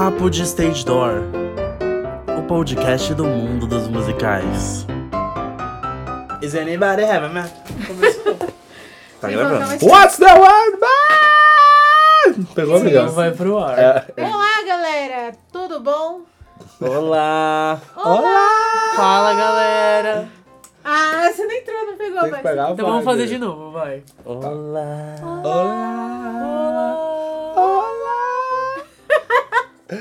[0.00, 1.24] Papo de Stage Door,
[2.38, 4.86] o podcast do mundo dos musicais.
[6.40, 7.50] Is anybody have a.
[9.20, 9.84] Tá gravando?
[9.84, 12.46] What's the word, man?
[12.54, 12.82] Pegou?
[12.82, 13.78] Não vai pro ar.
[13.78, 14.06] É.
[14.24, 15.32] Olá, galera!
[15.52, 16.22] Tudo bom?
[16.80, 17.78] Olá!
[17.94, 18.94] Olá!
[18.96, 20.28] Fala, galera.
[20.82, 22.42] Ah, você não entrou, não pegou, Tem que mas...
[22.42, 23.18] pegar a Então vamos vibe.
[23.18, 24.02] fazer de novo, vai.
[24.24, 25.16] Olá!
[25.44, 25.99] Olá!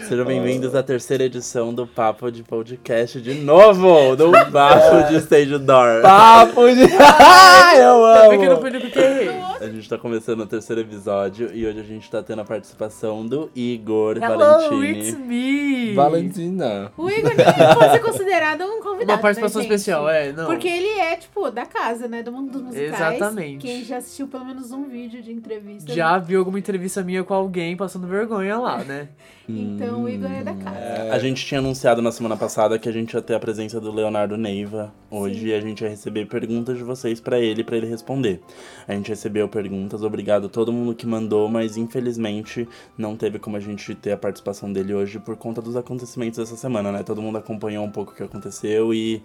[0.07, 4.15] Sejam bem-vindos à terceira edição do Papo de Podcast de novo!
[4.15, 6.03] Do Papo de Stage Door.
[6.03, 6.83] Papo de...
[7.19, 8.69] Ai, eu Tá amo!
[8.69, 9.29] no errei.
[9.59, 13.25] A gente tá começando o terceiro episódio e hoje a gente tá tendo a participação
[13.25, 14.99] do Igor Hello, Valentini.
[14.99, 15.93] it's me.
[15.95, 16.91] Valentina.
[16.95, 17.31] O Igor
[17.75, 19.75] pode ser considerado um convidado, Uma participação né, gente?
[19.75, 20.45] especial, é, não.
[20.45, 22.21] Porque ele é, tipo, da casa, né?
[22.21, 23.15] Do mundo dos musicais.
[23.17, 23.65] Exatamente.
[23.65, 25.91] Quem já assistiu pelo menos um vídeo de entrevista.
[25.91, 29.09] Já viu alguma entrevista minha com alguém passando vergonha lá, né?
[29.79, 31.13] Então o Igor é da casa.
[31.13, 33.91] A gente tinha anunciado na semana passada que a gente ia ter a presença do
[33.91, 37.87] Leonardo Neiva hoje e a gente ia receber perguntas de vocês pra ele, pra ele
[37.87, 38.41] responder.
[38.85, 43.55] A gente recebeu perguntas, obrigado a todo mundo que mandou, mas infelizmente não teve como
[43.55, 47.01] a gente ter a participação dele hoje por conta dos acontecimentos dessa semana, né?
[47.01, 49.23] Todo mundo acompanhou um pouco o que aconteceu e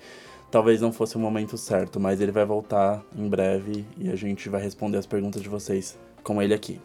[0.52, 4.48] talvez não fosse o momento certo, mas ele vai voltar em breve e a gente
[4.48, 6.80] vai responder as perguntas de vocês com ele aqui.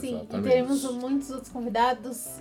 [0.00, 0.48] Sim, e Exatamente.
[0.48, 2.40] teremos muitos outros convidados.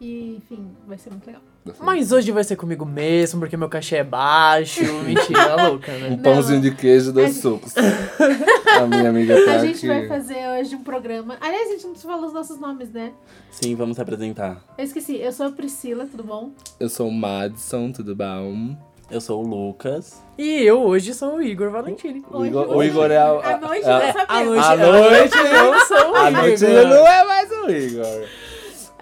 [0.00, 1.42] E, enfim, vai ser muito legal.
[1.78, 4.80] Mas hoje vai ser comigo mesmo, porque meu cachê é baixo.
[5.04, 6.20] Mentira, louca, Um né?
[6.22, 7.74] pãozinho de queijo, dois sucos.
[7.76, 9.66] a minha amiga tá A aqui.
[9.66, 11.36] gente vai fazer hoje um programa.
[11.38, 13.12] Aliás, a gente não falou os nossos nomes, né?
[13.50, 14.64] Sim, vamos se apresentar.
[14.78, 16.50] Eu esqueci, eu sou a Priscila, tudo bom?
[16.80, 18.74] Eu sou o Madison, tudo bom?
[19.10, 20.22] Eu sou o Lucas.
[20.38, 22.24] E eu hoje sou o Igor Valentini.
[22.30, 23.58] O Hoje Igor, o Igor é a...
[23.58, 24.46] Noite a, nós À sabemos.
[24.46, 26.42] noite, À noite, eu sou o a Igor.
[26.42, 28.26] noite ele não é mais o Igor.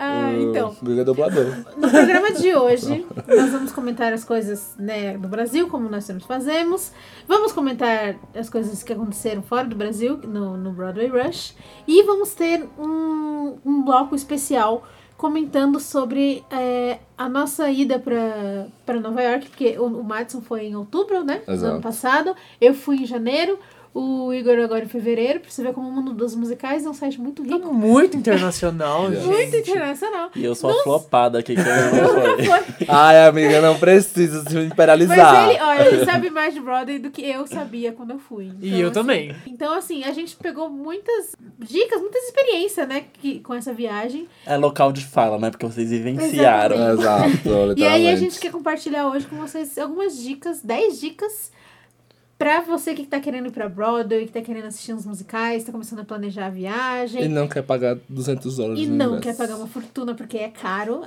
[0.01, 1.57] Ah, então, é dublador.
[1.77, 6.25] no programa de hoje, nós vamos comentar as coisas né, do Brasil, como nós sempre
[6.25, 6.93] fazemos.
[7.27, 11.57] Vamos comentar as coisas que aconteceram fora do Brasil, no, no Broadway Rush.
[11.87, 14.87] E vamos ter um, um bloco especial
[15.17, 20.77] comentando sobre é, a nossa ida para Nova York, porque o, o Madison foi em
[20.77, 21.43] outubro, né?
[21.45, 21.73] Do Exato.
[21.73, 22.37] ano passado.
[22.61, 23.59] Eu fui em janeiro.
[23.95, 25.41] O Igor agora em fevereiro.
[25.41, 27.73] Pra você ver como o mundo dos musicais é um site muito Tá rico.
[27.73, 29.25] muito internacional, gente.
[29.27, 30.31] Muito internacional.
[30.37, 31.65] E eu sou a flopada aqui que eu
[32.37, 32.87] não foi.
[32.89, 35.51] Ai, amiga, não precisa se Mas imperializar.
[35.51, 38.53] ele, olha, ele sabe mais de Broadway do que eu sabia quando eu fui.
[38.61, 39.37] E Então, eu assim, também.
[39.47, 44.29] Então, assim, a gente pegou muitas dicas, muitas experiências, né, que, com essa viagem.
[44.47, 45.51] É local de fala, né?
[45.51, 46.77] Porque vocês vivenciaram.
[46.77, 46.99] Exatamente.
[47.49, 47.49] Exato.
[47.79, 51.51] E aí a gente quer compartilhar hoje com vocês algumas dicas, 10 dicas
[52.39, 55.73] pra você que tá querendo ir pra Broadway, que tá querendo assistir uns musicais, tá
[55.73, 57.25] começando a planejar a viagem.
[57.25, 60.49] E não quer pagar 200 dólares E no não quer pagar uma fortuna porque é
[60.49, 61.03] caro.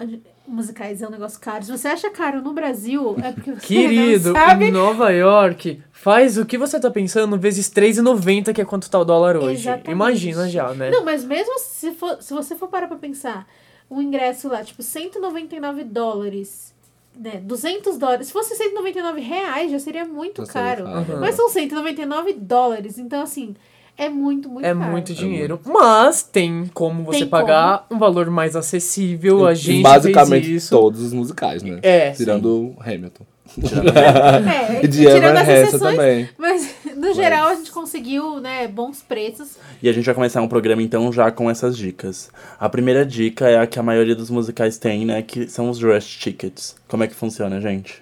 [0.45, 1.63] Musicais é um negócio caro.
[1.63, 4.65] Se você acha caro no Brasil, é porque você Querido, não sabe.
[4.65, 8.99] em Nova York, faz o que você tá pensando vezes R$3,90, que é quanto tá
[8.99, 9.61] o dólar hoje.
[9.61, 9.91] Exatamente.
[9.91, 10.89] Imagina já, né?
[10.89, 13.47] Não, mas mesmo se, for, se você for parar pra pensar,
[13.89, 16.73] um ingresso lá, tipo, 199 dólares,
[17.17, 17.39] né?
[17.43, 18.27] 200 dólares.
[18.27, 20.83] Se fosse 199 reais, já seria muito Já seria caro.
[21.05, 21.19] caro.
[21.19, 22.97] Mas são 199 dólares.
[22.97, 23.55] Então, assim,
[23.97, 24.91] é muito, muito É caro.
[24.91, 25.59] muito dinheiro.
[25.65, 29.45] Mas tem como você Tem pagar um valor mais acessível.
[29.45, 30.69] A gente Basicamente fez isso.
[30.75, 31.79] todos os musicais, né?
[31.83, 33.25] É, Tirando o Hamilton.
[34.81, 36.29] É, E de tirando Evan as Hansen exceções, também.
[36.37, 39.57] mas no geral a gente conseguiu, né, bons preços.
[39.81, 42.29] E a gente vai começar um programa então já com essas dicas.
[42.59, 45.21] A primeira dica é a que a maioria dos musicais tem, né?
[45.21, 46.75] Que são os rush tickets.
[46.87, 48.01] Como é que funciona, gente?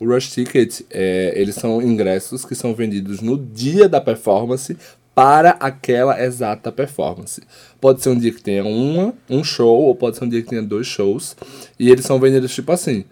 [0.00, 4.76] O Rush Ticket, é, eles são ingressos que são vendidos no dia da performance
[5.12, 7.42] para aquela exata performance.
[7.80, 10.48] Pode ser um dia que tenha uma, um show, ou pode ser um dia que
[10.48, 11.36] tenha dois shows.
[11.76, 13.04] E eles são vendidos tipo assim.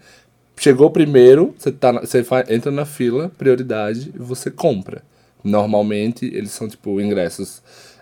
[0.59, 5.03] Chegou primeiro, você, tá, você entra na fila, prioridade, e você compra.
[5.43, 7.61] Normalmente, eles são tipo ingressos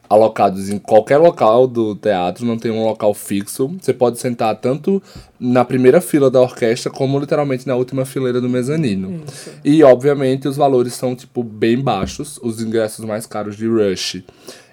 [0.10, 3.76] alocados em qualquer local do teatro, não tem um local fixo.
[3.82, 5.02] Você pode sentar tanto
[5.40, 9.24] na primeira fila da orquestra como literalmente na última fileira do mezanino.
[9.64, 14.24] E obviamente os valores são tipo bem baixos, os ingressos mais caros de Rush.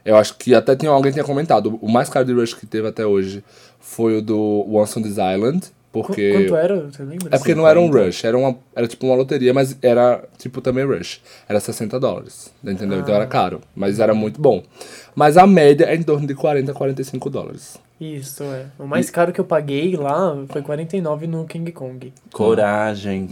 [0.05, 2.89] Eu acho que até tinha alguém tinha comentado, o mais caro de Rush que teve
[2.89, 3.43] até hoje
[3.81, 6.81] foi o do Once on This Island, porque Quanto era?
[6.87, 7.29] Você lembra?
[7.31, 10.63] é porque não era um rush, era, uma, era tipo uma loteria, mas era tipo
[10.63, 11.21] também rush.
[11.47, 13.01] Era 60 dólares, entendeu?
[13.01, 14.63] Então era caro, mas era muito bom.
[15.15, 17.79] Mas a média é em torno de 40 a 45 dólares.
[18.01, 18.67] Isso, é.
[18.79, 22.13] O mais caro que eu paguei lá foi 49 no King Kong.
[22.33, 23.29] Coragem.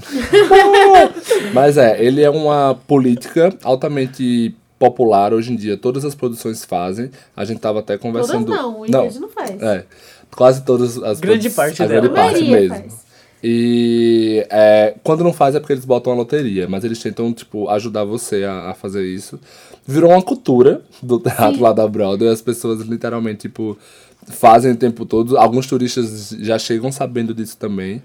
[1.53, 5.77] Mas é, ele é uma política altamente popular hoje em dia.
[5.77, 7.11] Todas as produções fazem.
[7.37, 8.51] A gente tava até Todas conversando.
[8.51, 9.61] não, o Ingrid não faz.
[9.61, 9.85] É.
[10.37, 12.01] Quase todas as Grande parte a dela.
[12.09, 12.75] grande A parte mesmo.
[12.77, 13.01] faz.
[13.43, 17.69] E é, quando não faz é porque eles botam a loteria, mas eles tentam, tipo,
[17.71, 19.41] ajudar você a, a fazer isso.
[19.87, 21.61] Virou uma cultura do teatro Sim.
[21.63, 23.77] lá da Broadway, as pessoas literalmente, tipo,
[24.29, 25.39] fazem o tempo todo.
[25.39, 28.03] Alguns turistas já chegam sabendo disso também.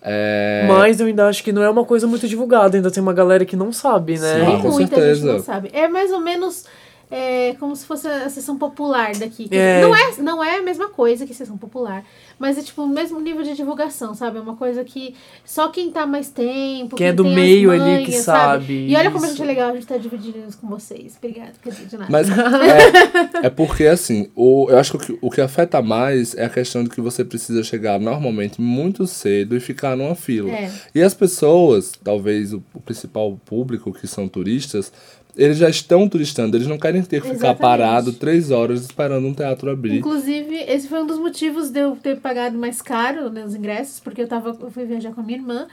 [0.00, 3.12] É, Mas eu ainda acho que não é uma coisa muito divulgada, ainda tem uma
[3.12, 4.38] galera que não sabe, né?
[4.40, 4.46] Sim.
[4.46, 5.14] Tem Ah, com muita certeza.
[5.20, 5.70] gente não sabe.
[5.72, 6.64] É mais ou menos
[7.10, 9.48] é, como se fosse a sessão popular daqui.
[9.50, 9.80] É.
[9.80, 12.04] Não, é, não é a mesma coisa que sessão popular.
[12.38, 14.38] Mas é tipo o mesmo nível de divulgação, sabe?
[14.38, 15.14] É uma coisa que
[15.44, 16.96] só quem tá mais tempo.
[16.96, 19.36] Quem é do tem as meio ali manhas, que sabe, E olha como a isso.
[19.36, 21.18] gente é legal, a gente tá dividindo isso com vocês.
[21.20, 22.10] Dizer, de nada.
[22.10, 22.28] Mas
[23.42, 26.44] é, é porque, assim, o, eu acho que o, que o que afeta mais é
[26.44, 30.50] a questão de que você precisa chegar normalmente muito cedo e ficar numa fila.
[30.50, 30.70] É.
[30.94, 34.92] E as pessoas, talvez o, o principal público, que são turistas,
[35.38, 37.60] eles já estão turistando, eles não querem ter que ficar Exatamente.
[37.60, 39.98] parado três horas esperando um teatro abrir.
[39.98, 44.20] Inclusive, esse foi um dos motivos de eu ter pagado mais caro nos ingressos, porque
[44.20, 45.68] eu, tava, eu fui viajar com a minha irmã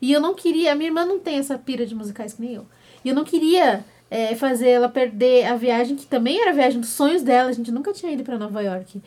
[0.00, 0.70] e eu não queria.
[0.70, 2.66] A minha irmã não tem essa pira de musicais que nem eu.
[3.04, 6.80] E eu não queria é, fazer ela perder a viagem, que também era a viagem
[6.80, 7.50] dos sonhos dela.
[7.50, 9.02] A gente nunca tinha ido pra Nova York.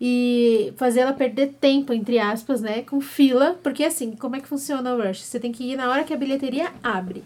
[0.00, 2.82] E fazer ela perder tempo, entre aspas, né?
[2.82, 3.56] Com fila.
[3.62, 5.22] Porque assim, como é que funciona o Rush?
[5.22, 7.22] Você tem que ir na hora que a bilheteria abre.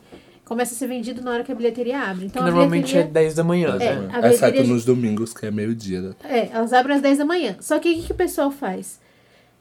[0.46, 2.20] Começa a ser vendido na hora que a bilheteria abre.
[2.20, 3.12] Que Então a normalmente é bilheteria...
[3.12, 4.08] 10 da manhã, É, né?
[4.12, 6.00] a Exceto nos domingos, que é meio-dia.
[6.00, 6.10] né?
[6.22, 7.56] É, elas abrem às 10 da manhã.
[7.60, 9.00] Só que o que, que o pessoal faz?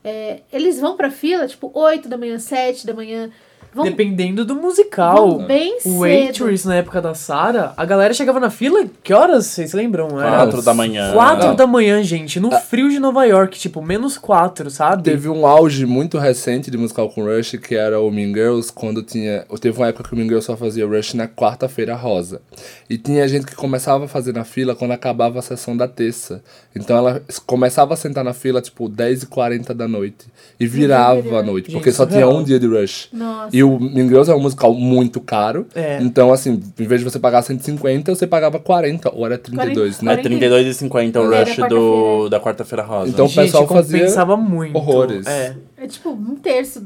[0.04, 3.32] É, eles vão pra fila, tipo, 8 da manhã, 7 da manhã.
[3.76, 5.38] Vão, Dependendo do musical.
[5.38, 5.98] vão bem O cedo.
[6.00, 10.08] Waitress, na época da Sarah, a galera chegava na fila, que horas vocês lembram?
[10.18, 11.12] Era Quatro da manhã.
[11.12, 11.56] Quatro Não.
[11.56, 15.04] da manhã, gente, no frio de Nova York, tipo, menos quatro, sabe?
[15.04, 19.04] Teve um auge muito recente de musical com Rush, que era o Mean Girls, quando
[19.04, 19.46] tinha.
[19.60, 22.42] Teve uma época que o Mean Girls só fazia Rush na quarta-feira rosa.
[22.90, 26.42] E tinha gente que começava a fazer na fila quando acabava a sessão da terça.
[26.74, 30.28] Então ela começava a sentar na fila, tipo, 10h40 da noite.
[30.58, 32.40] E virava a noite, porque Gente, só tinha surreal.
[32.40, 33.10] um dia de Rush.
[33.12, 33.56] Nossa.
[33.56, 35.68] E o Mean Girls é um musical muito caro.
[35.76, 35.98] É.
[36.02, 40.06] Então, assim, em vez de você pagar 150, você pagava 40, ou era 32, 40.
[40.06, 40.14] né?
[40.14, 42.30] É 32,50 o É, rush da do, quarta-feira.
[42.30, 43.10] da quarta-feira rosa.
[43.10, 44.78] Então, o Gente, pessoal fazia compensava muito.
[44.78, 45.26] horrores.
[45.28, 45.56] É.
[45.78, 46.82] É tipo um terço.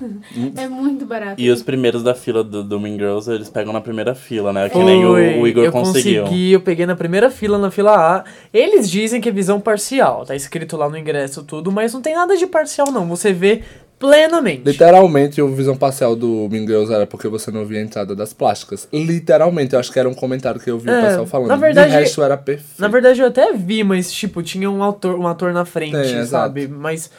[0.56, 1.40] é muito barato.
[1.40, 4.68] E os primeiros da fila do, do Mean Girls, eles pegam na primeira fila, né?
[4.68, 6.22] Que nem o, o Igor eu conseguiu.
[6.24, 8.24] consegui, eu peguei na primeira fila, na fila A.
[8.52, 12.14] Eles dizem que é visão parcial, tá escrito lá no ingresso tudo, mas não tem
[12.14, 13.62] nada de parcial não, você vê
[14.02, 14.62] plenamente.
[14.64, 18.32] Literalmente, o visão parcial do Mean Girls era porque você não via a entrada das
[18.32, 18.88] plásticas.
[18.92, 21.48] Literalmente, eu acho que era um comentário que eu vi É, o pessoal falando.
[21.50, 22.80] na verdade- De resto, era perfeito.
[22.80, 26.16] Na verdade eu até vi, mas tipo, tinha um ator, um ator na frente, Tem,
[26.18, 26.28] exato.
[26.48, 26.66] sabe?
[26.66, 27.10] Mas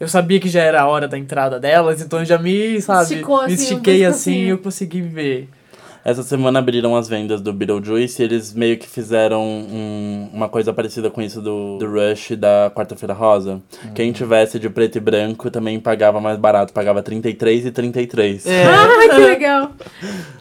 [0.00, 3.02] eu sabia que já era a hora da entrada delas, então eu já me, sabe,
[3.04, 5.48] Esticou, assim, me um estiquei assim e eu consegui ver.
[6.04, 10.72] Essa semana abriram as vendas do Beetlejuice e eles meio que fizeram um- uma coisa
[10.72, 13.62] parecida com isso do, do Rush da Quarta-feira Rosa.
[13.94, 18.46] Quem tivesse de preto e branco também pagava mais barato, pagava 33 e 33.
[18.46, 18.64] É.
[18.64, 19.70] Ah, que legal!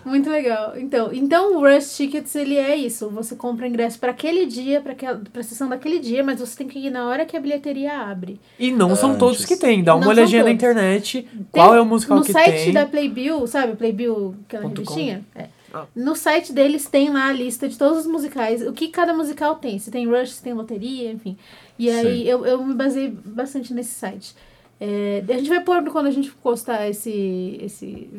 [0.03, 0.73] Muito legal.
[0.77, 3.09] Então, então o Rush Tickets, ele é isso.
[3.11, 6.67] Você compra ingresso pra aquele dia, pra, aquela, pra sessão daquele dia, mas você tem
[6.67, 8.39] que ir na hora que a bilheteria abre.
[8.57, 9.19] E não são Antes.
[9.19, 12.23] todos que tem, dá uma Não olhadinha na internet, Tem- qual é o musical no
[12.25, 12.73] que site tem.
[12.73, 13.75] da Playbill, sabe?
[13.75, 15.21] Playbill, aquela revistinha?
[15.35, 15.50] É.
[15.73, 15.85] Ah.
[15.95, 19.55] No site deles tem lá a lista de todos os musicais, o que cada musical
[19.55, 19.79] tem.
[19.79, 21.37] Se tem Rush, se tem loteria, enfim.
[21.77, 24.35] E aí eu, eu me baseei bastante nesse site.
[24.79, 28.09] É, a gente vai pôr quando a gente postar esse, esse,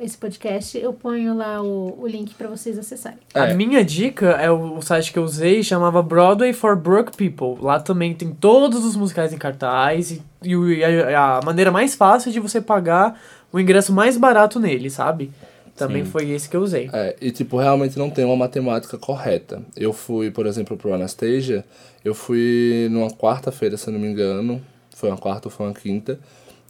[0.00, 3.18] esse podcast, eu ponho lá o, o link pra vocês acessarem.
[3.34, 3.40] É.
[3.40, 7.62] A minha dica é o, o site que eu usei, chamava Broadway for Broke People.
[7.62, 11.94] Lá também tem todos os musicais em cartaz e, e e a, a maneira mais
[11.94, 13.20] fácil de você pagar
[13.52, 15.30] o ingresso mais barato nele, sabe?
[15.78, 16.10] Também Sim.
[16.10, 16.90] foi esse que eu usei.
[16.92, 19.62] É, e tipo, realmente não tem uma matemática correta.
[19.76, 21.64] Eu fui, por exemplo, pro Anastasia,
[22.04, 24.60] eu fui numa quarta-feira, se eu não me engano.
[24.94, 26.18] Foi uma quarta ou foi uma quinta.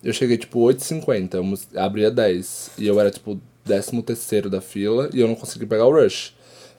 [0.05, 2.71] Eu cheguei, tipo, 8h50, eu mus- abria 10.
[2.79, 6.35] E eu era, tipo, 13 terceiro da fila e eu não consegui pegar o rush.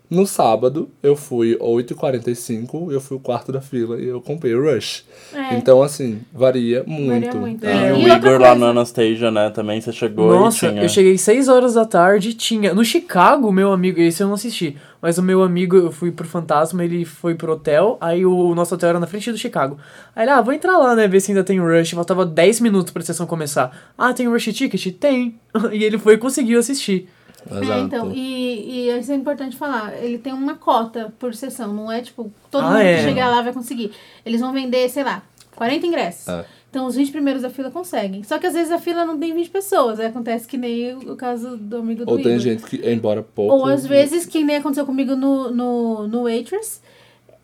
[0.10, 4.64] No sábado, eu fui 8h45, eu fui o quarto da fila e eu comprei o
[4.64, 5.06] rush.
[5.34, 5.56] É.
[5.56, 7.38] Então, assim, varia muito.
[7.38, 7.64] muito.
[7.64, 9.52] E É, o E Igor lá no Anastasia, né?
[9.52, 10.82] Também você chegou Nossa, e tinha.
[10.82, 12.74] eu cheguei 6 horas da tarde, tinha.
[12.74, 16.28] No Chicago, meu amigo, esse eu não assisti, mas o meu amigo, eu fui pro
[16.28, 19.78] Fantasma, ele foi pro hotel, aí o nosso hotel era na frente do Chicago.
[20.16, 21.92] Aí ele, ah, vou entrar lá, né, ver se ainda tem Rush.
[21.92, 23.92] Faltava 10 minutos pra sessão começar.
[23.98, 24.88] Ah, tem Rush Ticket?
[24.98, 25.36] Tem.
[25.72, 27.08] E ele foi e conseguiu assistir.
[27.52, 27.72] Exato.
[27.72, 29.94] É, então, e, e isso é importante falar.
[30.02, 32.98] Ele tem uma cota por sessão, não é tipo, todo Ah, mundo é.
[32.98, 33.92] que chegar lá vai conseguir.
[34.26, 35.24] Eles vão vender, sei lá,
[35.56, 36.28] 40 ingressos.
[36.28, 36.46] É.
[36.70, 38.22] Então os 20 primeiros da fila conseguem.
[38.24, 40.00] Só que às vezes a fila não tem 20 pessoas.
[40.00, 42.40] Aí acontece que nem o, caso do amigo do Ou tem Igor.
[42.40, 43.56] gente que, embora pouco...
[43.56, 46.80] Ou às vezes, que nem aconteceu comigo no, no, no Waitress,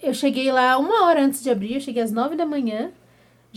[0.02, 2.92] eu cheguei lá uma hora antes de abrir, eu cheguei às 9 da manhã.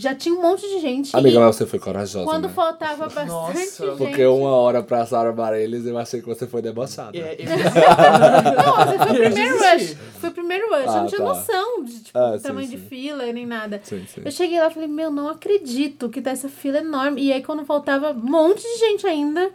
[0.01, 1.15] Já tinha um monte de gente.
[1.15, 2.53] Amiga, e mas você foi corajosa, quando né?
[2.53, 3.53] faltava bastante Nossa,
[3.85, 3.97] gente.
[3.97, 7.17] Porque uma hora pra Sarah Bareilles, eu achei que você foi debochada.
[7.17, 7.45] É, eu-
[8.55, 9.97] Não, você foi o Eu primeiro rush.
[10.19, 10.85] Foi o primeiro rush.
[10.85, 11.25] eu Ah, não tinha tá.
[11.27, 12.75] noção de tipo, Ah, sim, tamanho sim.
[12.77, 13.81] de fila nem nada.
[13.83, 14.21] Sim, sim.
[14.23, 17.21] Eu cheguei lá e falei, meu, não acredito que tá essa fila enorme.
[17.21, 19.49] E aí, quando faltava um monte de gente ainda,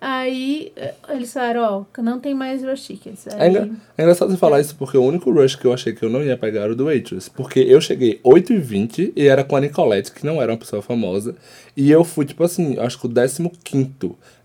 [0.00, 3.26] aí eh, eles falaram, ó, não tem mais rush tickets.
[3.26, 5.92] É, Aí, engra- é engraçado você falar isso porque o único rush que eu achei
[5.92, 7.28] que eu não ia pegar era o do Waitress.
[7.30, 11.34] Porque eu cheguei 8h20 e era com a Nicolette, que não era uma pessoa famosa.
[11.76, 13.90] E eu fui, tipo assim, acho que o 15.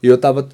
[0.01, 0.47] E eu tava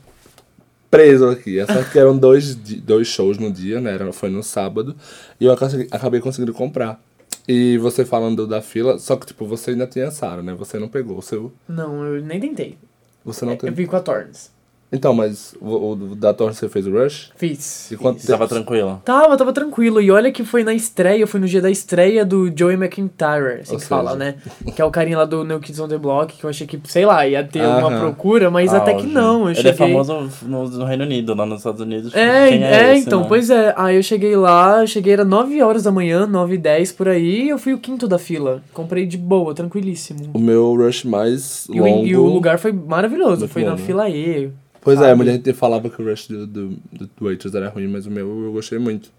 [0.91, 1.59] preso aqui.
[1.59, 3.93] É só que eram dois, dois shows no dia, né?
[3.93, 4.95] Era, foi no sábado.
[5.39, 7.01] E eu acabei, acabei conseguindo comprar.
[7.47, 10.53] E você falando da fila, só que tipo, você ainda tinha a Sarah, né?
[10.53, 11.51] Você não pegou o seu.
[11.67, 12.77] Não, eu nem tentei.
[13.25, 13.71] Você não Eu tem.
[13.71, 14.51] vim com a Torns.
[14.91, 17.31] Então, mas o, o da Torre você fez o rush?
[17.35, 17.91] Fiz.
[17.91, 18.55] E quanto tava tempo?
[18.55, 19.01] tranquila.
[19.05, 20.01] Tava, tava tranquilo.
[20.01, 23.73] E olha que foi na estreia, foi no dia da estreia do Joey McIntyre, assim
[23.73, 24.35] Ou que fala, seja- né?
[24.75, 26.79] Que é o carinha lá do New Kids on the Block, que eu achei que,
[26.85, 29.41] sei lá, ia ter uma procura, mas até que não.
[29.43, 29.71] Eu Ele cheguei...
[29.71, 32.11] é famoso no, no Reino Unido, lá nos Estados Unidos.
[32.15, 33.25] É, quem é, esse, então, né?
[33.29, 33.73] pois é.
[33.77, 37.07] Aí eu cheguei lá, eu cheguei, era 9 horas da manhã, 9 e 10 por
[37.07, 38.63] aí, e eu fui o quinto da fila.
[38.73, 40.31] Comprei de boa, tranquilíssimo.
[40.33, 42.07] O meu rush mais E o, longo...
[42.07, 43.83] e o lugar foi maravilhoso, foi na bom, né?
[43.85, 44.51] fila E.
[44.81, 45.15] Pois é, sabe?
[45.15, 48.45] muita gente falava que o rush do, do, do Waitress era ruim, mas o meu
[48.45, 49.11] eu gostei muito.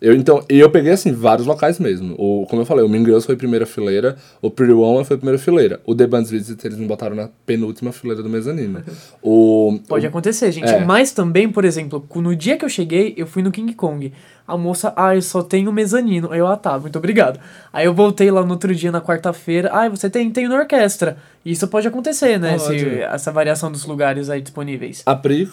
[0.00, 2.14] Eu, então, e eu peguei, assim, vários locais mesmo.
[2.18, 5.38] O, como eu falei, o Mean Girls foi primeira fileira, o Pretty Woman foi primeira
[5.38, 5.80] fileira.
[5.84, 8.82] O The Band's Visit eles me botaram na penúltima fileira do mezanino.
[9.22, 10.68] O, Pode o, acontecer, gente.
[10.68, 10.84] É.
[10.84, 14.12] Mas também, por exemplo, no dia que eu cheguei, eu fui no King Kong.
[14.46, 16.30] A moça, ah, eu só tenho mezanino.
[16.32, 17.38] Aí eu, ah, tá, muito obrigado.
[17.72, 19.68] Aí eu voltei lá no outro dia, na quarta-feira.
[19.72, 21.18] Ah, você tem, tem na orquestra.
[21.44, 22.56] Isso pode acontecer, né?
[22.56, 22.76] Pode.
[22.76, 25.02] esse- essa variação dos lugares aí disponíveis.
[25.04, 25.50] A Pri,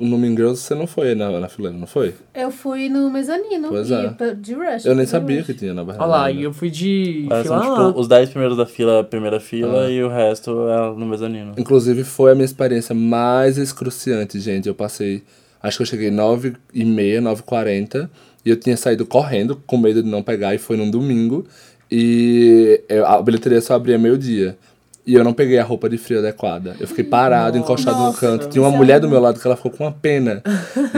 [0.00, 2.14] no Mean Girls, você não foi na, na fileira, não foi?
[2.34, 3.68] Eu fui no mezanino.
[3.68, 4.34] Pois e é.
[4.34, 4.84] De rush.
[4.86, 5.46] Eu nem sabia rush.
[5.46, 6.02] que tinha, na verdade.
[6.10, 7.86] Olha lá, e eu fui de fila são, lá.
[7.88, 9.90] tipo, os 10 primeiros da fila, primeira fila, Ah.
[9.90, 11.52] e o resto é no mezanino.
[11.58, 14.68] Inclusive, foi a minha experiência mais excruciante, gente.
[14.68, 15.22] Eu passei.
[15.62, 18.10] Acho que eu cheguei 9 e meia, 9 e 40
[18.42, 21.44] E eu tinha saído correndo, com medo de não pegar, e foi num domingo.
[21.94, 24.56] E eu- a bilheteria só abria meio-dia.
[25.06, 26.76] E eu não peguei a roupa de frio adequada.
[26.78, 28.48] Eu fiquei parado, encostado no Nossa, canto.
[28.48, 30.42] Tinha uma mulher do meu lado que ela ficou com uma pena.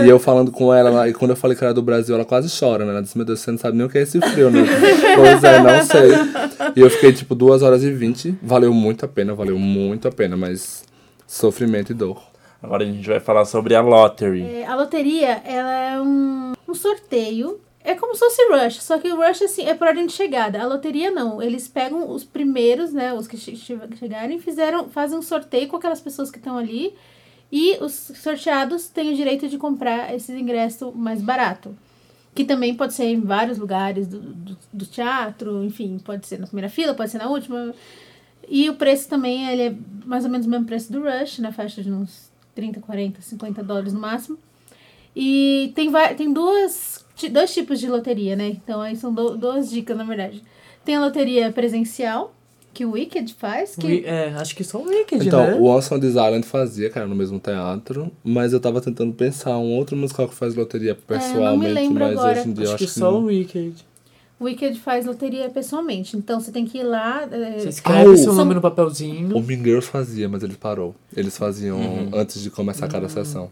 [0.04, 2.25] e eu falando com ela lá, e quando eu falei que era do Brasil, ela
[2.25, 2.90] quase chora, né?
[2.90, 4.64] Ela disse, meu Deus, você não sabe nem o que é esse frio, né?
[5.16, 6.11] pois é, não sei.
[6.75, 8.38] E eu fiquei tipo 2 horas e 20.
[8.42, 10.85] Valeu muito a pena, valeu muito a pena, mas
[11.26, 12.21] sofrimento e dor.
[12.62, 14.42] Agora a gente vai falar sobre a Lottery.
[14.42, 17.61] É, a loteria, ela é um, um sorteio.
[17.85, 20.61] É como se fosse Rush, só que o Rush assim, é por ordem de chegada.
[20.62, 21.43] A loteria não.
[21.43, 23.12] Eles pegam os primeiros, né?
[23.12, 26.95] Os que che- che- chegarem, fizeram, fazem um sorteio com aquelas pessoas que estão ali.
[27.51, 31.77] E os sorteados têm o direito de comprar esse ingresso mais barato.
[32.35, 36.47] Que também pode ser em vários lugares do, do, do teatro, enfim, pode ser na
[36.47, 37.75] primeira fila, pode ser na última.
[38.49, 39.75] E o preço também, ele é
[40.07, 43.62] mais ou menos o mesmo preço do Rush, na faixa de uns 30, 40, 50
[43.62, 44.39] dólares no máximo.
[45.14, 48.49] E tem, tem duas, dois tipos de loteria, né?
[48.49, 50.42] Então aí são do- duas dicas, na verdade.
[50.85, 52.35] Tem a loteria presencial,
[52.75, 55.54] que o Wicked faz, que Wi- É, acho que só o Wicked, Então, né?
[55.57, 59.59] o Once on This Island fazia, cara, no mesmo teatro, mas eu tava tentando pensar
[59.59, 62.40] um outro musical que faz loteria pessoalmente, É, lembro mas agora.
[62.40, 63.25] hoje em dia Acho eu que acho que só o não.
[63.26, 63.75] Wicked.
[64.40, 66.16] o Wicked faz loteria pessoalmente.
[66.16, 67.28] Então você tem que ir lá.
[67.31, 68.16] é, Você escreve Au!
[68.16, 69.37] seu São- nome no papelzinho.
[69.37, 70.95] O Mean Girls fazia, mas ele parou.
[71.14, 71.78] Eles faziam
[72.14, 73.50] antes de começar cada sessão.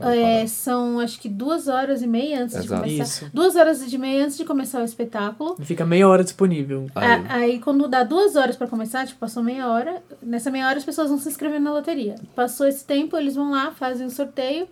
[0.00, 2.82] É, são acho que duas horas e meia antes de Exato.
[2.82, 3.02] começar.
[3.04, 3.30] Isso.
[3.34, 5.56] Duas horas e meia antes de começar o espetáculo.
[5.58, 6.86] E fica meia hora disponível.
[6.94, 10.66] Aí, A- Aí, quando dá duas horas pra começar, tipo, passou meia hora, nessa meia
[10.66, 12.14] hora as pessoas vão se inscrever na loteria.
[12.34, 14.66] Passou esse tempo, eles vão lá, fazem o sorteio.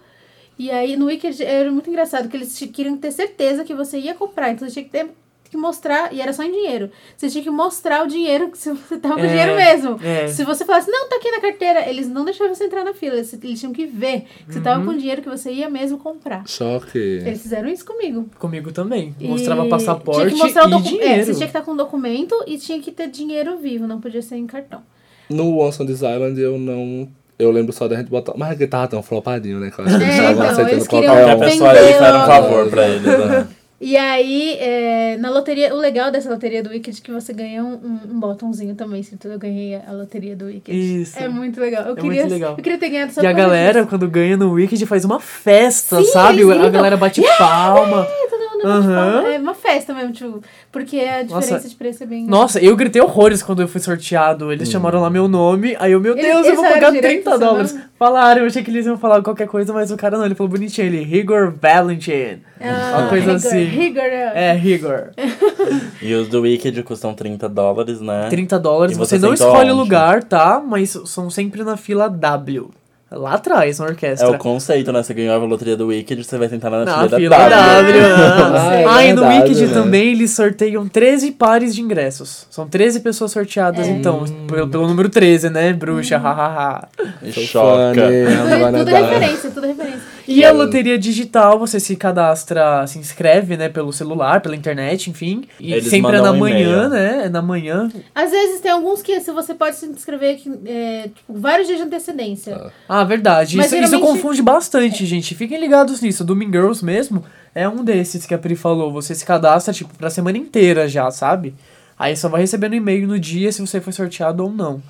[0.59, 4.15] E aí, no Wicked, era muito engraçado, que eles queriam ter certeza que você ia
[4.15, 4.51] comprar.
[4.51, 5.11] Então, você tinha que ter
[5.51, 6.91] que mostrar, e era só em dinheiro.
[7.17, 9.99] Você tinha que mostrar o dinheiro, que se você tava com É, dinheiro mesmo.
[10.03, 10.29] é.
[10.29, 13.17] Se você falasse, não, tá aqui na carteira, eles não deixavam você entrar na fila.
[13.17, 14.65] Eles, eles tinham que ver que você Uhum.
[14.65, 16.47] tava com dinheiro que você ia mesmo comprar.
[16.47, 16.99] Choque.
[16.99, 18.29] Eles fizeram isso comigo.
[18.39, 19.15] Comigo também.
[19.21, 21.09] E Mostrava passaporte tinha que mostrar o e docu- dinheiro.
[21.21, 24.23] É, você tinha que estar com documento e tinha que ter dinheiro vivo, não podia
[24.23, 24.83] ser em cartão.
[25.31, 27.09] No Once on This Island eu não.
[27.39, 28.33] Eu lembro só da gente botar.
[28.37, 29.71] Mas que tava tão flopadinho, né?
[29.71, 32.23] Que eu acho que eles É, estavam aceitando eles queriam qualquer A um.
[32.23, 33.49] um favor pra eles, né?
[33.81, 37.63] E aí, é, na loteria, o legal dessa loteria do Wicked é que você ganha
[37.63, 40.77] um, um, botãozinho também, escrito eu ganhei a loteria do Wicked.
[40.77, 41.17] Isso.
[41.17, 41.85] É muito legal.
[41.85, 42.55] Eu É queria, legal.
[42.59, 43.89] Eu queria ter ganhado só E a galera, disso.
[43.89, 46.43] quando ganha no Wicked, faz uma festa, Sim, sabe?
[46.53, 48.05] A galera bate palma.
[48.05, 48.29] É,
[48.63, 51.69] Tipo, é uma festa mesmo, tipo, porque a diferença Nossa.
[51.69, 52.25] de preço é bem.
[52.27, 54.53] Nossa, eu gritei horrores quando eu fui sorteado.
[54.53, 56.93] Eles chamaram lá meu nome, aí eu, meu Eles- Deus, eu eles vou falaram pagar
[56.93, 57.73] direito 30 seu dólares.
[57.73, 57.85] nome?
[57.99, 60.51] Falaram, eu achei que eles iam falar qualquer coisa, mas o cara não, ele falou
[60.51, 62.41] bonitinho, ele, Rigor Valentin.
[62.61, 63.65] Ah, Uma coisa rigor, assim.
[63.65, 64.33] Rigor, é.
[64.35, 65.11] É, Rigor.
[66.01, 68.29] E os do Wicked custam 30 dólares, né?
[68.31, 70.63] 30 dólares, E você, você não escolhe o lugar, tá?
[70.65, 72.71] Mas são sempre na fila W.
[73.11, 74.31] Lá atrás, na É orquestra.
[74.31, 75.03] o conceito, né?
[75.03, 77.49] Você ganhou a loteria do Wicked, você vai sentar na, Na fila, fila da
[77.81, 78.03] W.
[78.59, 79.73] Ah, é Ah, e no Wicked né?
[79.73, 82.47] também eles sorteiam 13 pares de ingressos.
[82.51, 83.91] São 13 pessoas sorteadas, É.
[83.91, 85.73] então, pelo, pelo número 13, né?
[85.73, 86.87] Bruxa, hahaha.
[87.23, 87.95] E Sou choca.
[87.95, 88.27] fã, né?
[88.73, 90.01] Tudo, tudo referência, tudo referência.
[90.29, 95.45] E a loteria digital, você se cadastra, se inscreve, né, pelo celular, pela internet, enfim.
[95.59, 97.23] E Eles sempre é na um manhã, né?
[97.25, 97.91] É na manhã.
[98.15, 101.79] Às vezes tem alguns que se você pode se inscrever que, é, tipo, vários dias
[101.79, 102.71] de antecedência.
[102.89, 103.57] Ah, verdade.
[103.57, 105.35] Mas Isso, isso geralmente- confunde bastante, gente.
[105.35, 106.23] Fiquem ligados nisso.
[106.25, 108.93] Do Mean Girls mesmo é um desses que a Pri falou.
[108.93, 111.55] Você se cadastra, tipo, pra semana inteira já, sabe?
[111.99, 114.83] Aí só vai recebendo e-mail no dia se você foi sorteado ou não.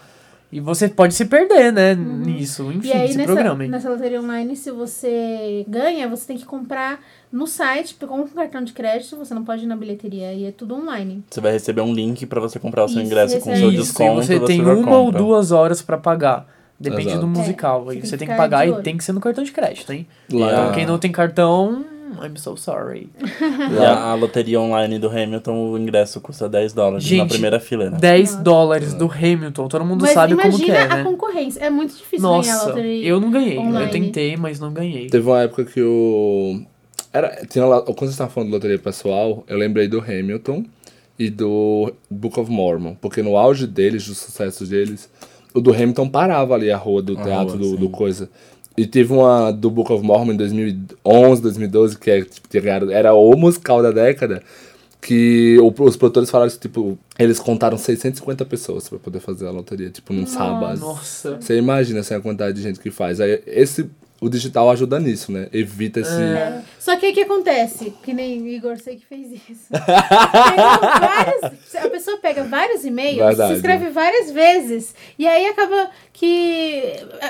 [0.50, 2.72] E você pode se perder, né, nisso.
[2.72, 2.94] Enfim, Uhum.
[2.96, 3.68] E aí, se nessa, programem.
[3.68, 7.00] nessa loteria online, se você ganha, você tem que comprar
[7.30, 10.50] no site, com um cartão de crédito, você não pode ir na bilheteria, e é
[10.50, 11.22] tudo online.
[11.28, 13.58] Você vai receber um link pra você comprar o seu Isso, ingresso com o recebe.
[13.60, 14.22] seu Isso, desconto.
[14.22, 15.18] e você tem uma ou compra.
[15.18, 16.46] duas horas pra pagar.
[16.80, 17.20] Depende Exato.
[17.20, 17.82] do musical.
[17.90, 19.42] É, você você tem tem que que ficar pagar e tem que ser no cartão
[19.44, 20.06] de crédito, hein?
[20.32, 21.84] Lá- Então, quem não tem cartão,
[22.22, 23.08] I'm so sorry.
[23.70, 27.60] E a, a loteria online do Hamilton, o ingresso custa 10 dólares na Gente, primeira
[27.60, 27.96] fileira.
[27.96, 29.68] 10 dólares do Hamilton.
[29.68, 31.04] Todo mundo Mas sabe como imagina que é, a né?
[31.04, 31.60] concorrência.
[31.60, 33.06] É muito difícil ganhar a Nossa, loteria.
[33.08, 33.58] eu não ganhei.
[33.58, 33.84] online.
[33.86, 35.08] Eu tentei, mas não ganhei.
[35.08, 36.60] Teve uma época que o.
[37.12, 40.64] Era, tinha quando você estava falando de loteria pessoal, eu lembrei do Hamilton
[41.18, 42.94] e do Book of Mormon.
[43.00, 45.10] Porque no auge deles, dos sucessos deles,
[45.54, 48.30] o do Hamilton parava ali a rua do A teatro, rua, do, do coisa.
[48.78, 52.48] E teve uma do Book of Mormon em 2011, 2012, que é, tipo,
[52.92, 54.40] era o musical da década.
[55.00, 59.90] Que os produtores falaram que, tipo, eles contaram 650 pessoas pra poder fazer a loteria,
[59.90, 60.78] tipo, num sábado.
[60.78, 61.40] Nossa.
[61.40, 63.20] Você imagina assim, a quantidade de gente que faz.
[63.20, 63.90] Aí esse,
[64.20, 65.48] o digital ajuda nisso, né?
[65.52, 66.10] Evita esse.
[66.12, 66.60] É.
[66.78, 67.92] Só que o que acontece?
[68.02, 69.68] Que nem o Igor sei que fez isso.
[69.70, 73.50] Vários- a pessoa pega vários e-mails, Verdade.
[73.52, 76.82] se inscreve várias vezes, e aí acaba que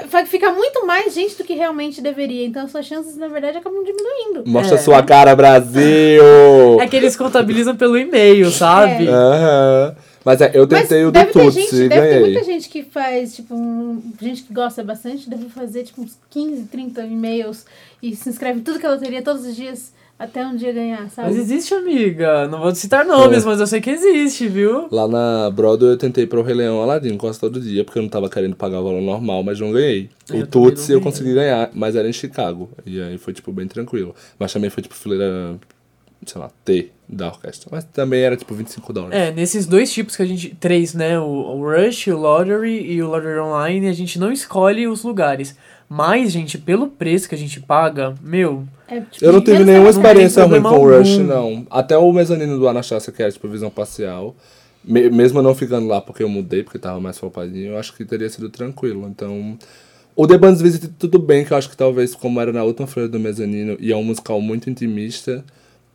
[0.08, 2.46] vai ficar muito mais gente do que realmente deveria.
[2.46, 4.44] Então suas chances, na verdade, acabam diminuindo.
[4.46, 4.78] Mostra É.
[4.78, 6.80] sua cara, Brasil!
[6.80, 9.06] É que eles contabilizam pelo e-mail, sabe?
[9.06, 9.10] É.
[9.10, 9.96] Aham.
[10.28, 12.20] Mas é, eu Mas tentei o do deve ter Tutsi gente, e deve ter ganhei.
[12.20, 16.64] muita gente que faz, tipo, um- gente que gosta bastante, deve fazer, tipo, uns 15,
[16.64, 17.64] 30 e-mails
[18.02, 21.08] e se inscreve em tudo que ela teria todos os dias até um dia ganhar,
[21.10, 21.28] sabe?
[21.28, 22.46] Mas existe, amiga.
[22.48, 23.46] Não vou citar nomes, É.
[23.46, 24.88] mas eu sei que existe, viu?
[24.90, 28.08] Lá na Broadway eu tentei pro Rei Leão Aladdin quase todo dia, porque eu não
[28.10, 30.10] tava querendo pagar o valor normal, mas não ganhei.
[30.28, 31.00] Eu o Tutsi eu ganhei.
[31.12, 32.68] consegui ganhar, mas era em Chicago.
[32.84, 34.14] E aí foi, tipo, bem tranquilo.
[34.38, 35.54] Mas também foi, tipo, fileira,
[36.26, 37.68] sei lá, T da orquestra.
[37.72, 39.16] Mas também era, tipo, 25 dólares.
[39.18, 40.54] É, nesses dois tipos que a gente.
[40.60, 41.18] Três, né?
[41.18, 45.56] O, o Rush, o Lottery e o Lottery Online, a gente não escolhe os lugares.
[45.88, 48.64] Mas, gente, pelo preço que a gente paga, meu.
[48.86, 51.24] É, tipo, Eu não tive nenhuma experiência ruim com o Rush, algum.
[51.24, 51.66] não.
[51.70, 54.36] Até o mezanino do Anastasia, que era tipo visão parcial.
[54.84, 58.04] me- mesmo não ficando lá porque eu mudei, porque tava mais flopadinho, eu acho que
[58.04, 59.06] teria sido tranquilo.
[59.08, 59.56] Então.
[60.14, 62.86] O The Band's Visit, tudo bem, que eu acho que talvez, como era na última
[62.88, 65.44] folha do mezanino e é um musical muito intimista,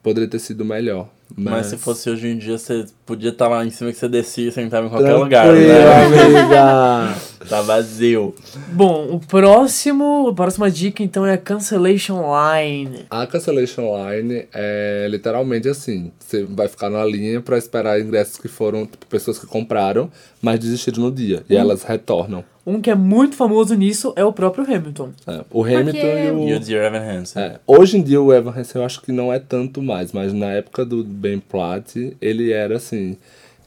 [0.04, 1.08] poderia ter sido melhor.
[1.36, 4.08] Mas, Mas se fosse hoje em dia, você podia estar lá em cima que você
[4.08, 6.06] descia e sentava em qualquer Tranquilo, lugar, né?
[6.06, 7.16] amiga.
[7.50, 8.34] Tá vazio.
[8.72, 10.30] Bom, o próximo.
[10.30, 13.06] A próxima dica, então, é a Cancellation Line.
[13.10, 18.48] A cancellation line é literalmente assim: você vai ficar na linha pra esperar ingressos que
[18.48, 20.10] foram tipo, pessoas que compraram,
[20.42, 21.44] mas desistiram no dia.
[21.50, 22.46] E elas retornam.
[22.66, 25.10] Um que é muito famoso nisso é o próprio Hamilton.
[25.28, 26.50] É, o Hamilton e o.
[26.50, 27.42] E o Dear Evan Hansen.
[27.44, 30.32] É, hoje em dia o Evan Hansen eu acho que não é tanto mais, mas
[30.32, 33.18] na época do Ben Platt ele era assim.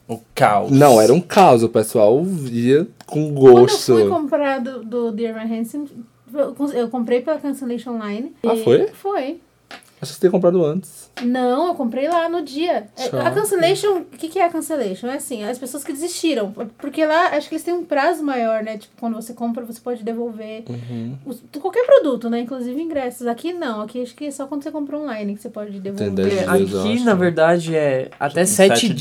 [0.09, 0.71] O caos.
[0.71, 3.93] Não, era um caos, o pessoal via com Quando eu gosto.
[3.93, 5.85] fui comprar do, do Dear Evan Hansen,
[6.75, 8.33] eu comprei pela Cancellation Line.
[8.45, 8.87] Ah, e- foi?
[8.89, 9.41] Foi.
[10.01, 11.06] Acho que você tinha comprado antes.
[11.23, 12.89] Não, eu comprei lá no dia.
[12.97, 13.21] É, Só.
[13.21, 15.07] A cancellation, o que, que é a cancellation?
[15.09, 16.53] É assim, as pessoas que desistiram.
[16.79, 18.77] Porque lá, acho que eles têm um prazo maior, né?
[18.77, 21.17] Tipo, quando você compra, você pode devolver Uhum.
[21.25, 22.41] os- qualquer produto, né?
[22.41, 23.27] Inclusive ingressos.
[23.27, 26.33] Aqui não, aqui acho que é só quando você compra online que você pode devolver.
[26.33, 28.97] É, dias, aqui, na verdade, é até sete, sete dias,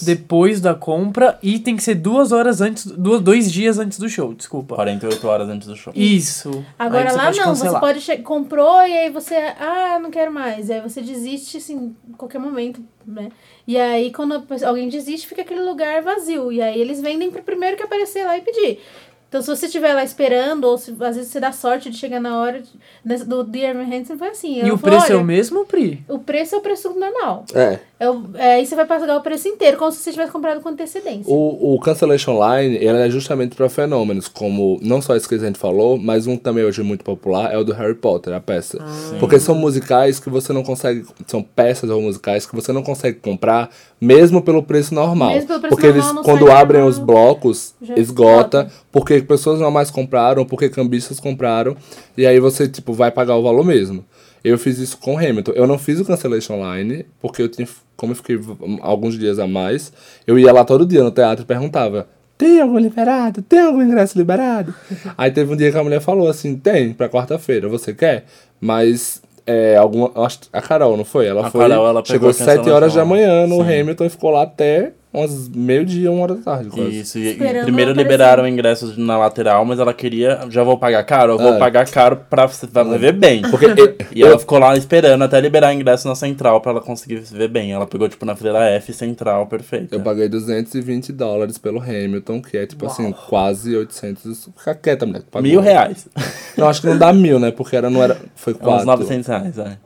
[0.00, 0.02] dias.
[0.04, 4.08] depois da compra e tem que ser duas horas antes, duas, dois dias antes do
[4.08, 4.76] show, desculpa.
[4.76, 5.92] 48 horas antes do show.
[5.96, 6.64] Isso.
[6.78, 7.54] Agora lá não, cancelar.
[7.72, 10.68] você pode comprou e aí você, ah, não quero mais.
[10.68, 13.30] E aí você desiste assim, em qualquer momento, né?
[13.66, 16.50] E aí quando alguém desiste, fica aquele lugar vazio.
[16.52, 18.80] E aí eles vendem pro primeiro que aparecer lá e pedir.
[19.28, 22.20] Então, se você estiver lá esperando, ou se, às vezes você dá sorte de chegar
[22.20, 22.62] na hora
[23.04, 24.58] de- do Dear Evan Hansen, foi assim.
[24.64, 26.04] E o falou, preço é o "Olha, mesmo, Pri?
[26.08, 27.44] O preço é o preço normal.
[27.52, 27.80] É.
[27.98, 30.60] É o- é, aí você vai pagar o preço inteiro, como se você tivesse comprado
[30.60, 31.32] com antecedência.
[31.32, 35.38] O, o Cancellation Line, ele é justamente para fenômenos, como não só esse que a
[35.38, 38.78] gente falou, mas um também hoje muito popular é o do Harry Potter, a peça.
[39.18, 43.18] Porque são musicais que você não consegue, são peças ou musicais que você não consegue
[43.18, 45.30] comprar mesmo pelo preço normal.
[45.30, 48.72] Mesmo pelo preço porque normal, eles, quando abrem normal, os blocos, esgota, esgota.
[48.92, 51.74] porque pessoas normais compraram, porque cambistas compraram,
[52.14, 54.04] e aí você, tipo, vai pagar o valor mesmo.
[54.44, 55.52] Eu fiz isso com Hamilton.
[55.56, 58.38] Eu não fiz o Cancellation Line, porque eu tinha, como eu fiquei
[58.82, 59.92] alguns dias a mais,
[60.26, 63.42] eu ia lá todo dia no teatro e perguntava: tem algum liberado?
[63.42, 64.74] Tem algum ingresso liberado?
[65.16, 68.24] aí teve um dia que a mulher falou assim: tem, pra quarta-feira, você quer?
[68.60, 69.22] Mas.
[69.48, 70.10] É, alguma,
[70.52, 71.26] a Carol, não foi?
[71.26, 71.60] Ela A foi.
[71.60, 73.80] Carol, ela chegou às 7 horas da manhã no Sim.
[73.80, 76.70] Hamilton e ficou lá até umas meio-dia, uma hora da tarde.
[76.70, 77.00] Quase.
[77.00, 81.32] Isso, e, e primeiro liberaram ingressos na lateral, mas ela queria, já vou pagar caro,
[81.32, 81.58] eu vou É.
[81.58, 83.42] pagar caro pra você pra ver bem.
[83.42, 87.16] Porque eu- E ela ficou lá esperando até liberar ingresso na central pra ela conseguir
[87.16, 87.72] ver bem.
[87.72, 89.96] Ela pegou, tipo, na fileira F, central, perfeita.
[89.96, 94.50] Eu paguei 220 dólares pelo Hamilton, que é tipo assim, quase 800.
[94.56, 95.22] Fica quieta, mulher.
[95.30, 95.48] pagou.
[95.48, 96.08] Mil reais.
[96.56, 97.50] Não, acho que não dá mil, né?
[97.50, 98.16] Porque era, não era.
[98.34, 98.86] Foi Uns quatro.
[98.86, 99.76] 900 reais, é.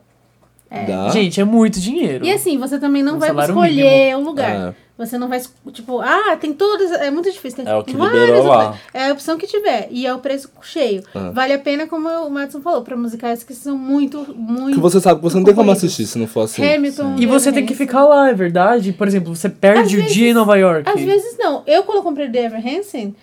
[0.87, 1.09] Dá?
[1.09, 2.25] Gente, é muito dinheiro.
[2.25, 4.69] E assim, você também não Um vai escolher o lugar.
[4.69, 4.73] É.
[5.05, 6.91] Você não vai, tipo, ah, tem todas.
[6.91, 7.63] É muito difícil.
[7.63, 8.77] Tem É o que várias liberou lá.
[8.93, 9.87] É a opção que tiver.
[9.89, 11.03] E é o preço cheio.
[11.15, 11.31] É.
[11.31, 14.75] Vale a pena, como o Madison falou, pra musicais que são muito, muito.
[14.75, 16.63] Que você sabe que você não tem como assistir se não for assim.
[16.63, 17.15] Hamilton.
[17.17, 18.93] E você tem que ficar lá, é verdade?
[18.93, 20.89] Por exemplo, você perde Às o vezes- dia em Nova York.
[20.89, 21.63] Às vezes não.
[21.65, 23.15] Eu, quando eu comprei o The Ever Hansen,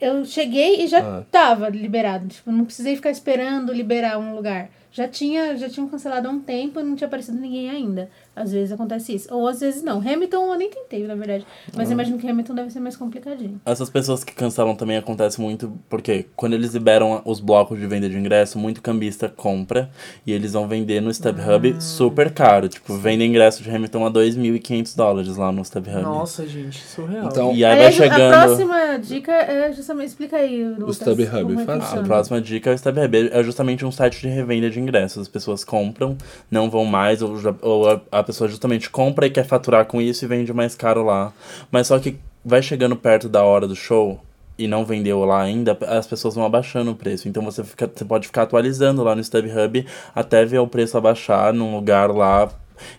[0.00, 1.22] eu cheguei e já Ah.
[1.30, 2.26] tava liberado.
[2.28, 4.68] Tipo, não precisei ficar esperando liberar um lugar.
[4.92, 8.08] Já tinha, já tinham cancelado há um tempo e não tinha aparecido ninguém ainda.
[8.36, 9.34] Às vezes acontece isso.
[9.34, 9.98] Ou às vezes não.
[9.98, 11.46] Hamilton eu nem tentei, na verdade.
[11.74, 13.58] Mas eu imagino que Hamilton deve ser mais complicadinho.
[13.64, 18.08] Essas pessoas que cancelam também acontece muito porque quando eles liberam os blocos de venda
[18.10, 19.88] de ingresso, muito cambista compra
[20.26, 21.80] e eles vão vender no StubHub Ah.
[21.80, 22.68] super caro.
[22.68, 26.02] Tipo, vendem ingresso de Hamilton a 2.500 dólares lá no StubHub.
[26.02, 27.26] Nossa, gente, surreal.
[27.28, 28.34] Então, E aí Aliás, vai chegando.
[28.34, 30.08] a próxima dica é justamente.
[30.08, 30.96] Explica aí, Lucas.
[30.96, 31.94] StubHub, como é faz.
[31.94, 33.30] A próxima dica é o StubHub.
[33.32, 35.22] É justamente um site de revenda de ingressos.
[35.22, 36.16] As pessoas compram,
[36.50, 40.00] não vão mais, ou, já- ou a, a pessoa justamente compra e quer faturar com
[40.00, 41.32] isso e vende mais caro lá.
[41.70, 44.20] Mas só que vai chegando perto da hora do show
[44.58, 47.28] e não vendeu lá ainda, as pessoas vão abaixando o preço.
[47.28, 51.52] Então você, fica, você pode ficar atualizando lá no StubHub até ver o preço abaixar
[51.52, 52.48] num lugar lá.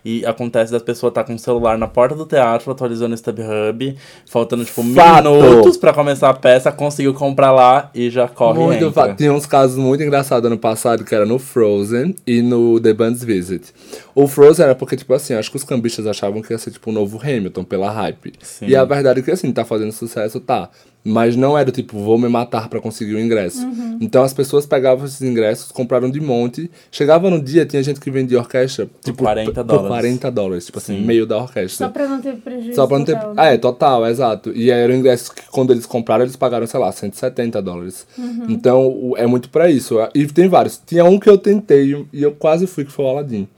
[0.04, 3.96] E acontece das pessoas estar com o celular na porta do teatro, atualizando o StubHub,
[4.28, 5.30] faltando, tipo, Fato.
[5.30, 9.08] minutos pra começar a peça, conseguiu comprar lá e já corre e Muito entra.
[9.08, 12.92] fa- Tinha uns casos muito engraçados ano passado, que era no Frozen e no The
[12.92, 13.72] Band's Visit.
[14.14, 16.90] O Frozen era porque, tipo assim, acho que os cambistas achavam que ia ser, tipo,
[16.90, 18.32] o novo Hamilton, pela hype.
[18.40, 18.66] Sim.
[18.66, 20.68] E a verdade é que, assim, tá fazendo sucesso, tá.
[21.04, 23.66] Mas não era, tipo, vou me matar pra conseguir o ingresso.
[24.00, 26.70] Então as pessoas pegavam esses ingressos, compraram de monte.
[26.90, 29.82] Chegava no dia, tinha gente que vendia orquestra, tipo, 40 p- dólares.
[29.82, 31.04] Por 40 dólares, tipo assim, Sim.
[31.06, 31.86] meio da orquestra.
[31.86, 32.74] Só pra não ter prejuízo.
[32.74, 33.14] Só pra não ter.
[33.14, 33.54] total, Ah, né?
[33.54, 34.52] é, total, exato.
[34.54, 38.06] E aí era o ingresso que quando eles compraram, eles pagaram, sei lá, 170 dólares.
[38.48, 39.96] Então o- é muito pra isso.
[40.14, 40.80] E tem vários.
[40.84, 43.48] Tinha um que eu tentei e eu quase fui, que foi o Aladdin.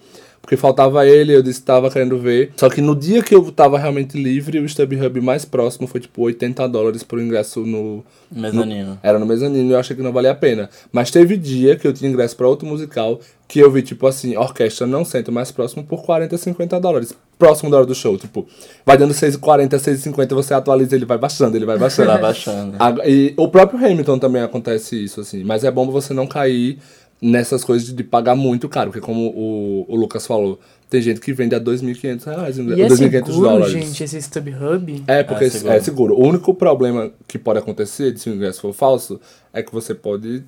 [0.50, 2.50] Porque faltava ele, eu disse que tava querendo ver.
[2.56, 6.22] Só que no dia que eu tava realmente livre, o StubHub mais próximo foi tipo
[6.22, 8.04] 80 dólares pro ingresso no.
[8.32, 8.98] Mezanino.
[9.00, 10.68] Era no mezanino e eu achei que não valia a pena.
[10.92, 14.36] Mas teve dia que eu tinha ingresso pra outro musical que eu vi, tipo assim,
[14.36, 17.12] orquestra não senta mais próximo por 40, 50 dólares.
[17.38, 18.46] Próximo da hora do show, tipo,
[18.86, 22.08] vai dando 6,40, 6,50, você atualiza, ele vai baixando, ele vai baixando.
[22.08, 22.76] Vai baixando.
[22.78, 25.42] A- E o próprio Hamilton também acontece isso, assim.
[25.42, 26.78] Mas é bom você não cair
[27.20, 31.20] nessas coisas de, de pagar muito caro, porque como o, o Lucas falou, tem gente
[31.20, 33.72] que vende a 2.500 reais, E é 2.500 seguro, dólares.
[33.72, 35.04] gente, esse StubHub?
[35.06, 35.84] É, porque É é seguro.
[35.84, 36.14] seguro.
[36.14, 39.20] O único problema que pode acontecer se o ingresso for falso
[39.52, 40.42] é que você pode,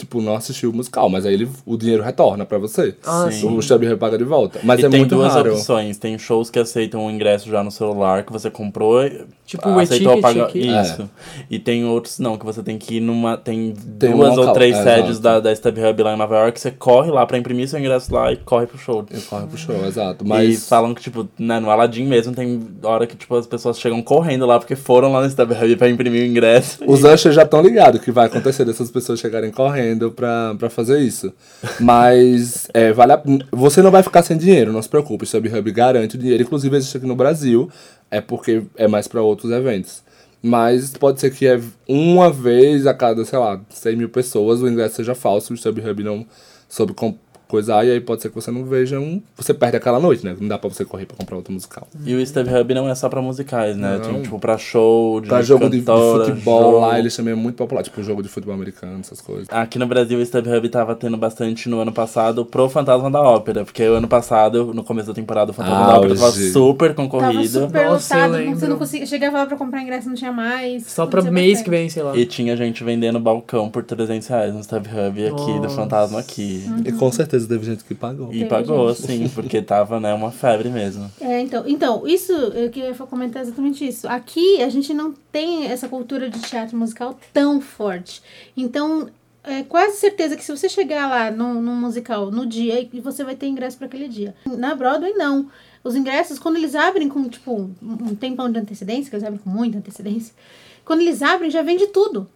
[0.00, 2.94] tipo, não assistir o musical, mas aí ele, o dinheiro retorna pra você.
[3.06, 3.48] Ah, Sim.
[3.56, 4.58] O StubHub paga de volta.
[4.62, 5.52] Mas e é tem muito duas raro.
[5.54, 5.96] opções.
[5.98, 9.02] Tem shows que aceitam o ingresso já no celular, que você comprou.
[9.04, 10.68] e- Tipo o aceitou e-ticket pagar aqui.
[10.68, 11.10] Isso.
[11.50, 13.36] E tem outros não, que você tem que ir numa.
[13.36, 15.20] Tem, Tem um duas ou local, três é, sedes exato.
[15.22, 18.30] da, da StubHub lá em Nova York, você corre lá pra imprimir seu ingresso lá
[18.32, 19.04] e corre pro show.
[19.10, 20.24] Eu corro pro show, exato.
[20.24, 23.80] E Mas falam que, tipo, né, no Aladdin mesmo tem hora que, tipo, as pessoas
[23.80, 26.78] chegam correndo lá porque foram lá no StubHub pra imprimir o ingresso.
[26.86, 29.80] Os Ushers já estão ligados que vai acontecer dessas pessoas chegarem correndo
[30.10, 31.32] pra, pra fazer isso.
[31.80, 35.24] Mas é, vale a- você não vai ficar sem dinheiro, não se preocupe.
[35.24, 36.42] O StubHub garante o dinheiro.
[36.42, 37.68] Inclusive existe aqui no Brasil,
[38.10, 40.02] é porque é mais pra outros eventos.
[40.42, 44.68] Mas pode ser que é uma vez a cada, sei lá, 100 mil pessoas o
[44.68, 45.52] ingresso seja falso.
[45.52, 46.24] O StubHub não
[46.68, 46.94] soube
[47.50, 49.20] coisar, e aí pode ser que você não veja um.
[49.36, 50.36] Você perde aquela noite, né?
[50.40, 51.86] Não dá pra você correr pra comprar outro musical.
[52.04, 54.00] E o Steve Hub não é só pra musicais, né?
[54.02, 54.22] Não.
[54.22, 56.78] Tipo, pra show, de Pra jogo de, de cantora, futebol jogo.
[56.80, 59.46] lá, eles também é muito popular, tipo jogo de futebol americano, essas coisas.
[59.50, 63.20] Aqui no Brasil, o Steve Hub tava tendo bastante no ano passado pro Fantasma da
[63.20, 63.64] Ópera.
[63.64, 67.08] Porque o ano passado, no começo da temporada, o Fantasma da Ópera tava super Tava
[67.08, 67.48] concorrido.
[67.60, 69.06] super Nossa, eu lotado, você não conseguia.
[69.06, 70.86] Chegava lá pra comprar ingresso, não tinha mais.
[70.86, 71.64] Só pra mês bastante.
[71.64, 72.16] que vem, sei lá.
[72.16, 75.76] E tinha gente vendendo balcão por 300 reais no Steve Hub aqui, do Nossa.
[75.76, 76.64] Fantasma aqui.
[76.84, 78.28] E com certeza teve gente que pagou.
[78.28, 79.06] E Teve pagou, gente.
[79.06, 81.10] sim, porque tava, né, uma febre mesmo.
[81.20, 84.08] É, então, então, isso, eu queria comentar exatamente isso.
[84.08, 88.22] Aqui a gente não tem essa cultura de teatro musical tão forte.
[88.56, 89.08] Então,
[89.42, 93.24] é quase certeza que se você chegar lá num, num musical no dia, e você
[93.24, 94.34] vai ter ingresso para aquele dia.
[94.46, 95.48] Na Broadway, não.
[95.82, 99.40] Os ingressos, quando eles abrem com, tipo, um um tempão de antecedência, que eles abrem
[99.42, 100.34] com muita antecedência,
[100.84, 102.28] quando eles abrem, já vende tudo.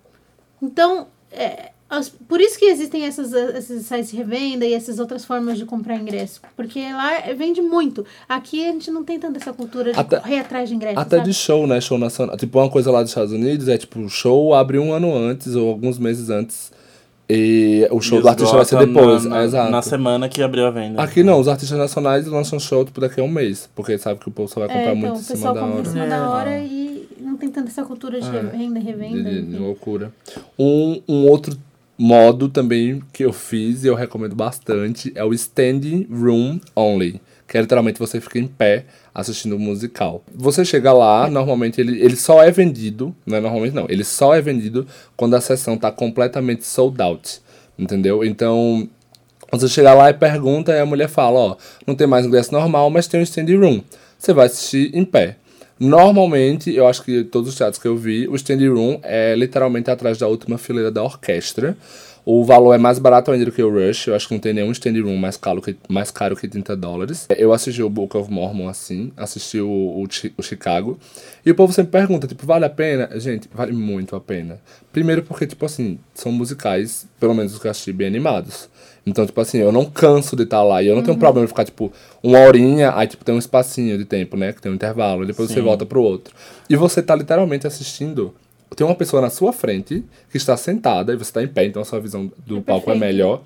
[0.63, 5.25] Então, é, as- por isso que existem essas, esses sites de revenda e essas outras
[5.25, 6.41] formas de comprar ingresso.
[6.57, 8.05] Porque lá é- vende muito.
[8.29, 10.99] Aqui a gente não tem tanta essa cultura de Até- correr atrás de ingresso.
[10.99, 11.29] Até sabe?
[11.29, 11.81] de show, né?
[11.81, 12.37] Show nacional.
[12.37, 15.55] Tipo, uma coisa lá dos Estados Unidos é tipo, o show abre um ano antes
[15.55, 16.73] ou alguns meses antes.
[17.29, 19.25] E o show E do artista vai ser depois.
[19.25, 19.71] Na, na, Exato.
[19.71, 21.03] na semana que abriu a venda.
[21.03, 23.69] Aqui não, os artistas nacionais lançam show tipo, daqui a um mês.
[23.75, 25.61] Porque sabe que o povo só vai comprar É, muito então, em o cima da
[25.61, 25.91] compra em hora.
[25.91, 26.09] cima É.
[26.11, 29.31] da hora e não tem tanta essa cultura de revenda, De, revenda.
[29.31, 29.59] de- de enfim.
[29.65, 30.13] loucura.
[30.59, 31.57] Um, um outro
[31.97, 37.21] modo também que eu fiz e eu recomendo bastante é o Standing Room Only.
[37.47, 40.25] Que é literalmente você fica em pé assistindo o musical.
[40.35, 44.41] Você chega lá, normalmente ele, ele só é vendido, é normalmente não, ele só é
[44.41, 47.41] vendido quando a sessão tá completamente sold out.
[47.79, 48.25] Entendeu?
[48.25, 48.89] Então,
[49.51, 52.89] você chega lá e pergunta, e a mulher fala, ó, não tem mais ingresso normal,
[52.91, 53.83] mas tem um standing room.
[54.19, 55.37] Você vai assistir em pé.
[55.79, 59.91] Normalmente, eu acho que todos os teatros que eu vi, o standing room é literalmente
[59.91, 61.77] atrás da última fileira da orquestra.
[62.27, 64.07] O valor é mais barato ainda do que o Rush.
[64.07, 66.75] Eu acho que não tem nenhum standing room mais caro que, mais caro que 30
[66.75, 67.27] dólares.
[67.29, 70.07] Eu assisti o Book of Mormon assim, assisti o, o,
[70.39, 70.99] o Chicago.
[71.45, 73.11] E o povo sempre pergunta, tipo, vale a pena?
[73.21, 74.59] Gente, vale muito a pena.
[74.91, 78.71] Primeiro porque, tipo assim, são musicais, pelo menos os que eu assisti, bem animados.
[79.07, 80.83] Então, tipo assim, eu não canso de estar lá.
[80.83, 83.99] E eu não tenho problema de ficar, tipo, uma horinha, aí, tipo, tem um espacinho
[83.99, 84.53] de tempo, né?
[84.53, 85.25] Que tem um intervalo.
[85.25, 85.63] E depois você Sim.
[85.63, 86.35] volta pro outro.
[86.71, 88.35] E você tá literalmente assistindo.
[88.75, 91.83] Tem uma pessoa na sua frente que está sentada e você tá em pé, então
[91.83, 93.01] a sua visão do palco é perfeito.
[93.01, 93.43] melhor.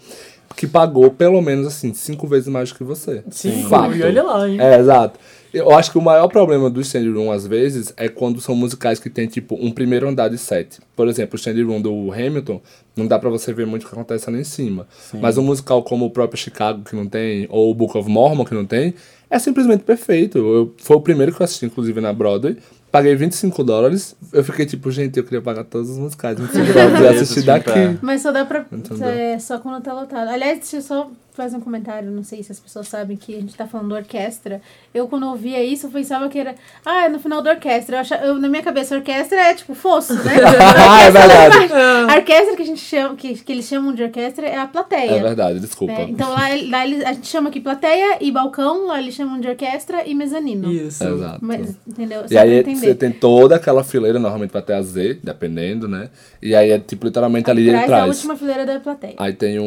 [0.56, 3.22] Que pagou pelo menos, assim, cinco vezes mais do que você.
[3.30, 3.94] Sim, Fato.
[3.94, 4.58] e olha lá, hein?
[4.60, 5.18] É, exato.
[5.52, 8.98] Eu acho que o maior problema do stand room, às vezes, é quando são musicais
[8.98, 10.78] que tem, tipo, um primeiro andar de set.
[10.94, 12.60] Por exemplo, o stand room do Hamilton,
[12.96, 14.86] não dá pra você ver muito o que acontece ali em cima.
[15.14, 18.44] Mas um musical como o próprio Chicago, que não tem, ou o Book of Mormon,
[18.44, 18.94] que não tem,
[19.30, 20.38] é simplesmente perfeito.
[20.38, 22.56] Eu, foi o primeiro que eu assisti, inclusive, na Broadway.
[22.90, 24.16] Paguei 25 dólares.
[24.32, 26.38] Eu fiquei tipo, gente, eu queria pagar todos os musicais.
[26.38, 27.98] 25 dólares e assistir daqui.
[28.00, 28.64] Mas só dá pra.
[29.02, 30.28] É, só quando tá lotado.
[30.28, 31.10] Aliás, deixa eu só
[31.44, 32.10] fazer um comentário.
[32.10, 34.60] Não sei se as pessoas sabem que a gente tá falando orquestra.
[34.92, 36.54] Eu, quando ouvia isso, eu pensava que era.
[36.84, 37.96] Ah, é no final da orquestra.
[37.96, 40.32] Eu achava, eu, na minha cabeça, orquestra é tipo fosso, né?
[40.90, 41.72] Ah, é verdade.
[42.12, 45.10] A orquestra que a gente chama, que, que eles chamam de orquestra é a plateia.
[45.12, 45.92] É verdade, desculpa.
[45.92, 46.06] né?
[46.08, 49.48] Então lá, lá eles- a gente chama aqui plateia e balcão, lá eles chamam de
[49.48, 50.70] orquestra e mezanino.
[50.72, 51.04] Isso.
[51.04, 51.38] Exato.
[51.40, 52.22] Mas, entendeu?
[52.26, 55.86] Só E aí pra você tem toda aquela fileira, normalmente vai até a Z, dependendo,
[55.86, 56.08] né?
[56.42, 58.16] E aí é tipo literalmente ali Atrás da atrás.
[58.16, 59.14] última fileira da plateia.
[59.18, 59.64] Aí tem um.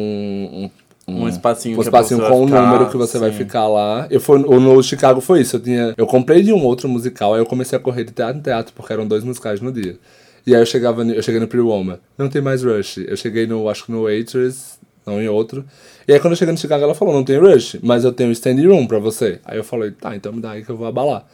[0.64, 0.70] um
[1.06, 3.38] Um espacinho um a espacinho pessoa com o vai número que você vai sim.
[3.38, 4.06] ficar lá.
[4.08, 5.56] Eu fui, o no Chicago foi isso.
[5.56, 5.94] Eu tinha.
[5.96, 8.72] Eu comprei de um outro musical, aí eu comecei a correr de teatro em teatro,
[8.74, 9.98] porque eram dois musicais no dia.
[10.46, 11.98] E aí eu chegava, eu cheguei no Pretty Woman.
[12.16, 12.98] Não tem mais Rush.
[12.98, 15.64] Eu cheguei no, acho que no Waitress, não em outro.
[16.06, 18.30] E aí quando eu cheguei no Chicago, ela falou, não tem Rush, mas eu tenho
[18.32, 19.40] standing room pra você.
[19.44, 21.24] Aí eu falei, tá, então me dá aí que eu vou abalar.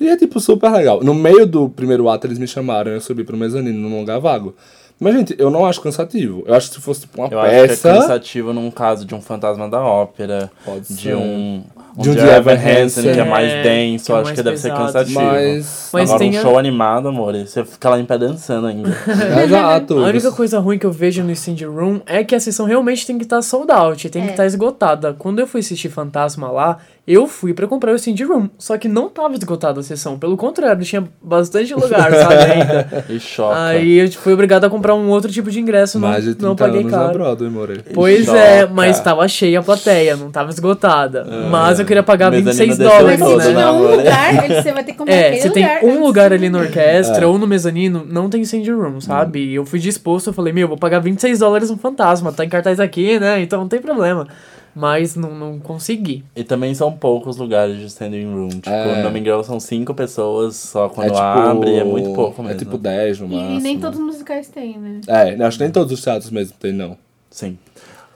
[0.00, 1.02] E é tipo super legal.
[1.02, 4.54] No meio do primeiro ato eles me chamaram, eu subi pro mezanino num lugar vago.
[5.00, 6.42] Mas, gente, eu não acho cansativo.
[6.46, 7.92] Eu acho que se fosse tipo uma Eu acho que é peça.
[7.94, 11.14] cansativo num caso de um fantasma da ópera, Pode de ser.
[11.16, 13.24] um, um De um de Evan Hansen, que é Hansen.
[13.28, 14.86] mais É, denso, que é eu acho mais que deve ser pesado.
[14.86, 15.20] cansativo.
[15.20, 15.90] Mas.
[15.92, 18.88] Mas Agora tem um a- show animado, amor, você fica lá em pé dançando ainda.
[19.44, 19.98] Exato.
[19.98, 23.06] A única coisa ruim que eu vejo no Stand Room é que a sessão realmente
[23.06, 24.30] tem que estar sold out, tem que É.
[24.32, 25.14] estar esgotada.
[25.18, 28.86] Quando eu fui assistir Fantasma lá, eu fui pra comprar o Stand Room, só que
[28.86, 30.18] não tava esgotada a sessão.
[30.18, 33.04] Pelo contrário, tinha bastante lugar, sabe, ainda.
[33.08, 33.58] E choca.
[33.58, 36.54] Aí eu fui obrigado a comprar um outro tipo de ingresso, não, de 30 não
[36.54, 37.12] paguei anos na caro.
[37.14, 37.82] Broadway, more.
[37.94, 38.38] Pois Choca.
[38.38, 41.24] é, mas tava cheia a plateia, não tava esgotada.
[41.50, 43.70] Mas eu queria pagar Mezanino 26 desceu dólares, todo, Mas se né, tiver né?
[43.72, 45.82] um lugar, ele- você vai ter que comprar É, se tem lugar.
[45.84, 47.26] um antes lugar ali na orquestra É.
[47.26, 49.40] ou no mezanino, não tem stand room, sabe?
[49.40, 52.48] E eu fui disposto, eu falei, meu, vou pagar 26 dólares no fantasma, tá em
[52.48, 53.40] cartaz aqui, né?
[53.42, 54.28] Então não tem problema.
[54.74, 56.22] Mas não, não consegui.
[56.36, 58.48] E também são poucos lugares de standing room.
[58.48, 59.02] Tipo, É.
[59.02, 62.54] no Miguel são cinco pessoas só quando é tipo, abre, é muito pouco mesmo.
[62.54, 63.58] É tipo 10 no E, máximo.
[63.58, 65.00] e nem todos os musicais têm, né?
[65.08, 66.96] É, acho que nem todos os teatros mesmo tem, não.
[67.28, 67.58] Sim.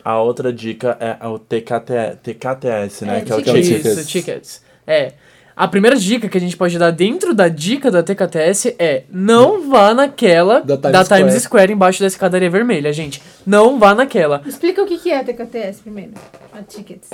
[0.04, 3.18] A outra dica é o TKT, TKTS, né?
[3.18, 3.68] É, que é o tickets.
[3.68, 3.98] tickets.
[3.98, 4.62] Isso, tickets.
[4.86, 5.12] É.
[5.54, 9.68] A primeira dica que a gente pode dar dentro da dica da TKTS é não
[9.68, 11.40] vá naquela Da da Times Times, Square.
[11.42, 11.72] Square.
[11.72, 13.22] embaixo da escadaria vermelha, gente.
[13.46, 14.42] Não vá naquela.
[14.46, 16.12] Explica o que que é a TKTS primeiro.
[16.52, 17.10] A Tickets.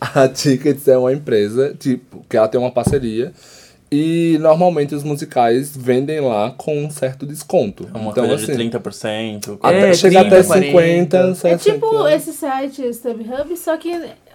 [0.00, 3.32] A Tickets é uma empresa, tipo, que ela tem uma parceria.
[3.92, 7.88] E normalmente os musicais vendem lá com um certo desconto.
[7.92, 9.58] É Uma então, coisa assim, de 30%.
[9.60, 10.66] até, É, chega 30, até 40.
[10.66, 11.48] 50, 60.
[11.48, 13.90] É tipo esse site StubHub, só que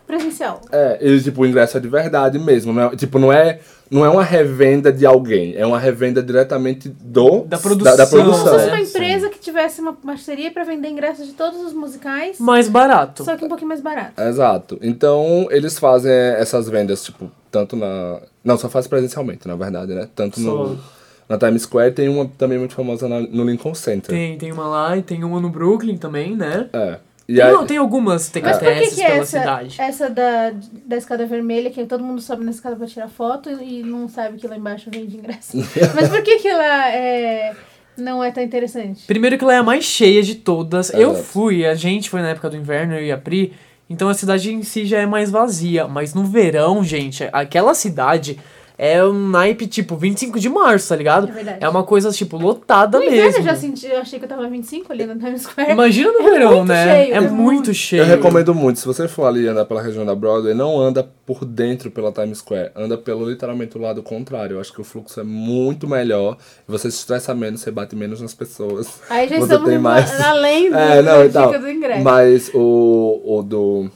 [0.06, 0.62] presencial.
[0.72, 2.72] É, e, tipo, o ingresso é de verdade mesmo.
[2.74, 5.56] Não é, tipo, não é, não é uma revenda de alguém.
[5.56, 7.42] É uma revenda diretamente do...
[7.46, 8.54] Da produção, Da, Como se produção.
[8.54, 12.40] fosse uma É, empresa que tivesse uma parceria pra vender ingressos de todos os musicais,
[12.40, 13.24] Mais barato.
[13.24, 14.22] só que um pouquinho mais barato.
[14.22, 14.78] Exato.
[14.82, 18.20] Então, eles fazem essas vendas, tipo, tanto na...
[18.44, 20.08] Não, só faz presencialmente, na verdade, né?
[20.16, 20.52] Tanto Só.
[20.52, 20.96] no...
[21.28, 24.14] Na Times Square tem uma também muito famosa na- no Lincoln Center.
[24.16, 26.70] Tem, tem uma lá e tem uma no Brooklyn também, né?
[26.72, 26.98] É.
[27.28, 29.82] E Tem, aí, não, tem algumas Mas por que, é pela essa, cidade.
[29.82, 30.54] essa da,
[30.86, 34.38] da escada vermelha, que todo mundo sobe na escada pra tirar foto e, não sabe
[34.38, 35.58] que lá embaixo vende ingresso?
[35.96, 37.56] Mas por que que lá é,
[37.98, 39.06] não é tão interessante?
[39.08, 40.94] Primeiro que ela é a mais cheia de todas.
[40.94, 41.26] eu Exato.
[41.26, 43.54] fui, a gente foi na época do inverno, eu e a Pri.
[43.90, 45.88] Então a cidade em si já é mais vazia.
[45.88, 48.40] Mas no verão, gente, aquela cidade
[48.78, 51.28] é um naipe tipo 25 de março, tá ligado?
[51.30, 51.58] É verdade.
[51.62, 53.40] É uma coisa, tipo, lotada No inverno mesmo.
[53.40, 55.72] eu já senti, eu achei que eu tava 25 ali na Times Square.
[55.72, 56.84] Imagina no É verão, muito né?
[57.04, 57.74] cheio, é é muito muito.
[57.74, 58.02] cheio.
[58.04, 61.46] eu recomendo muito, se você for ali andar pela região da Broadway, não anda por
[61.46, 62.72] dentro pela Times Square.
[62.76, 64.56] Anda pelo literalmente o lado contrário.
[64.56, 66.38] Eu acho que o fluxo é muito melhor.
[66.68, 69.00] Você se estressa menos, você bate menos nas pessoas.
[69.10, 71.48] Aí já Você estamos tem no- mais- além do, É, não, da então.
[71.48, 72.04] dica do ingresso.
[72.04, 73.90] Mas o, o do.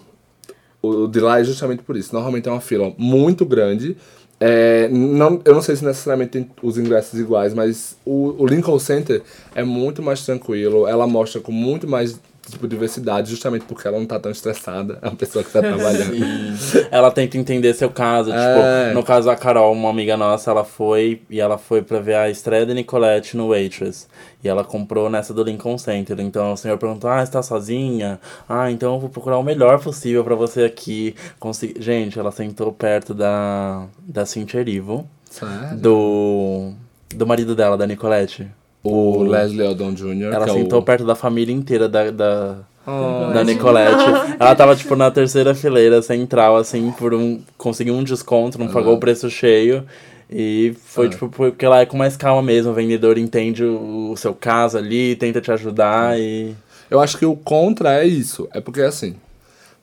[0.81, 2.13] O de lá é justamente por isso.
[2.13, 3.97] Normalmente é uma fila muito grande.
[4.39, 8.79] É, não, eu não sei se necessariamente tem os ingressos iguais, mas o, o Lincoln
[8.79, 9.21] Center
[9.53, 10.87] é muito mais tranquilo.
[10.87, 12.19] Ela mostra com muito mais
[12.49, 14.99] tipo, diversidade, justamente porque ela não tá tão estressada.
[15.01, 16.15] É uma pessoa que tá trabalhando.
[16.15, 16.53] E
[16.91, 18.31] ela tenta entender seu caso.
[18.31, 18.87] É.
[18.89, 22.15] Tipo, no caso a Carol, uma amiga nossa, ela foi e ela foi pra ver
[22.15, 24.07] a estreia da Nicolette no Waitress.
[24.43, 26.19] E ela comprou nessa do Lincoln Center.
[26.19, 28.19] Então o senhor perguntou: Ah, está sozinha?
[28.47, 31.15] Ah, então eu vou procurar o melhor possível pra você aqui.
[31.39, 31.81] Consegui...
[31.81, 35.77] Gente, ela sentou perto da, da Cynthia Erivo, Sério?
[35.77, 36.71] do,
[37.13, 38.47] do marido dela, da Nicolette.
[38.83, 40.33] O Leslie Odom Jr.
[40.33, 40.83] Ela que é sentou o...
[40.83, 42.55] perto da família inteira da, da,
[42.87, 44.03] Oh, da Nicolette.
[44.39, 47.39] Ela tava, tipo, na terceira fileira central, assim, por um.
[47.57, 49.83] Conseguiu um desconto, não pagou o preço cheio.
[50.31, 51.09] E foi, Ah.
[51.09, 52.71] tipo, porque lá é com mais calma mesmo.
[52.71, 56.55] O vendedor entende o, o seu caso ali, tenta te ajudar e.
[56.89, 58.47] Eu acho que o contra é isso.
[58.53, 59.15] É porque, assim,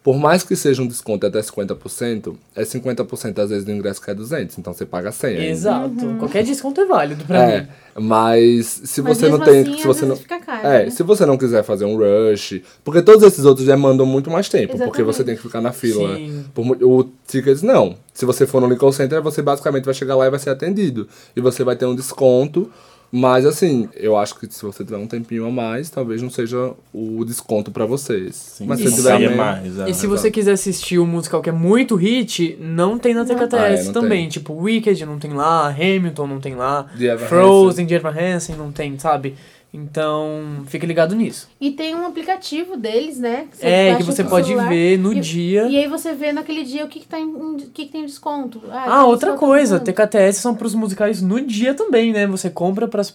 [0.07, 4.09] por mais que seja um desconto até 50%, é 50% às vezes do ingresso que
[4.09, 5.42] é 200, então você paga 100 ainda.
[5.51, 6.14] Exato.
[6.21, 7.66] Qualquer desconto é válido pra É, mim.
[8.07, 10.90] mas se Mas você não tem, assim, se você não fica caro, É, né?
[10.90, 14.79] se você não quiser fazer um rush, porque todos esses outros demandam muito mais tempo,
[14.79, 15.27] porque você Exatamente.
[15.27, 16.14] tem que ficar na fila.
[16.14, 16.45] Sim.
[16.55, 17.97] Por o tickets não.
[18.14, 21.09] Se você for no Lincoln Center, você basicamente vai chegar lá e vai ser atendido
[21.35, 22.71] e você vai ter um desconto.
[23.11, 26.73] Mas assim, eu acho que se você tiver um tempinho a mais, talvez não seja
[26.92, 28.35] o desconto pra vocês.
[28.35, 29.79] Sim, Mas se tiver é menos- mais.
[29.79, 29.88] é.
[29.90, 33.87] E se você quiser assistir um musical que é muito hit, não tem na TKTS
[33.87, 34.23] Ah, é, também.
[34.23, 34.29] tem.
[34.29, 38.73] Tipo, Wicked não tem lá, Hamilton não tem lá, Evan Frozen de Evan Hansen não
[38.73, 39.35] tem, sabe?
[39.75, 41.49] Então, fique ligado nisso.
[41.61, 43.47] E tem um aplicativo deles, né?
[43.59, 44.69] que é, que você pode celular.
[44.71, 45.65] ver no E- dia.
[45.67, 48.07] E aí você vê naquele dia o que, que, tá em, o que, que tem
[48.07, 48.63] desconto.
[48.71, 49.79] Ah, tem outra desconto coisa.
[49.79, 52.27] TKTS são pros musicais no dia também, né?
[52.27, 53.09] Você compra pras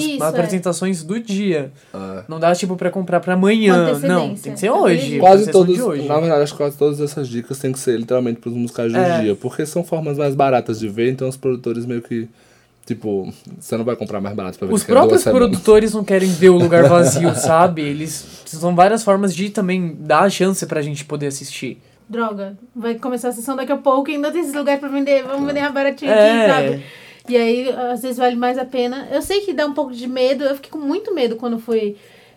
[0.00, 0.26] Isso, é.
[0.26, 1.72] apresentações do dia.
[1.92, 2.22] É.
[2.28, 3.98] Não dá, tipo, pra comprar pra Com amanhã.
[4.00, 5.18] Não, tem que ser hoje.
[5.18, 6.06] Quase todos, de hoje.
[6.06, 8.98] na verdade, acho que quase todas essas dicas têm que ser literalmente pros musicais do
[8.98, 9.20] É.
[9.22, 12.28] dia, porque são formas mais baratas de ver, então os produtores meio que,
[12.86, 15.48] tipo, você não vai comprar mais barato pra ver Os duas próprios semanas.
[15.48, 17.82] produtores não querem ver o lugar vazio, sabe?
[17.82, 21.80] Eles são várias formas de também dar a chance pra gente poder assistir.
[22.08, 25.22] Droga, vai começar a sessão daqui a pouco e ainda tem esse lugar pra vender.
[25.24, 26.44] Vamos vender mais baratinho É.
[26.46, 26.84] aqui, sabe?
[27.26, 29.08] E aí, às vezes vale mais a pena.
[29.10, 30.44] Eu sei que dá um pouco de medo.
[30.44, 31.96] Eu fiquei com muito medo quando fui.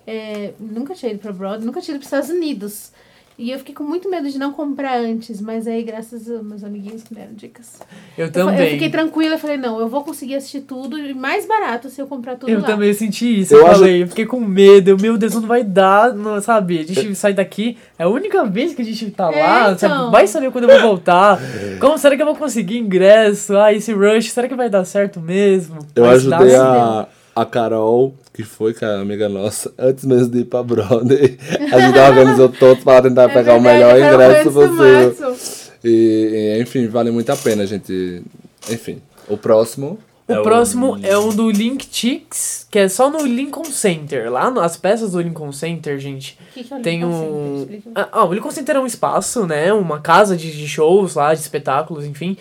[0.10, 2.94] é, nunca tinha ido pra Broadway, nunca tinha ido pros Estados Unidos.
[3.40, 5.40] E eu fiquei com muito medo de não comprar antes.
[5.40, 7.80] Mas aí, graças aos meus amiguinhos que me deram dicas.
[8.18, 8.60] Eu Eu, também.
[8.66, 9.36] eu fiquei tranquila.
[9.36, 10.98] Eu falei, não, eu vou conseguir assistir tudo.
[10.98, 12.66] E mais barato se eu comprar tudo Eu lá.
[12.66, 15.44] também senti isso, Eu eu, acho- falei, eu fiquei com medo, eu, meu Deus, não
[15.44, 16.80] vai dar, não, sabe?
[16.80, 19.78] A gente sai daqui, é a única vez que a gente tá É, lá, então.
[19.90, 20.12] sabe?
[20.12, 21.40] Vai saber quando eu vou voltar,
[21.80, 25.20] como será que eu vou conseguir ingresso, ah, esse rush, será que vai dar certo
[25.22, 25.78] mesmo?
[25.96, 30.40] Eu Mas ajudei a, a Carol, que foi, é a amiga nossa, antes mesmo de
[30.40, 31.38] ir pra Broadway.
[31.74, 35.38] A gente organizou todos para tentar É pegar o verdade, melhor eu quero ingresso possível.
[35.84, 38.22] E, e, enfim, vale muito a pena, gente.
[38.70, 40.00] Enfim, o próximo.
[40.28, 44.30] O É o- próximo é um do Link Chicks, que é só no Lincoln Center.
[44.32, 47.10] Lá no- as peças do Lincoln Center, gente, O que que é o tem Lincoln
[47.12, 47.82] um.
[47.96, 49.72] Ah, ah, o Lincoln Center é um espaço, né?
[49.74, 52.36] Uma casa de, de shows lá, de espetáculos, enfim.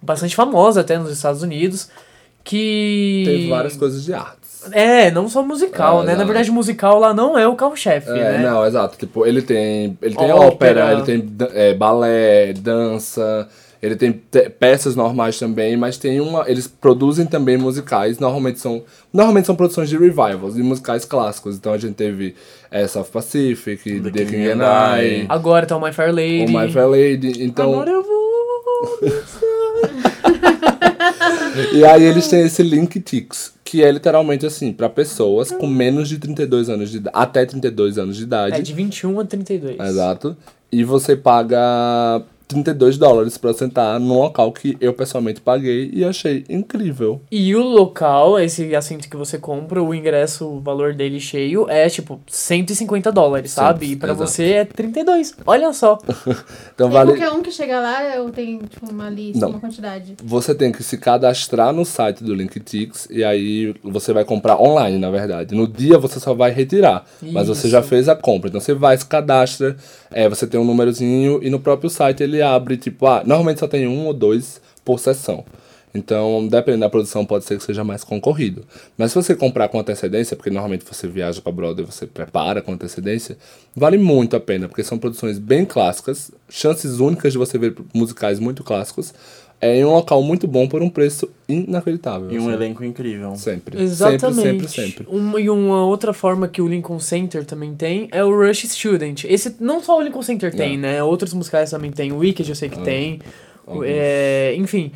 [0.00, 1.88] Bastante famosa até nos Estados Unidos.
[2.44, 3.22] Que.
[3.26, 4.41] Tem várias coisas de artes.
[4.70, 6.14] É, não só musical, É, né?
[6.14, 8.38] Na verdade, musical lá não é o carro-chefe, É, né?
[8.38, 8.96] não, exato.
[8.98, 9.98] Tipo, ele tem.
[10.00, 10.86] Ele tem Ópera.
[10.86, 13.48] ópera, ele tem é, balé, dança,
[13.82, 16.48] ele tem te- peças normais também, mas tem uma.
[16.48, 18.82] Eles produzem também musicais, normalmente são.
[19.12, 21.56] Normalmente são produções de revivals, de musicais clássicos.
[21.56, 22.34] Então a gente teve
[22.70, 24.62] é, South Pacific, The, The King, King and
[24.98, 25.26] I.
[25.28, 26.46] Agora tá o My Fair o Lady.
[26.56, 27.44] My Fair Lady.
[27.44, 27.72] Então.
[27.72, 28.22] Agora eu vou.
[31.72, 36.08] E aí eles têm esse Link Tix, que é literalmente assim, pra pessoas com menos
[36.08, 38.56] de 32 anos de idade, até 32 anos de idade.
[38.56, 39.80] É de 21 a 32.
[39.80, 40.36] Exato.
[40.70, 42.22] E você paga
[42.52, 47.20] 32 dólares pra sentar num local que eu pessoalmente paguei e achei incrível.
[47.30, 51.88] E o local, esse assento que você compra, o ingresso, o valor dele cheio é
[51.88, 53.92] tipo 150 dólares, sabe?
[53.92, 54.30] E pra exato.
[54.30, 55.34] você é 32.
[55.46, 55.98] Olha só.
[56.74, 57.10] Então E vale.
[57.12, 59.50] qualquer um que chega lá, eu tenho tipo, uma lista, Não.
[59.50, 60.14] uma quantidade.
[60.22, 64.98] Você tem que se cadastrar no site do LinkTix e aí você vai comprar online,
[64.98, 65.54] na verdade.
[65.54, 67.88] No dia você só vai retirar, mas você já Isso.
[67.88, 68.48] fez a compra.
[68.48, 69.76] Então você vai, se cadastra,
[70.10, 73.68] é, você tem um númerozinho e no próprio site ele abre, tipo, ah, normalmente só
[73.68, 75.44] tem um ou dois por sessão.
[75.94, 78.64] Então, dependendo da produção, pode ser que seja mais concorrido.
[78.96, 82.72] Mas se você comprar com antecedência, porque normalmente você viaja para Broadway, você prepara com
[82.72, 83.36] antecedência,
[83.76, 88.38] vale muito a pena, porque são produções bem clássicas, chances únicas de você ver musicais
[88.38, 89.12] muito clássicos,
[89.62, 92.30] é em um local muito bom por um preço inacreditável.
[92.32, 92.52] E um assim.
[92.52, 93.34] elenco incrível.
[93.36, 93.80] Sempre.
[93.80, 94.34] Exatamente.
[94.42, 95.06] Sempre, sempre, sempre.
[95.08, 99.24] Uma, e uma outra forma que o Lincoln Center também tem é o Rush Student.
[99.24, 100.76] Esse não só o Lincoln Center tem, É.
[100.76, 101.02] né?
[101.02, 102.10] Outros musicais também tem.
[102.12, 103.20] O Wicked eu sei que tem.
[103.64, 103.86] O- Alguns.
[103.88, 104.90] é, enfim,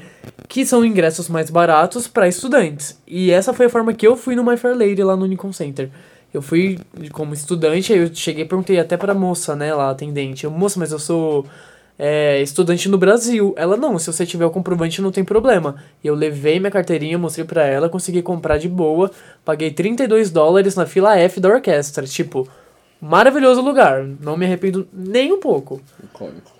[0.48, 3.00] que são ingressos mais baratos para estudantes.
[3.06, 5.52] E essa foi a forma que eu fui no My Fair Lady lá no Lincoln
[5.52, 5.88] Center.
[6.34, 6.76] Eu fui
[7.12, 10.42] como estudante, aí eu cheguei e perguntei até pra moça, né, lá, atendente.
[10.44, 11.46] Eu, moça, mas eu sou
[11.98, 13.54] é, estudante no Brasil.
[13.56, 15.76] Ela, não, se você tiver o comprovante não tem problema.
[16.02, 19.10] E eu levei minha carteirinha, mostrei pra ela, consegui comprar de boa.
[19.44, 22.06] Paguei 32 dólares na fila F da orquestra.
[22.06, 22.48] Tipo,
[23.00, 24.04] maravilhoso lugar.
[24.20, 25.80] Não me arrependo nem um pouco.
[26.02, 26.55] Icônico.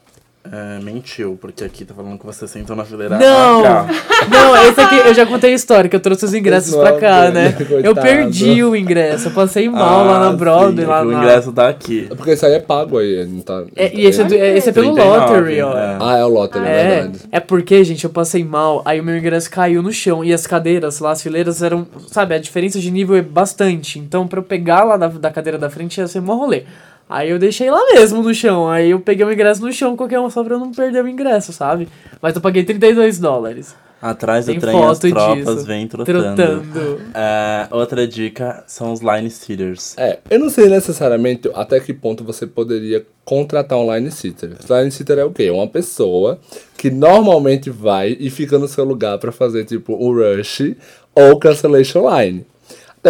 [0.53, 3.63] É, mentiu, porque aqui tá falando que você sentou na fileira Não!
[3.63, 6.91] Não, esse aqui eu já contei a história, que eu trouxe os ingressos Esse pra
[6.91, 7.53] não é cá, né?
[7.59, 7.85] coitado.
[7.87, 11.11] Eu perdi o ingresso, eu passei mal lá Ah, na Broadway, sim, lá é que
[11.11, 11.19] na...
[11.19, 12.07] O ingresso tá aqui.
[12.11, 13.65] É porque isso aí é pago aí, não tá.
[13.75, 15.77] É, e esse é, é- esse é pelo 39, Lottery, ó.
[15.77, 15.97] é.
[16.01, 17.19] Ah, é o Lottery, é É, verdade.
[17.33, 20.47] é porque, gente, eu passei mal, aí o meu ingresso caiu no chão e as
[20.47, 23.99] cadeiras lá, as fileiras eram, sabe, a diferença de nível é bastante.
[23.99, 26.63] Então, pra eu pegar lá da, da cadeira da frente ia ser mó rolê.
[27.09, 30.19] Aí eu deixei lá mesmo no chão, aí eu peguei o ingresso no chão, qualquer
[30.19, 31.89] um só pra eu não perder o ingresso, sabe?
[32.21, 33.75] Mas eu paguei 32 dólares.
[34.01, 35.67] Atrás do Tem trem as tropas disso.
[35.67, 36.37] vêm trotando.
[36.37, 37.01] Trotando.
[37.15, 39.95] É, outra dica são os line sitters.
[39.97, 44.51] É, eu não sei necessariamente até que ponto você poderia contratar um line sitter.
[44.69, 45.45] Line sitter é o quê?
[45.45, 46.39] É uma pessoa
[46.77, 50.75] que normalmente vai e fica no seu lugar pra fazer tipo o rush
[51.15, 52.47] ou cancellation line.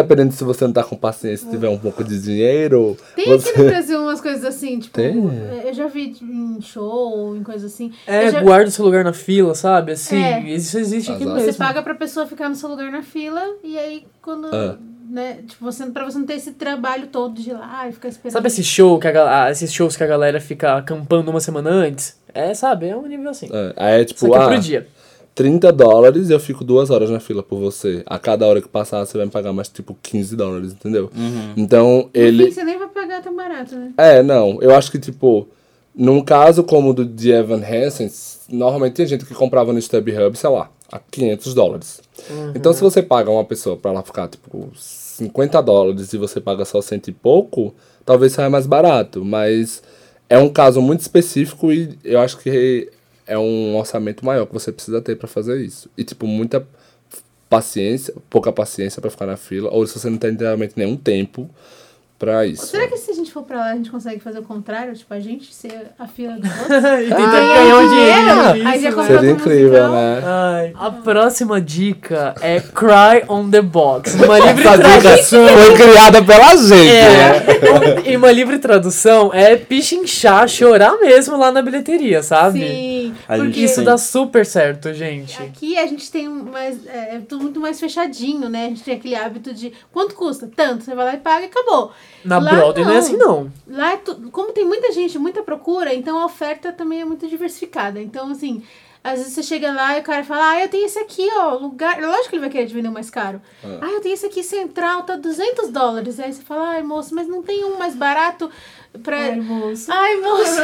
[0.02, 3.32] Dependendo se você não tá com paciência, se tiver um pouco de dinheiro, Tem aqui
[3.32, 3.64] no você...
[3.64, 5.16] Brasil umas coisas assim, tipo, Tem?
[5.64, 7.92] eu já vi em show, em coisa assim.
[8.06, 9.92] É, já- guarda o seu lugar na fila, sabe?
[9.92, 10.40] Assim, É.
[10.50, 11.40] isso existe aqui mesmo.
[11.40, 14.48] Você paga pra pessoa ficar no seu lugar na fila e aí quando.
[14.54, 14.76] Ah.
[15.08, 18.08] Né, tipo, você, pra você não ter esse trabalho todo de ir lá e ficar
[18.08, 18.32] esperando.
[18.32, 21.70] Sabe esse show que a, ah, esses shows que a galera fica acampando uma semana
[21.70, 22.18] antes?
[22.34, 22.88] É, sabe?
[22.88, 23.48] É um nível assim.
[23.52, 24.88] É, aí é tipo, é ah, pro dia.
[25.36, 28.02] 30 dólares e eu fico duas horas na fila por você.
[28.06, 31.10] A cada hora que passar, você vai me pagar mais tipo 15 dólares, entendeu?
[31.54, 32.50] Então, No ele...
[32.50, 33.92] você nem vai pagar tão barato, né?
[33.98, 34.60] É, não.
[34.62, 35.46] Eu acho que, tipo,
[35.94, 38.10] num caso como o do de Evan Hansen,
[38.48, 42.00] normalmente tem gente que comprava no StubHub, sei lá, a 500 dólares.
[42.54, 46.64] Então, se você paga uma pessoa pra ela ficar, tipo, 50 dólares e você paga
[46.64, 47.74] só cento e pouco,
[48.06, 49.22] talvez saia mais barato.
[49.22, 49.82] Mas
[50.30, 52.90] é um caso muito específico e eu acho que
[53.26, 55.90] é um orçamento maior que você precisa ter pra fazer isso.
[55.96, 56.66] E, tipo, muita
[57.48, 61.48] paciência, pouca paciência pra ficar na fila, ou se você não tem literalmente nenhum tempo
[62.18, 62.66] pra isso.
[62.66, 64.94] Será que se a gente for pra lá, a gente consegue fazer o contrário?
[64.94, 66.68] Tipo, a gente ser a fila dos outros?
[67.02, 68.68] e tentar Ah, ganhar um dinheiro, dinheiro.
[68.68, 68.90] aí já.
[68.92, 69.90] Seria outro incrível, musical.
[69.92, 70.22] né?
[70.24, 74.14] Ai, a próxima dica é Cry on the Box.
[74.14, 75.48] Uma livre tradução.
[75.48, 78.06] foi criada pela gente, né?
[78.06, 82.60] É, e uma livre tradução é pichinchar, chorar mesmo lá na bilheteria, sabe?
[82.60, 83.84] Sim, gente porque Isso Sim.
[83.84, 85.40] dá super certo, gente.
[85.42, 88.66] aqui a gente tem um mais, é, é tudo muito mais fechadinho, né?
[88.66, 90.48] A gente tem aquele hábito de quanto custa?
[90.54, 91.92] Tanto, você vai lá e paga e acabou.
[92.26, 93.00] Na Lá Broadway não é não.
[93.00, 93.52] assim, não.
[93.68, 97.26] Lá, é tu- como tem muita gente, muita procura, então a oferta também é muito
[97.28, 98.00] diversificada.
[98.00, 98.62] Então, assim,
[99.04, 101.54] Às vezes você chega lá e o cara fala, ah, eu tenho esse aqui, ó,
[101.54, 102.00] lugar.
[102.02, 103.40] Lógico que ele vai querer te vender mais caro.
[103.80, 106.18] Ah, eu tenho esse aqui central, tá 200 dólares.
[106.18, 108.50] Aí você fala, ai, moço, mas não tem um mais barato
[109.04, 109.16] pra.
[109.16, 109.92] Ai, moço.
[109.92, 110.60] Ai, moço.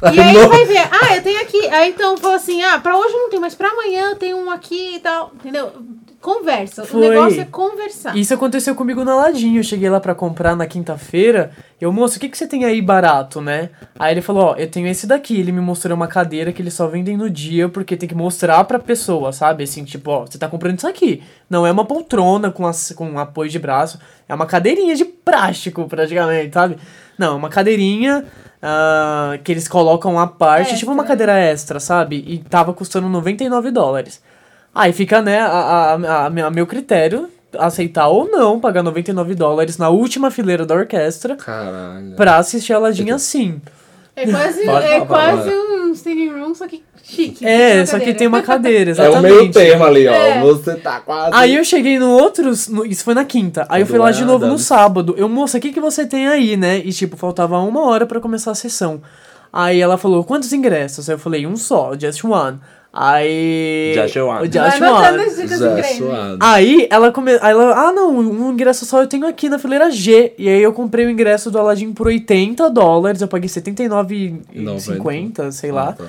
[0.12, 0.48] E aí moço.
[0.48, 1.66] vai ver, ah, eu tenho aqui.
[1.68, 4.96] Aí então fala assim, ah, pra hoje não tem, mas pra amanhã tenho um aqui
[4.96, 5.32] e tal.
[5.34, 5.70] Entendeu?
[6.24, 6.86] Conversa.
[6.86, 7.06] Foi.
[7.06, 8.16] O negócio é conversar.
[8.16, 9.58] Isso aconteceu comigo na Ladinho.
[9.58, 11.50] Eu cheguei lá pra comprar na quinta-feira.
[11.78, 13.68] Eu, moço, o que, que você tem aí barato, né?
[13.98, 15.38] Aí ele falou, ó, eu tenho esse daqui.
[15.38, 18.64] Ele me mostrou uma cadeira que eles só vendem no dia porque tem que mostrar
[18.64, 19.64] pra pessoa, sabe?
[19.64, 21.22] Assim, tipo, ó, você tá comprando isso aqui.
[21.50, 23.98] Não é uma poltrona com, as, com um apoio de braço.
[24.26, 26.78] É uma cadeirinha de plástico, praticamente, sabe?
[27.18, 28.24] Não, é uma cadeirinha
[28.62, 31.08] ah, que eles colocam à parte, tipo uma Extra.
[31.16, 32.24] cadeira extra, sabe?
[32.26, 34.22] E tava custando 99 dólares.
[34.74, 39.78] Aí fica, né, a, a, a, a meu critério aceitar ou não pagar 99 dólares
[39.78, 42.16] na última fileira da orquestra Caralho.
[42.16, 43.60] pra assistir a Ladinha assim.
[44.16, 47.44] É quase, Pode é quase um standing room, só que chique.
[47.46, 49.32] É, só que tem uma cadeira, É exatamente.
[49.32, 50.12] o meio termo ali, ó.
[50.12, 50.40] É.
[50.40, 51.30] Você tá quase.
[51.34, 53.66] Aí eu cheguei no outro, no- isso foi na quinta.
[53.68, 55.14] Aí eu fui lá de novo no sábado.
[55.18, 56.78] Eu, moça, o que, que você tem aí, né?
[56.78, 59.00] E tipo, faltava uma hora pra começar a sessão.
[59.52, 61.08] Aí ela falou, quantos ingressos?
[61.08, 62.58] Aí eu falei, um só, just one.
[62.96, 63.92] Aí.
[63.96, 64.48] Just one.
[64.48, 65.22] Vai anotando
[66.00, 66.38] one.
[66.40, 67.32] Aí ela come...
[67.32, 70.32] aí ela, ah não, um ingresso só eu tenho aqui na fileira G.
[70.38, 75.72] E aí eu comprei o ingresso do Aladdin por 80 dólares, eu paguei 79,50, sei
[75.72, 75.88] lá.
[75.90, 76.04] Ah, tá.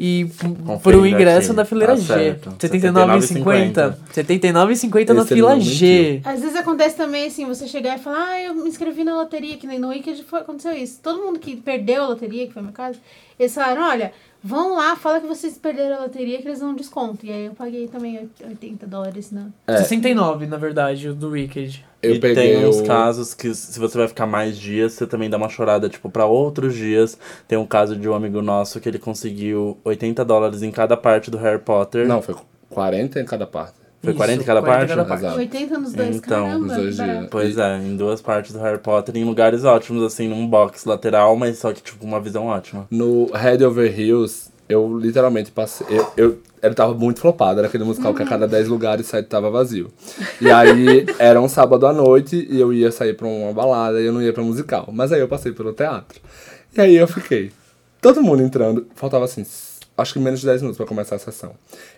[0.00, 1.56] E p- Conferindo pro ingresso aqui.
[1.56, 2.06] na fileira Tá G.
[2.06, 2.50] certo.
[2.50, 3.96] 79,50.
[4.14, 6.20] 79,50 na Esse fila G.
[6.24, 9.56] Às vezes acontece também assim, você chegar e falar, ah, eu me inscrevi na loteria,
[9.56, 11.00] que nem no Wicked foi, aconteceu isso.
[11.02, 12.96] Todo mundo que perdeu a loteria, que foi meu caso,
[13.40, 14.12] eles falaram, olha,
[14.48, 17.26] vão lá, fala que vocês perderam a loteria, que eles dão um desconto.
[17.26, 19.48] E aí eu paguei também 80 dólares na.
[19.66, 19.76] É.
[19.76, 21.84] 69, na verdade, o do Wicked.
[22.02, 22.84] Eu e peguei tem uns o...
[22.84, 26.24] casos que se você vai ficar mais dias, você também dá uma chorada, tipo, pra
[26.24, 27.18] outros dias.
[27.46, 31.30] Tem um caso de um amigo nosso que ele conseguiu 80 dólares em cada parte
[31.30, 32.06] do Harry Potter.
[32.08, 32.34] Não, foi
[32.70, 33.87] 40 em cada parte.
[34.00, 34.96] Foi Isso, 40 em cada 40 em parte?
[34.96, 35.24] cada parte.
[35.24, 35.38] Exato.
[35.38, 36.66] 80 nos dois, Então, caramba.
[36.66, 37.26] nos dois dias.
[37.30, 41.34] Pois é, em duas partes do Harry Potter, em lugares ótimos, assim, num box lateral,
[41.36, 42.86] mas só que, tipo, uma visão ótima.
[42.90, 45.84] No Head Over Heels, eu literalmente passei.
[45.90, 49.26] Eu, eu- ele tava muito flopado, era aquele musical que a cada 10 lugares site
[49.26, 49.90] tava vazio.
[50.40, 54.06] E aí era um sábado à noite e eu ia sair pra uma balada e
[54.06, 54.88] eu não ia pra musical.
[54.92, 56.20] Mas aí eu passei pelo teatro.
[56.76, 57.50] E aí eu fiquei.
[58.00, 59.44] Todo mundo entrando, faltava assim,
[59.98, 61.52] acho que menos de 10 minutos pra começar a sessão.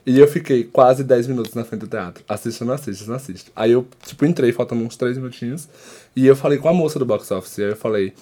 [0.07, 2.25] E eu fiquei quase 10 minutos na frente do teatro.
[2.27, 3.53] Assista, não assiste, não assiste.
[3.55, 5.69] Aí eu, tipo, entrei, faltando uns 3 minutinhos.
[6.17, 7.59] E eu falei com a moça do box office.
[7.59, 8.15] Aí eu falei.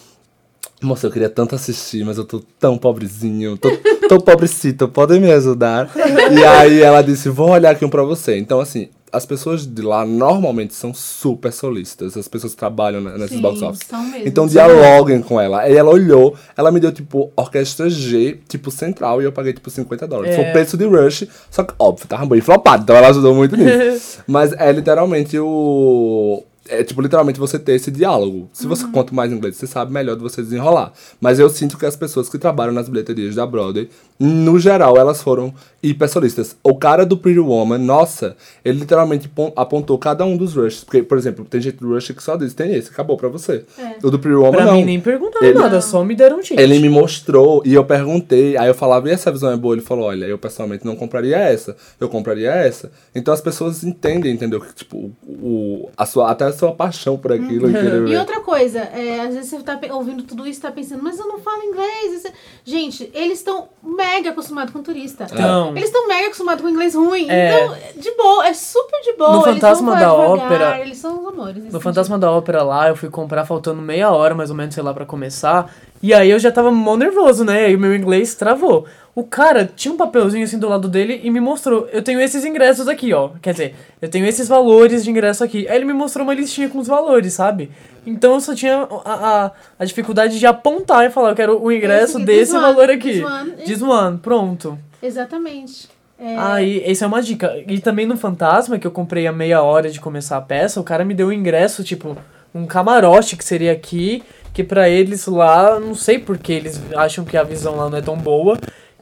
[0.82, 3.68] Moça, eu queria tanto assistir, mas eu tô tão pobrezinho, tô
[4.08, 5.90] tão pobrecito, podem me ajudar?
[6.30, 8.36] E aí ela disse, vou olhar aqui um pra você.
[8.38, 13.12] Então, assim, as pessoas de lá normalmente são super solícitas, as pessoas que trabalham né,
[13.12, 13.88] nesses Sim, box office.
[14.24, 15.60] Então dialoguem com ela.
[15.60, 19.70] Aí ela olhou, ela me deu, tipo, orquestra G, tipo, central, e eu paguei, tipo,
[19.70, 20.32] 50 dólares.
[20.32, 20.36] É.
[20.36, 23.56] Foi o preço de Rush, só que, óbvio, tava bem flopado, então ela ajudou muito
[23.56, 24.22] nisso.
[24.26, 26.44] Mas é literalmente o...
[26.68, 28.48] É tipo, literalmente você ter esse diálogo.
[28.52, 28.92] Se você Uhum.
[28.92, 30.92] quanto mais inglês você sabe, melhor de você desenrolar.
[31.20, 33.88] Mas eu sinto que as pessoas que trabalham nas bilheterias da Broadway,
[34.18, 36.56] no geral, elas foram hiper solistas.
[36.62, 40.82] O cara do Pretty Woman, nossa, ele literalmente pon- apontou cada um dos rushes.
[40.84, 43.64] Porque, por exemplo, tem gente do rush que só diz, tem esse, acabou pra você.
[43.78, 43.96] É.
[44.02, 44.74] O do Pretty Woman, Pra não.
[44.74, 46.58] mim nem perguntaram Ele- nada, só me deram um ticket.
[46.58, 49.74] Ele me mostrou e eu perguntei, aí eu falava, e essa visão é boa?
[49.74, 52.90] Ele falou, olha, eu pessoalmente não compraria essa, eu compraria essa.
[53.14, 54.60] Então as pessoas entendem, entendeu?
[54.60, 57.68] Que, tipo, o, a sua, até a sua paixão por aquilo.
[57.70, 60.70] e querer E outra coisa, é, às vezes você tá ouvindo tudo isso e tá
[60.70, 62.24] pensando, mas eu não falo inglês.
[62.24, 62.32] é-"
[62.64, 65.26] Gente, eles estão mega acostumados com turista.
[65.32, 67.28] Então, Eles estão mega acostumados com inglês ruim.
[67.30, 67.48] É.
[67.64, 69.32] Então, de boa, é super de boa.
[69.32, 71.72] No Fantasma da devagar, Ópera- Eles são os amores.
[71.72, 74.82] No Fantasma da Ópera lá, eu fui comprar faltando meia hora, mais ou menos, sei
[74.82, 75.72] lá, pra começar.
[76.02, 77.70] E aí eu já tava mó nervoso, né?
[77.70, 78.86] E o meu inglês travou.
[79.14, 81.88] O cara tinha um papelzinho assim do lado dele e me mostrou.
[81.92, 83.30] Eu tenho esses ingressos aqui, ó.
[83.42, 85.66] Quer dizer, eu tenho esses valores de ingresso aqui.
[85.68, 87.70] Aí ele me mostrou uma listinha com os valores, sabe?
[88.06, 89.12] Então eu só tinha a,
[89.46, 93.22] a, a dificuldade de apontar e falar, eu quero o ingresso desse one, valor aqui.
[93.66, 94.18] this one.
[94.18, 94.78] Pronto.
[95.02, 95.88] Exatamente.
[96.16, 97.52] É, Aí, essa é uma dica.
[97.66, 100.84] E também no Fantasma, que eu comprei a meia hora de começar a peça, o
[100.84, 102.16] cara me deu um ingresso, tipo,
[102.54, 104.22] um camarote que seria aqui,
[104.52, 108.02] que pra eles lá, não sei porque eles acham que a visão lá não é
[108.02, 108.58] tão boa.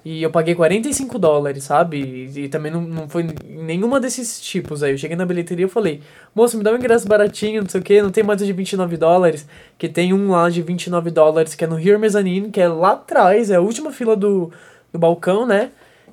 [0.09, 1.99] E eu paguei 45 dólares, sabe?
[2.01, 4.93] E, e também não, não foi nenhuma desses tipos aí.
[4.93, 6.01] Eu cheguei na bilheteria e falei,
[6.33, 8.97] moço, me dá um ingresso baratinho, não sei o que, não tem mais de 29
[8.97, 9.49] dólares.
[9.77, 12.93] Que tem um lá de 29 dólares, que é no Here Mezzanine, que é lá
[12.93, 14.53] atrás, é a última fila do,
[14.93, 15.71] do balcão, né?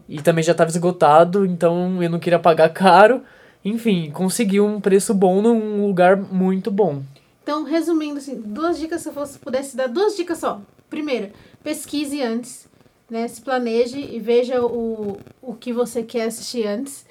[0.09, 3.21] E também já estava esgotado, então eu não queria pagar caro.
[3.63, 7.03] Enfim, consegui um preço bom num lugar muito bom.
[7.43, 10.61] Então, resumindo, assim, duas dicas, se eu fosse, pudesse dar duas dicas só.
[10.89, 12.67] Primeira, pesquise antes.
[13.09, 13.27] né?
[13.27, 17.05] Se planeje e veja o, o que você quer assistir antes.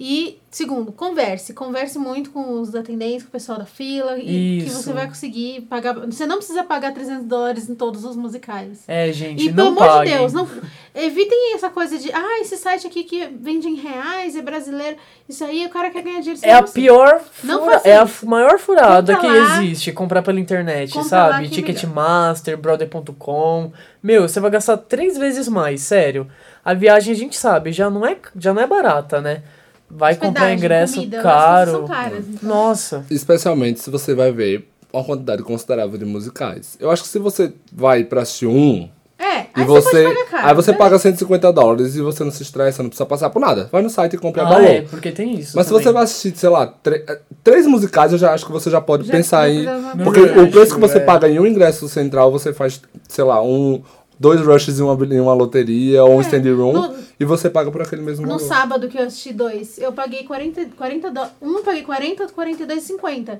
[0.00, 1.52] E, segundo, converse.
[1.52, 4.16] Converse muito com os atendentes, com o pessoal da fila.
[4.16, 4.80] E que Isso.
[4.84, 5.92] você vai conseguir pagar.
[6.06, 8.84] Você não precisa pagar 300 dólares em todos os musicais.
[8.86, 10.12] É, gente, E pelo não amor paguem.
[10.12, 10.48] de Deus, não,
[10.94, 14.96] evitem essa coisa de, ah, esse site aqui que vende em reais, é brasileiro.
[15.28, 16.40] Isso aí o cara quer ganhar dinheiro.
[16.44, 18.24] É a pior fura- é a isso.
[18.24, 19.62] maior furada Compra que lá.
[19.64, 21.48] existe, comprar pela internet, sabe?
[21.48, 23.72] que Ticketmaster, brother.com.
[24.00, 26.28] Meu, você vai gastar três vezes mais, sério.
[26.64, 29.42] A viagem a gente sabe, já não é, já não é barata, né?
[29.90, 31.84] Vai comprar Hospedagem, ingresso comida, caro.
[31.88, 32.48] caras, então.
[32.48, 33.04] Nossa.
[33.10, 36.76] Especialmente se você vai ver uma quantidade considerável de musicais.
[36.80, 39.90] Eu acho que se você vai pra assistir um, É, e aí você.
[39.90, 40.46] você pode pagar caro.
[40.48, 40.84] aí você beleza.
[40.84, 43.68] paga 150 dólares e você não se estressa, não precisa passar por nada.
[43.72, 44.64] Vai no site e compra a Ah, valor.
[44.66, 45.56] é, porque tem isso.
[45.56, 45.84] Mas se também.
[45.84, 49.06] você vai assistir, sei lá, eh, três musicais, eu já acho que você já pode
[49.06, 49.66] Já pensar em.
[50.04, 51.00] Porque o preço que você é.
[51.00, 53.82] paga em um ingresso central, você faz, sei lá, um.
[54.20, 57.70] Dois rushes em uma, em uma loteria ou um stand room no- e você paga
[57.70, 58.44] por aquele mesmo No valor.
[58.46, 61.34] sábado que eu assisti dois, eu paguei 40, 40 dólares.
[61.40, 63.38] Um eu paguei 40, outro 42,50.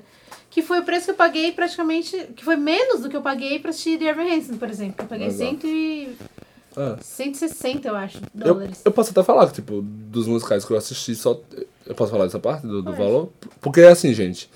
[0.49, 2.17] Que foi o preço que eu paguei praticamente.
[2.35, 4.95] Que foi menos do que eu paguei pra assistir The Evan Hansen, por exemplo.
[4.99, 5.59] Eu paguei Exato.
[5.61, 6.17] 100 e,
[6.77, 6.95] É.
[7.01, 8.81] 160, eu acho, Eu, dólares.
[8.85, 11.39] eu posso até falar tipo, dos musicais que eu assisti, só.
[11.85, 13.29] Eu posso falar dessa parte do, do valor?
[13.59, 14.49] Porque é assim, gente.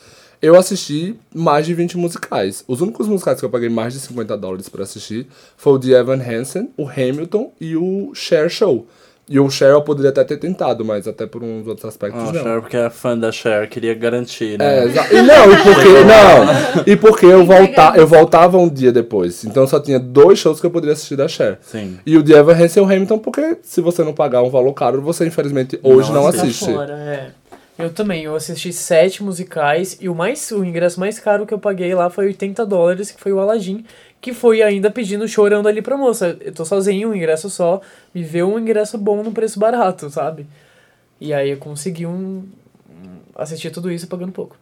[0.43, 2.65] Eu assisti mais de 20 musicais.
[2.67, 5.25] Os únicos musicais que eu paguei mais de 50 dólares pra assistir
[5.55, 8.85] foi o de Evan Hansen, o Hamilton e o Cher Show.
[9.29, 12.33] E o Cher eu poderia até ter tentado, mas até por uns outros aspectos Ah,
[12.33, 12.43] não.
[12.43, 14.85] Cher, porque é fã da Cher, queria garantir, É, né?
[14.85, 19.45] exa- e não, e porque, não, e porque eu, volta, eu voltava um dia depois.
[19.45, 21.57] Então só tinha dois shows que eu poderia assistir da Cher.
[21.61, 21.97] Sim.
[22.05, 24.73] E o de Evan Hansen e o Hamilton, porque se você não pagar um valor
[24.73, 26.43] caro, você infelizmente hoje Não não, assiste.
[26.47, 26.65] assiste.
[26.65, 27.29] Tá fora, é.
[27.78, 31.59] Eu também, eu assisti sete musicais e o mais o ingresso mais caro que eu
[31.59, 33.84] paguei lá foi 80 dólares, que foi o Aladdin,
[34.21, 36.38] que foi ainda pedindo, chorando ali pra moça.
[36.39, 37.82] Eu tô sozinho, um ingresso só,
[38.13, 40.45] me vê um ingresso bom num preço barato, sabe?
[41.19, 42.45] E aí eu consegui um-
[43.36, 44.55] assistir tudo isso pagando pouco.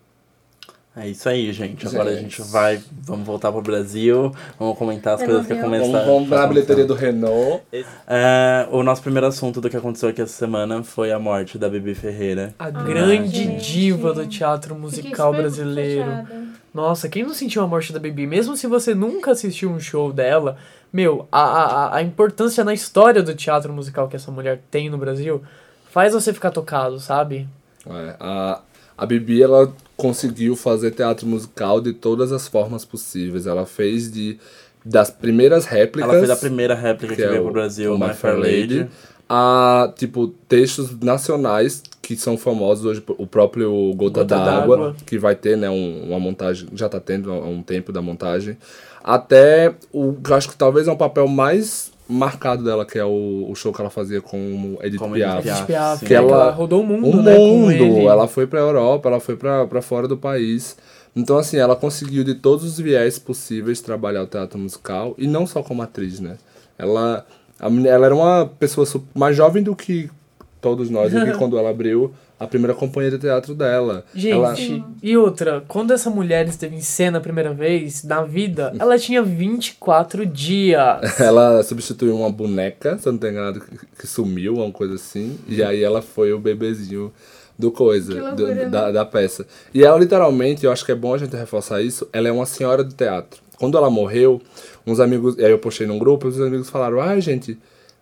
[0.93, 1.87] É isso aí, gente.
[1.87, 2.37] Agora a Gente.
[2.37, 2.81] gente vai.
[3.03, 4.35] Vamos voltar pro Brasil.
[4.59, 5.91] Vamos comentar as É, coisas que começaram.
[5.93, 7.63] Vamos, vamos pra bilheteria do Renault.
[8.05, 11.69] É, o nosso primeiro assunto do que aconteceu aqui essa semana foi a morte da
[11.69, 12.53] Bibi Ferreira.
[12.59, 13.71] A grande gente.
[13.71, 16.27] diva do teatro musical brasileiro.
[16.73, 18.27] Nossa, quem não sentiu a morte da Bibi?
[18.27, 20.57] Mesmo se você nunca assistiu um show dela,
[20.91, 24.97] meu, a, a, a importância na história do teatro musical que essa mulher tem no
[24.97, 25.41] Brasil
[25.89, 27.47] faz você ficar tocado, sabe?
[27.89, 28.61] É, a,
[29.01, 33.47] a Bibi, ela conseguiu fazer teatro musical de todas as formas possíveis.
[33.47, 34.37] Ela fez de
[34.85, 36.09] das primeiras réplicas.
[36.11, 38.87] Ela fez a primeira réplica que, é veio pro Brasil, o My Fair Lady.
[39.29, 45.35] a tipo textos nacionais que são famosos hoje o próprio Gota, Gota d'Água que vai
[45.35, 48.57] ter né um- uma montagem já tá tendo há um tempo da montagem
[49.03, 53.05] até o que eu acho que talvez é um papel mais marcado dela que é
[53.05, 55.57] o, o show que ela fazia com o Edith Com Edith Piaf Piaf.
[55.59, 58.05] Edith Piaf, né, Que ela- rodou o mundo, o né, mundo ele.
[58.05, 60.75] ela foi pra Europa ela foi pra pra fora do país
[61.15, 65.45] então assim ela conseguiu de todos os viés possíveis trabalhar o teatro musical e não
[65.47, 66.37] só como atriz né
[66.77, 67.25] ela
[67.59, 70.09] a ela era uma pessoa mais jovem do que
[70.59, 72.11] todos nós e que quando ela abriu
[72.43, 74.03] a primeira companhia de teatro dela.
[74.15, 74.55] Gente, ela,
[75.03, 79.21] e outra, quando essa mulher esteve em cena a primeira vez, na vida, ela tinha
[79.21, 80.81] 24 dias.
[81.21, 83.61] ela substituiu uma boneca se eu não tenho enganado
[83.97, 87.11] que, sumiu uma coisa assim e aí ela foi o bebezinho
[87.59, 88.91] do coisa Que do- loucura, da, né?
[88.91, 89.45] da peça.
[89.73, 92.45] E ela literalmente eu acho que é bom a gente reforçar isso ela é uma
[92.47, 93.39] senhora do teatro.
[93.59, 94.41] Quando ela morreu
[94.87, 97.57] uns amigos aí eu postei num grupo os amigos falaram ai gente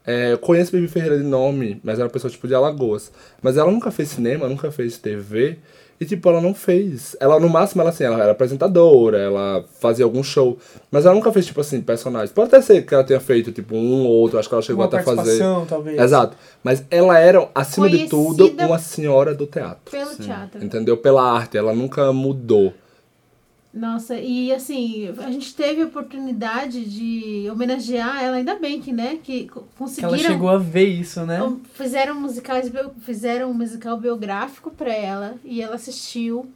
[0.06, 3.12] é, eu conheço Bibi Ferreira de nome, mas era uma pessoa tipo de Alagoas.
[3.42, 5.58] Mas ela nunca fez cinema, nunca fez TV.
[6.02, 7.14] E tipo, ela não fez.
[7.20, 10.58] Ela, no máximo, ela assim, ela era apresentadora, ela fazia algum show.
[10.90, 12.32] Mas ela nunca fez, tipo assim, personagens.
[12.32, 14.82] Pode até ser que ela tenha feito, tipo, um ou outro, acho que ela chegou
[14.82, 15.16] Uma até a fazer.
[15.18, 16.00] participação, talvez.
[16.00, 16.38] Exato.
[16.64, 19.92] Mas ela era, acima de tudo, Conhecida uma senhora do teatro.
[19.92, 20.64] Pelo teatro.
[20.64, 20.96] Entendeu?
[20.96, 21.58] Pela arte.
[21.58, 22.74] Ela nunca mudou.
[23.72, 29.20] Nossa, e assim, a gente teve a oportunidade de homenagear ela, ainda bem que, né,
[29.24, 30.10] que co- Que conseguiram...
[30.16, 31.40] ela chegou a ver isso, né?
[31.76, 36.50] Fizeram musicais, fizeram um musical biográfico pra ela e ela assistiu.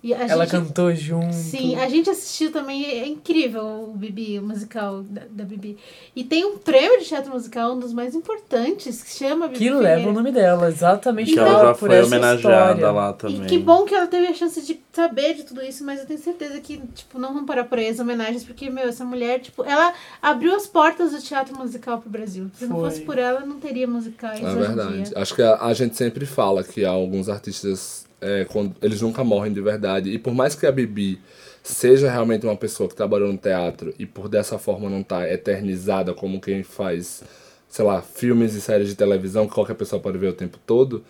[0.00, 1.32] E a Ela gente, cantou junto.
[1.34, 5.76] Sim, a gente assistiu também, é incrível o Bibi, o musical da, da Bibi.
[6.14, 9.64] E tem um prêmio de teatro musical, um dos mais importantes, que chama Bibi Que
[9.64, 9.96] Ferreira.
[9.96, 12.90] leva o nome dela, exatamente Que ela já por foi homenageada história.
[12.92, 13.42] lá também.
[13.42, 16.06] E que bom que ela teve a chance de saber de tudo isso, mas eu
[16.06, 19.40] tenho certeza que, tipo, não vão parar por aí as homenagens, porque, meu, essa mulher,
[19.40, 19.92] tipo, ela
[20.22, 22.48] abriu as portas do teatro musical pro Brasil.
[22.54, 22.90] Se não Foi.
[22.90, 25.02] fosse por ela, não teria musicais É verdade.
[25.02, 25.12] dia.
[25.16, 29.22] Acho que a, a gente sempre fala que há alguns artistas, é, quando, eles nunca
[29.24, 30.10] morrem de verdade.
[30.10, 31.20] E por mais que a Bibi
[31.62, 36.14] seja realmente uma pessoa que trabalhou no teatro e por dessa forma não tá eternizada
[36.14, 37.22] como quem faz
[37.68, 41.04] sei lá, filmes e séries de televisão que qualquer pessoa pode ver o tempo todo,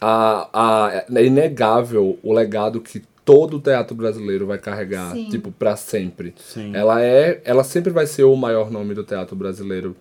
[0.00, 5.28] a, a, é inegável o legado que todo o teatro brasileiro vai carregar, Sim.
[5.28, 6.34] tipo, pra sempre.
[6.36, 6.74] Sim.
[6.74, 9.94] Ela é, ela sempre vai ser o maior nome do teatro brasileiro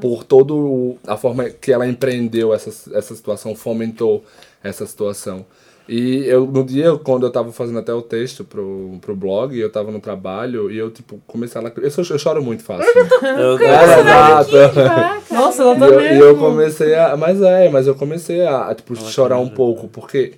[0.00, 4.24] por todo a forma que ela empreendeu essa, essa situação, fomentou
[4.62, 5.44] essa situação.
[5.88, 9.70] E eu, no dia, quando eu tava fazendo até o texto pro, pro blog, eu
[9.70, 11.86] tava no trabalho e eu, tipo, comecei a lacrimar.
[11.86, 12.90] Eu, sou- eu choro muito fácil.
[13.22, 14.50] Eu, É, exato.
[15.32, 16.38] Nossa, E eu, e eu mesmo.
[16.40, 17.16] comecei a.
[17.16, 20.32] Mas é, mas eu comecei a, a, tipo, chorar um pouco, porque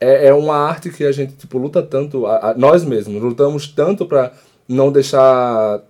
[0.00, 3.66] é, é uma arte que a gente, tipo, luta tanto, a- a- nós mesmos, lutamos
[3.68, 4.32] tanto pra
[4.68, 5.80] não deixar.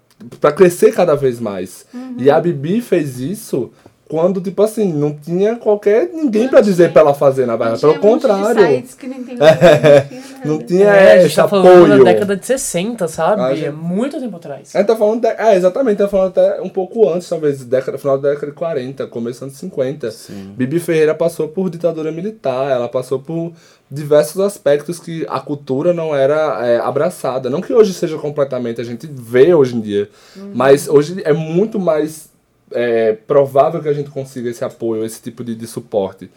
[0.41, 1.85] pra crescer cada vez mais.
[2.17, 3.71] E a Bibi fez isso
[4.13, 6.11] quando, tipo assim, não tinha qualquer.
[6.13, 7.81] ninguém pra dizer pra ela fazer, na verdade.
[7.81, 8.61] Pelo de contrário.
[8.61, 10.07] sites que nem tem nada.
[10.45, 12.05] Não tinha É, a gente esse tá falando apoio.
[12.05, 13.41] da década de 60, sabe?
[13.41, 14.71] A gente- É muito tempo atrás.
[14.75, 15.23] A gente tá falando.
[15.23, 15.29] De...
[15.29, 19.07] É, exatamente, tá falando até um pouco antes, talvez, década, final da década de 40,
[19.07, 20.11] começo dos anos 50.
[20.11, 20.53] Sim.
[20.55, 23.51] Bibi Ferreira passou por ditadura militar, ela passou por
[23.91, 27.49] diversos aspectos que a cultura não era é, abraçada.
[27.49, 30.09] Não que hoje seja completamente, a gente vê hoje em dia,
[30.55, 32.32] mas hoje é muito mais
[32.75, 36.31] é, provável que a gente consiga esse apoio, esse tipo de, de suporte.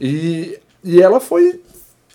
[0.00, 1.60] E, e ela foi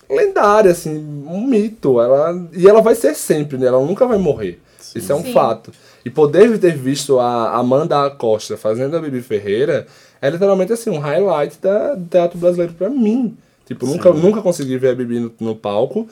[0.10, 0.98] lendária, assim,
[1.28, 2.00] um mito.
[2.02, 3.68] Ela, e ela vai ser sempre, né?
[3.68, 4.60] Ela nunca vai morrer.
[4.96, 5.34] Isso é um Sim.
[5.34, 5.72] fato.
[6.06, 9.86] E poder ter visto a Amanda Acosta fazendo a Bibi Ferreira
[10.22, 13.38] é literalmente assim, um highlight da, do teatro brasileiro pra mim.
[13.66, 16.08] Tipo, nunca, nunca consegui ver a Bibi no, no palco.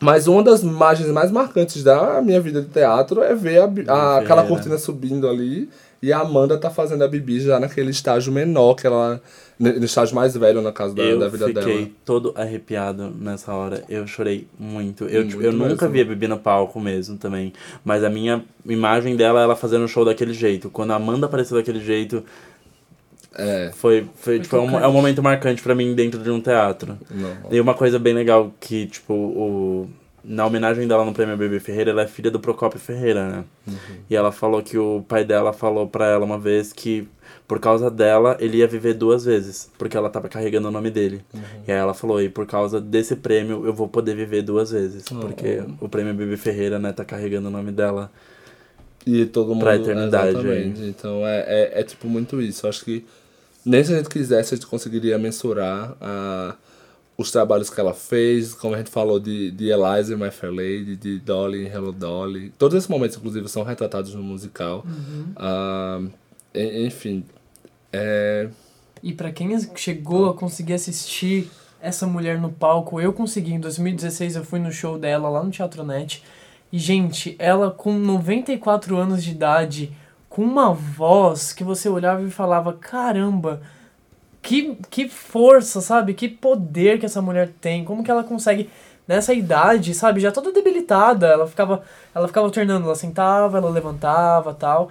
[0.00, 4.18] Mas uma das imagens mais marcantes da minha vida de teatro é ver a, a-
[4.18, 5.68] aquela cortina subindo ali
[6.02, 9.20] e a Amanda tá fazendo a Bibi já naquele estágio menor que ela.
[9.58, 11.90] No estágio mais velho, na casa da, eu da vida fiquei dela.
[12.04, 13.84] todo arrepiado nessa hora.
[13.88, 15.04] Eu chorei muito.
[15.04, 17.52] Eu, tipo, Muito eu nunca vi a Bibi no palco mesmo também.
[17.84, 20.68] Mas a minha imagem dela, ela fazendo o show daquele jeito.
[20.68, 22.24] Quando a Amanda apareceu daquele jeito,
[23.34, 23.70] É.
[23.74, 26.98] foi, foi, tipo, é um, é um momento marcante pra mim dentro de um teatro.
[27.08, 27.36] Não.
[27.52, 29.88] E uma coisa bem legal que, tipo, o,
[30.24, 33.44] na homenagem dela no Prêmio Bebê Ferreira, ela é filha do Procopio Ferreira, né?
[34.08, 37.08] E ela falou que o pai dela falou pra ela uma vez que,
[37.46, 41.24] por causa dela, ele ia viver duas vezes, porque ela tava carregando o nome dele.
[41.66, 45.04] E aí ela falou, e por causa desse prêmio, eu vou poder viver duas vezes,
[45.08, 48.10] porque o Prêmio Bebê Ferreira, né, tá carregando o nome dela.
[49.04, 49.60] E todo mundo.
[49.60, 50.82] Pra eternidade, Exatamente.
[50.82, 52.66] Então é, é, é tipo muito isso.
[52.66, 53.04] Eu acho que
[53.64, 56.54] nem se a gente quisesse, a gente conseguiria mensurar ah,
[57.22, 60.96] os trabalhos que ela fez, como a gente falou de, de Eliza My Fair Lady,
[60.96, 62.50] de Dolly Hello Dolly.
[62.58, 64.84] Todos esses momentos, inclusive, são retratados no musical.
[65.36, 66.00] Ah,
[66.54, 67.24] e- enfim.
[67.92, 68.48] É,
[69.02, 71.50] E pra quem chegou a conseguir assistir
[71.80, 73.52] essa mulher no palco, eu consegui.
[73.52, 76.22] Em 2016 eu fui no show dela lá no Teatro Net.
[76.72, 79.92] E, gente, ela com 94 anos de idade,
[80.28, 83.60] com uma voz que você olhava e falava: caramba,
[84.42, 86.12] que, que força, sabe?
[86.14, 87.84] Que poder que essa mulher tem.
[87.84, 88.68] Como que ela consegue,
[89.06, 90.20] nessa idade, sabe?
[90.20, 91.28] Já toda debilitada.
[91.28, 91.82] Ela ficava,
[92.14, 92.84] ela ficava alternando.
[92.86, 94.90] Ela sentava, ela levantava tal.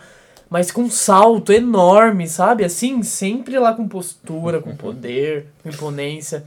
[0.50, 2.64] Mas com um salto enorme, sabe?
[2.64, 6.46] Assim, sempre lá com postura, com poder, com imponência.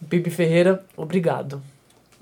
[0.00, 1.62] Bibi Ferreira, obrigado.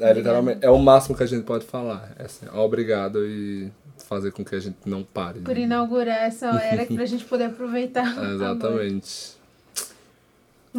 [0.00, 2.12] é, literalmente, é o máximo que a gente pode falar.
[2.18, 3.70] É assim, obrigado e
[4.08, 5.40] fazer com que a gente não pare.
[5.40, 8.06] Por inaugurar essa era pra gente poder aproveitar.
[8.32, 9.37] Exatamente.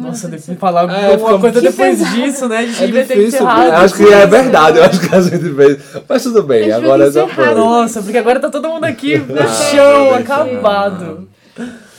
[0.00, 2.16] Nossa, depois de falar É, alguma fica- coisa que depois pesado.
[2.16, 2.56] disso, né?
[2.58, 3.66] A gente É devia ter difícil, encerrado.
[3.68, 5.78] eu acho que é verdade, eu acho que a gente fez.
[6.08, 7.54] Mas tudo bem, agora vai já foi.
[7.54, 10.22] Nossa, porque agora tá todo mundo aqui no Ah, chão, entendi.
[10.22, 11.28] acabado.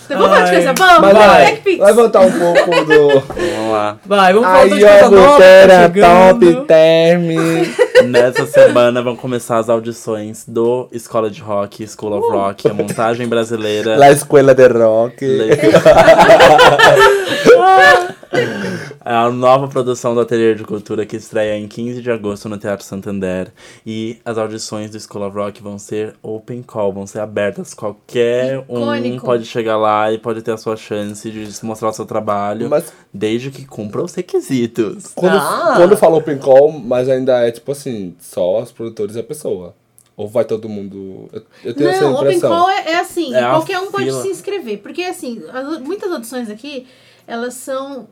[0.10, 1.00] Vamos falar de coisa boa?
[1.00, 1.86] Vamos vai, Black Pix.
[1.86, 3.08] levantar um pouco do.
[3.20, 3.98] Vamos lá.
[4.06, 5.44] Vai, vamos falar de coisa nova.
[5.68, 5.90] tá
[6.30, 7.22] top term.
[8.08, 13.28] Nessa semana vão começar as audições do Escola de Rock, School of Rock, a montagem
[13.28, 13.96] brasileira.
[13.96, 15.24] La Escuela de Rock.
[19.04, 22.58] É a nova produção do Ateliê de Cultura que estreia em 15 de agosto no
[22.58, 23.52] Teatro Santander.
[23.84, 27.74] E as audições do School of Rock vão ser open call, vão ser abertas.
[27.74, 29.26] Qualquer um Icônico.
[29.26, 32.94] pode chegar lá e pode ter a sua chance de mostrar o seu trabalho, Mas
[33.12, 35.08] desde que cumpra os requisitos.
[35.16, 35.74] quando, Ah.
[35.78, 39.74] quando fala open call, mas ainda é tipo assim, só os produtores e a pessoa.
[40.16, 41.28] Ou vai todo mundo.
[41.34, 42.50] Eu, eu tenho essa Não, Open impressão.
[42.52, 44.22] Call é, é assim, É qualquer um pode fila.
[44.22, 44.78] se inscrever.
[44.80, 46.86] Porque, assim, as- muitas audições aqui,
[47.26, 48.08] elas são...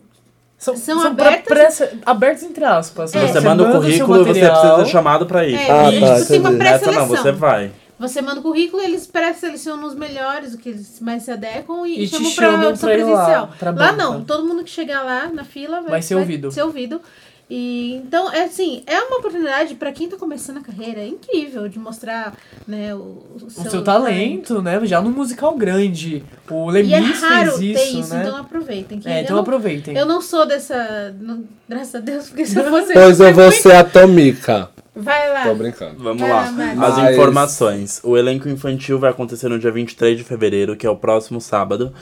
[0.60, 3.16] São, São são abertas- pré- abertas entre aspas.
[3.16, 3.28] É.
[3.28, 5.56] Você manda o currículo e você precisa ser chamado pra ir.
[5.56, 6.50] É, Ah, tá, tipo, tem uma.
[6.52, 7.72] Nessa não, você vai.
[7.98, 12.04] Você manda o currículo, eles pré-selecionam os melhores, o que eles mais se adequam e,
[12.04, 13.50] E te chamam chamam pra audição pra ir lá, presencial.
[13.60, 13.92] pra Lá banca.
[14.04, 16.50] não, todo mundo que chegar lá na fila vai, Vai ser ouvido.
[16.52, 17.02] ser ouvido.
[17.50, 21.68] E então, é assim, é uma oportunidade pra quem tá começando a carreira, é incrível
[21.68, 22.36] de mostrar,
[22.68, 24.80] né, o, O seu talento, né?
[24.86, 26.24] Já no musical grande.
[26.48, 28.22] O Lemis E é raro fez ter isso, isso, né?
[28.24, 29.00] então aproveitem.
[29.00, 29.98] que É, eu então não- aproveitem.
[29.98, 31.16] Eu não sou dessa.
[31.20, 32.94] não- graças a Deus, porque se eu fosse.
[32.94, 34.70] Pois eu vou ser a Tomica.
[34.96, 35.44] Vai lá.
[35.44, 36.04] Tô brincando.
[36.04, 36.42] Vamos Vai lá.
[36.42, 36.88] lá.
[36.88, 38.00] As Mas- informações.
[38.04, 41.94] O elenco infantil vai acontecer no dia 23 de fevereiro, que é o próximo sábado.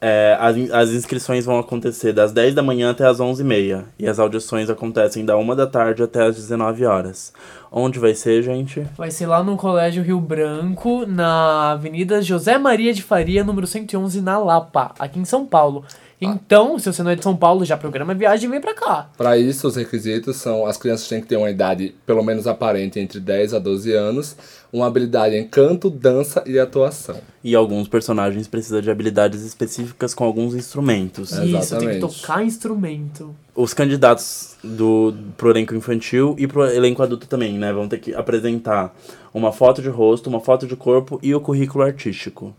[0.00, 3.84] É, as, as inscrições vão acontecer das 10 da manhã até as 11h30.
[3.98, 7.32] E as audições acontecem da 1 da tarde até as 19 horas.
[7.70, 8.86] Onde vai ser, gente?
[8.96, 14.22] Vai ser lá no Colégio Rio Branco, na Avenida José Maria de Faria, número 111,
[14.22, 15.84] na Lapa, aqui em São Paulo.
[16.20, 18.74] Então, se você não é de São Paulo, já programa a viagem e vem pra
[18.74, 19.08] cá.
[19.16, 23.00] Para isso, os requisitos são: as crianças têm que ter uma idade pelo menos aparente
[23.00, 24.36] entre 10 a 12 anos,
[24.70, 27.16] uma habilidade em canto, dança e atuação.
[27.42, 31.32] E alguns personagens precisam de habilidades específicas com alguns instrumentos.
[31.32, 33.34] Isso, tem que tocar instrumento.
[33.54, 37.72] Os candidatos do, pro elenco infantil e pro elenco adulto também, né?
[37.72, 38.94] Vão ter que apresentar
[39.32, 42.54] uma foto de rosto, uma foto de corpo e o currículo artístico.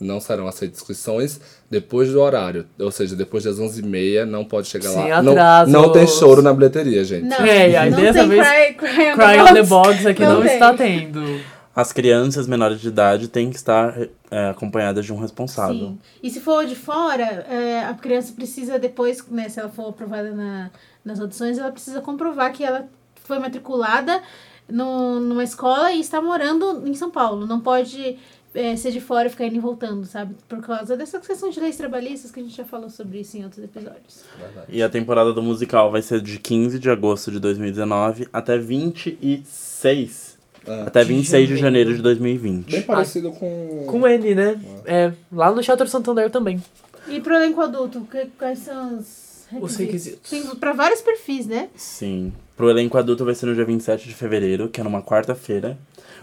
[0.00, 1.40] Não serão aceitas inscrições
[1.70, 5.22] depois do horário, ou seja, depois das 11h30 não pode chegar Sem lá.
[5.22, 5.72] Não, atrasos.
[5.72, 7.26] não tem choro na bilheteria, gente.
[7.28, 9.62] Não, É, e aí não dessa tem vez- cry, cry on Cry the on the
[9.62, 10.06] box.
[10.06, 10.52] Aqui não, Não tem.
[10.54, 11.40] está tendo.
[11.76, 13.96] As crianças menores de idade têm que estar
[14.30, 15.74] é, acompanhadas de um responsável.
[15.88, 15.98] Sim.
[16.22, 20.32] E se for de fora, é, a criança precisa depois, né, se ela for aprovada
[20.32, 20.70] na,
[21.04, 22.86] nas audições, ela precisa comprovar que ela
[23.24, 24.20] foi matriculada
[24.68, 27.44] no, numa escola e está morando em São Paulo.
[27.46, 28.18] Não pode
[28.54, 30.34] é, ser de fora e ficar indo e voltando, sabe?
[30.48, 33.44] Por causa dessa questão de leis trabalhistas que a gente já falou sobre isso em
[33.44, 34.22] outros episódios.
[34.68, 40.34] E a temporada do musical vai ser de 15 de agosto de 2019 até 26.
[40.66, 40.84] Ah.
[40.86, 41.90] até De 26 de janeiro.
[41.90, 42.70] janeiro de 2020.
[42.70, 43.84] Bem parecido com.
[43.86, 44.58] Com ele, né?
[44.86, 46.62] É, lá no Teatro Santander também.
[47.08, 49.70] E pro elenco adulto, que- quais são os requisitos?
[49.70, 50.30] Os requisitos.
[50.30, 51.68] Tem pra vários perfis, né?
[51.76, 52.32] Sim.
[52.56, 55.76] Pro elenco adulto vai ser no dia 27 de fevereiro, que é numa quarta-feira.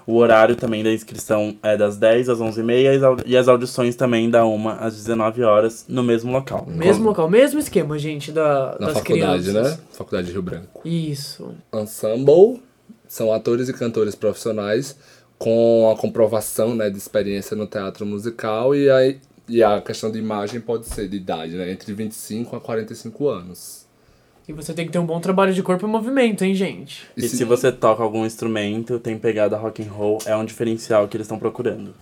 [0.07, 3.47] O horário também da inscrição é das 10 às 11h30 e as au- e as
[3.47, 6.65] audições também da 1 às 19 horas no mesmo local.
[6.67, 9.71] Mesmo local, mesmo esquema, gente, da, Na das faculdade, crianças.
[9.77, 9.83] né?
[9.93, 10.81] Faculdade de Rio Branco.
[10.87, 11.53] Isso.
[11.73, 12.61] Ensemble
[13.07, 14.95] são atores e cantores profissionais
[15.37, 19.15] com a comprovação né, de experiência no teatro musical e a,
[19.49, 21.71] e a questão de imagem pode ser de idade, né?
[21.71, 23.80] Entre 25 a 45 anos.
[24.47, 27.07] E você tem que ter um bom trabalho de corpo e movimento, hein, gente?
[27.15, 31.15] E se você toca algum instrumento, tem pegada rock and roll, é um diferencial que
[31.15, 31.93] eles estão procurando.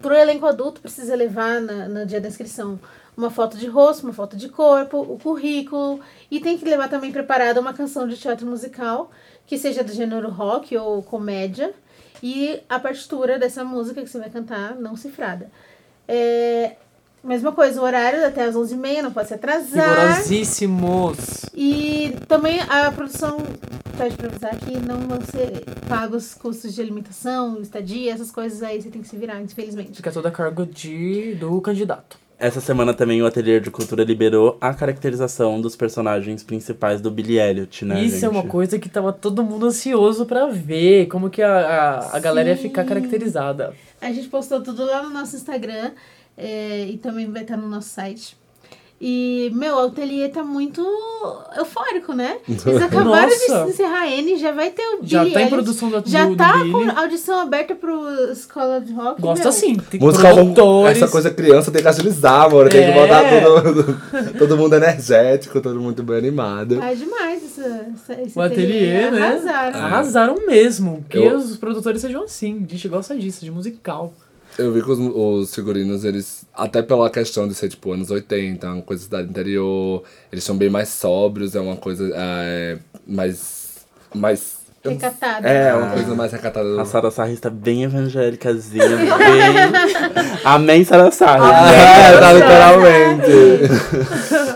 [0.00, 2.78] Pro elenco adulto, precisa levar na, no dia da inscrição
[3.16, 6.00] uma foto de rosto, uma foto de corpo, o currículo.
[6.30, 9.10] E tem que levar também preparada uma canção de teatro musical,
[9.46, 11.72] que seja do gênero rock ou comédia.
[12.22, 15.50] E a partitura dessa música que você vai cantar, não cifrada.
[16.08, 16.76] É,
[17.24, 20.08] mesma coisa, o horário até as 11h30, não pode se atrasar.
[20.08, 21.46] Rigorosíssimos.
[21.54, 23.38] E também a produção
[23.96, 28.80] pede pra avisar que não vão ser pagos custos de alimentação, estadia, essas coisas aí
[28.82, 29.96] você tem que se virar, infelizmente.
[29.96, 32.18] Fica toda a cargo de, do candidato.
[32.36, 37.38] Essa semana também o Ateliê de Cultura liberou a caracterização dos personagens principais do Billy
[37.38, 38.50] Elliot, né, Isso é uma gente?
[38.50, 41.06] coisa que tava todo mundo ansioso pra ver.
[41.06, 43.72] Como que a, a, a galera ia ficar caracterizada.
[44.00, 45.92] A gente postou tudo lá no nosso Instagram
[46.36, 48.36] é, e também vai estar no nosso site.
[49.06, 50.80] E, meu, o ateliê tá muito
[51.58, 52.38] eufórico, né?
[52.48, 53.64] Eles acabaram Nossa.
[53.64, 56.36] de encerrar N, já vai ter o Billy Já tá em produção do, Já do,
[56.36, 59.20] tá com audição aberta pro Escola de Rock.
[59.20, 59.74] Gosta assim.
[59.76, 60.96] Tem Música produtores.
[60.96, 62.68] essa coisa criança tem que agilizar, amor.
[62.70, 62.94] Tem que É.
[62.94, 64.00] botar todo,
[64.38, 66.80] todo mundo energético, todo mundo bem animado.
[66.80, 69.20] É demais essa, essa, esse O ateliê, né?
[69.26, 69.80] Arrasaram.
[69.80, 71.04] Arrasaram mesmo.
[71.10, 72.64] Que Eu- os produtores sejam assim.
[72.66, 74.14] A gente gosta disso, de musical.
[74.56, 78.70] Eu vi que os, os figurinos, eles, até pela questão de ser tipo anos 80,
[78.70, 83.84] uma coisa cidade interior, eles são bem mais sóbrios, é uma coisa é, mais.
[84.14, 84.63] mais.
[84.84, 85.48] Recatada.
[85.48, 86.80] É, uma coisa mais recatada.
[86.82, 89.08] A Sara Sarri está bem evangélicazinha, bem...
[90.44, 91.42] Amém, Sara Sarri.
[91.74, 93.30] É, tá literalmente.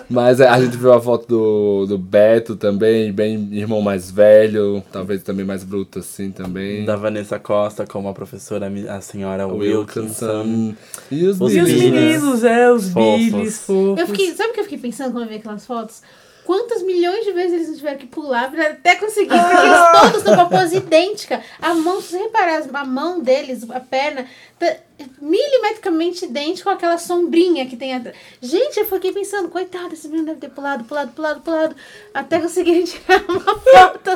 [0.11, 4.83] Mas é, a gente viu a foto do, do Beto também, bem irmão mais velho,
[4.91, 6.85] talvez também mais bruto assim também.
[6.85, 10.43] Da Vanessa Costa como a professora, a senhora Wilkinson.
[10.43, 10.75] Wilkinson.
[11.11, 13.25] E os, E os meninos, é, os Fofos.
[13.25, 14.01] Billys fofos.
[14.01, 16.03] Eu fiquei, sabe o que eu fiquei pensando quando eu vi aquelas fotos?
[16.49, 19.39] Quantas milhões de vezes eles não tiveram que pular pra até conseguir?
[19.39, 21.43] Porque eles todos estão com a pose idêntica.
[21.61, 24.25] A mão, se você reparar, a mão deles, a perna,
[24.59, 24.75] tá
[25.21, 28.17] milimetricamente idêntica com aquela sombrinha que tem atrás.
[28.41, 31.77] Gente, eu fiquei pensando, coitado, esse menino deve ter pulado, pulado, pulado, pulado,
[32.15, 34.11] até conseguirem tirar uma foto.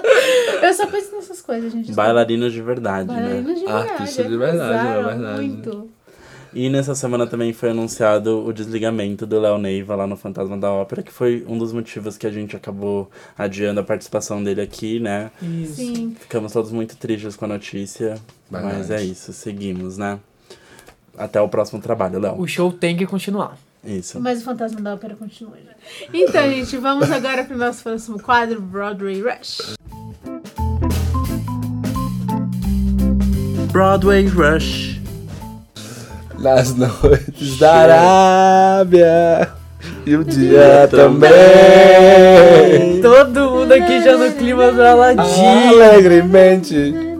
[0.63, 1.93] Eu só penso nessas coisas, gente.
[1.93, 3.15] Bailarinos de verdade, né?
[3.15, 3.91] Bailarinos de verdade.
[3.91, 5.43] Artista de verdade, é verdade.
[5.43, 5.91] Muito.
[6.55, 10.71] E nessa semana também foi anunciado o desligamento do Léo Neiva lá no Fantasma da
[10.71, 15.01] Ópera, que foi um dos motivos que a gente acabou adiando a participação dele aqui,
[15.01, 15.31] né?
[15.41, 15.77] Isso.
[15.77, 16.15] Sim.
[16.21, 18.17] Ficamos todos muito tristes com a notícia,
[18.51, 18.93] mas Verdade.
[19.03, 20.19] é isso, seguimos, né?
[21.17, 22.39] Até o próximo trabalho, Léo.
[22.39, 23.57] O show tem que continuar.
[23.85, 24.21] Isso.
[24.21, 25.57] Mas o fantasma da ópera continua.
[25.57, 25.73] né?
[26.13, 29.75] Então, gente, vamos agora pro nosso próximo quadro, Broadway Rush.
[33.73, 35.02] Broadway Rush.
[36.43, 39.49] Nas noites da Arábia
[40.05, 41.31] e o dia também.
[43.01, 45.69] Todo mundo aqui já no clima do Aladdin.
[45.69, 47.12] Alegremente.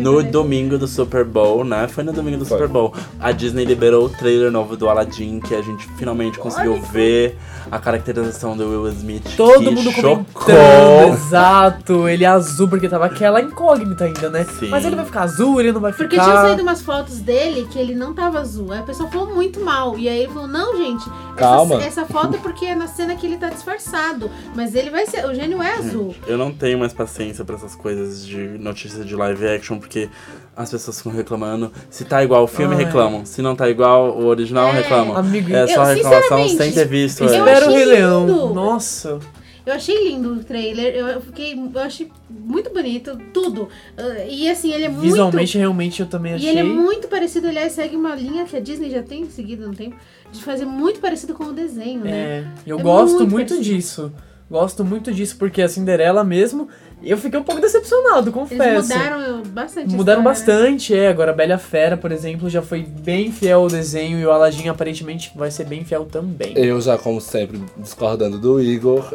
[0.00, 1.86] No domingo do Super Bowl, né?
[1.88, 2.56] Foi no domingo do Foi.
[2.58, 2.92] Super Bowl.
[3.20, 7.36] A Disney liberou o trailer novo do Aladdin, que a gente finalmente conseguiu ver
[7.70, 9.24] a caracterização do Will Smith.
[9.36, 10.24] Todo que mundo chocou.
[10.34, 12.08] comentando, exato.
[12.08, 14.44] Ele é azul, porque tava aquela incógnita ainda, né?
[14.58, 14.68] Sim.
[14.68, 16.04] Mas ele vai ficar azul, ele não vai ficar...
[16.04, 18.72] Porque tinha saído umas fotos dele que ele não tava azul.
[18.72, 19.98] Aí a pessoa falou muito mal.
[19.98, 21.82] E aí ele falou: Não, gente, essa- Calma.
[21.82, 24.30] Essa, foto é porque é na cena que ele tá disfarçado.
[24.54, 25.24] Mas ele vai ser.
[25.26, 26.14] O gênio é azul.
[26.26, 30.08] Eu não tenho mais paciência pra essas coisas de notícias de live action, porque
[30.56, 31.70] as pessoas ficam reclamando.
[31.90, 32.84] Se tá igual o filme, Ai.
[32.84, 33.24] reclamam.
[33.24, 34.72] Se não tá igual o original, É.
[34.80, 35.16] reclamam.
[35.16, 37.22] Amigo, é só eu, reclamação sem ter visto.
[37.22, 37.38] eu é.
[37.38, 38.26] Espero o achei Rei Leão.
[38.26, 38.54] lindo.
[38.54, 39.18] Nossa.
[39.66, 40.94] Eu achei lindo o trailer.
[40.94, 41.54] Eu fiquei.
[41.54, 43.18] Eu achei muito bonito.
[43.32, 43.62] Tudo.
[43.62, 45.02] Uh, E assim, ele é muito.
[45.02, 46.46] Visualmente, realmente, eu também achei.
[46.46, 49.66] E ele é muito parecido, aliás, segue uma linha que a Disney já tem seguido
[49.66, 49.96] no tempo,
[50.30, 52.10] de fazer muito parecido com o desenho, né?
[52.10, 54.12] É, eu É gosto muito muito, disso.
[54.50, 56.68] Gosto muito disso, porque a Cinderela mesmo,
[57.10, 58.88] eu fiquei um pouco decepcionado, Eles confesso.
[58.94, 59.94] mudaram bastante.
[59.94, 60.22] a Mudaram história, né?
[60.22, 61.08] bastante, é.
[61.08, 64.68] Agora a Bela Fera, por exemplo, já foi bem fiel ao desenho e o Aladdin
[64.68, 66.52] aparentemente vai ser bem fiel também.
[66.56, 69.04] Eu já, como sempre, discordando do Igor.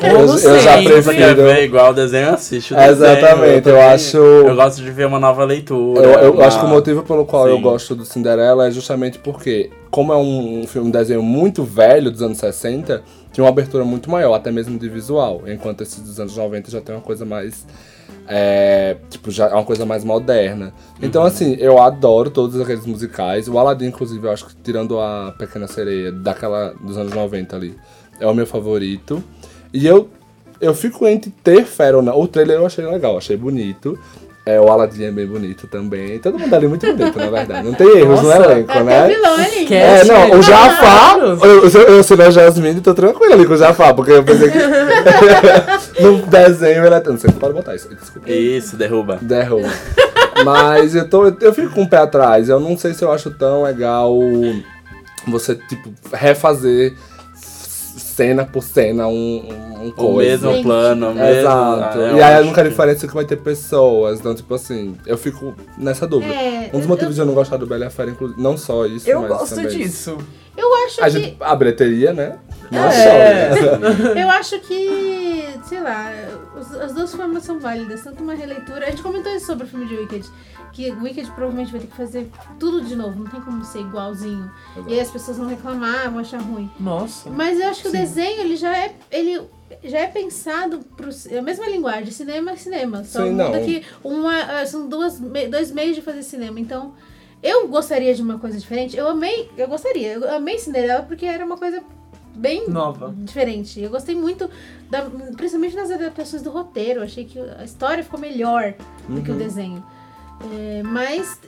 [0.00, 0.92] Como eu, eu já sempre.
[1.02, 1.42] Prefiro.
[1.42, 2.92] ver igual o desenho, assiste o desenho.
[2.92, 6.00] Exatamente, eu também- acho- Eu gosto de ver uma nova leitura.
[6.04, 7.62] Eu, eu uma- acho que o motivo pelo qual eu Sim.
[7.62, 12.12] gosto do Cinderela é justamente porque, como é um, um filme, um desenho muito velho
[12.12, 13.02] dos anos 60,
[13.32, 15.42] tinha uma abertura muito maior, até mesmo de visual.
[15.48, 17.66] Enquanto esse dos anos 90 já tem uma coisa mais.
[18.26, 20.74] É, tipo, já é uma coisa mais moderna.
[21.00, 23.48] Então, assim, eu adoro todos aqueles musicais.
[23.48, 27.74] O Aladdin, inclusive, eu acho que tirando a Pequena Sereia, daquela dos anos 90 ali,
[28.20, 29.24] é o meu favorito.
[29.72, 30.10] E eu,
[30.60, 32.20] eu fico entre ter fé ou não.
[32.20, 33.98] O trailer eu achei legal, achei bonito.
[34.48, 36.18] É, o Aladdin é bem bonito também.
[36.20, 37.66] Todo mundo ali é muito bonito, na verdade.
[37.66, 39.04] Não tem erros no Nossa, elenco, Até né?
[39.04, 42.94] o vilão é É, não, o Cast, Jafar, eu, eu, eu sou a Jasmine, tô
[42.94, 44.58] tranquilo ali com o Jafar, porque eu pensei que
[46.02, 47.02] no desenho ele é...
[47.04, 48.30] Não sei se pode botar isso, desculpa.
[48.30, 49.18] Isso, derruba.
[49.20, 49.68] Derruba.
[50.42, 52.48] Mas eu, tô, eu fico com o pé atrás.
[52.48, 54.16] Eu não sei se eu acho tão legal
[55.26, 56.94] você, tipo, refazer
[57.34, 60.30] cena por cena um, um O coisa.
[60.30, 60.62] mesmo Gente.
[60.64, 61.28] plano, o mesmo...
[61.40, 61.98] Exato.
[61.98, 64.18] Ah, eu e aí a acho única que- diferença que vai ter pessoas.
[64.20, 66.32] Então, tipo assim, eu fico nessa dúvida.
[66.34, 68.40] É, um dos eu- motivos de eu não gostar do Bela e a Fera, inclusive,
[68.40, 69.78] não só isso, Eu mas gosto também...
[69.78, 70.16] disso.
[70.56, 71.10] Eu acho A, que.
[71.10, 72.38] gente, a bilheteria, né?
[72.70, 73.52] Não É.
[73.56, 74.10] só.
[74.18, 76.10] Eu acho que, sei lá,
[76.82, 78.86] as duas formas são válidas, tanto uma releitura.
[78.86, 80.28] A gente comentou isso sobre o filme de Wicked,
[80.72, 83.80] que o Wicked provavelmente vai ter que fazer tudo de novo, não tem como ser
[83.80, 84.50] igualzinho.
[84.86, 86.70] E aí as pessoas vão reclamar, vão achar ruim.
[86.78, 87.30] Nossa.
[87.30, 87.96] Mas eu acho que Sim.
[87.96, 88.94] o desenho, ele já é.
[89.10, 89.40] Ele
[89.84, 91.10] já é pensado pro.
[91.30, 93.04] É a mesma linguagem, cinema é cinema.
[93.04, 93.64] Só Sim, muda não.
[93.64, 96.58] que uma, ah, são duas, dois meios de fazer cinema.
[96.58, 96.94] Então,
[97.42, 98.96] eu gostaria de uma coisa diferente.
[98.96, 100.14] Eu amei, eu gostaria.
[100.14, 101.82] Eu amei Cinderela porque era uma coisa
[102.34, 103.12] bem Nova.
[103.16, 103.80] diferente.
[103.80, 104.48] Eu gostei muito,
[104.88, 105.02] da,
[105.36, 107.00] principalmente nas adaptações do roteiro.
[107.00, 108.74] Eu achei que a história ficou melhor
[109.08, 109.84] do que o desenho.
[110.40, 111.40] É, mas,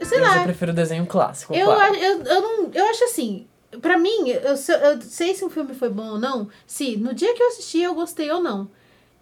[0.00, 1.94] sei eu já lá, prefiro o desenho clássico, eu, claro.
[1.94, 3.46] eu, eu, não, eu acho assim,
[3.80, 7.34] pra mim, eu, eu sei se um filme foi bom ou não, se no dia
[7.34, 8.70] que eu assisti eu gostei ou não.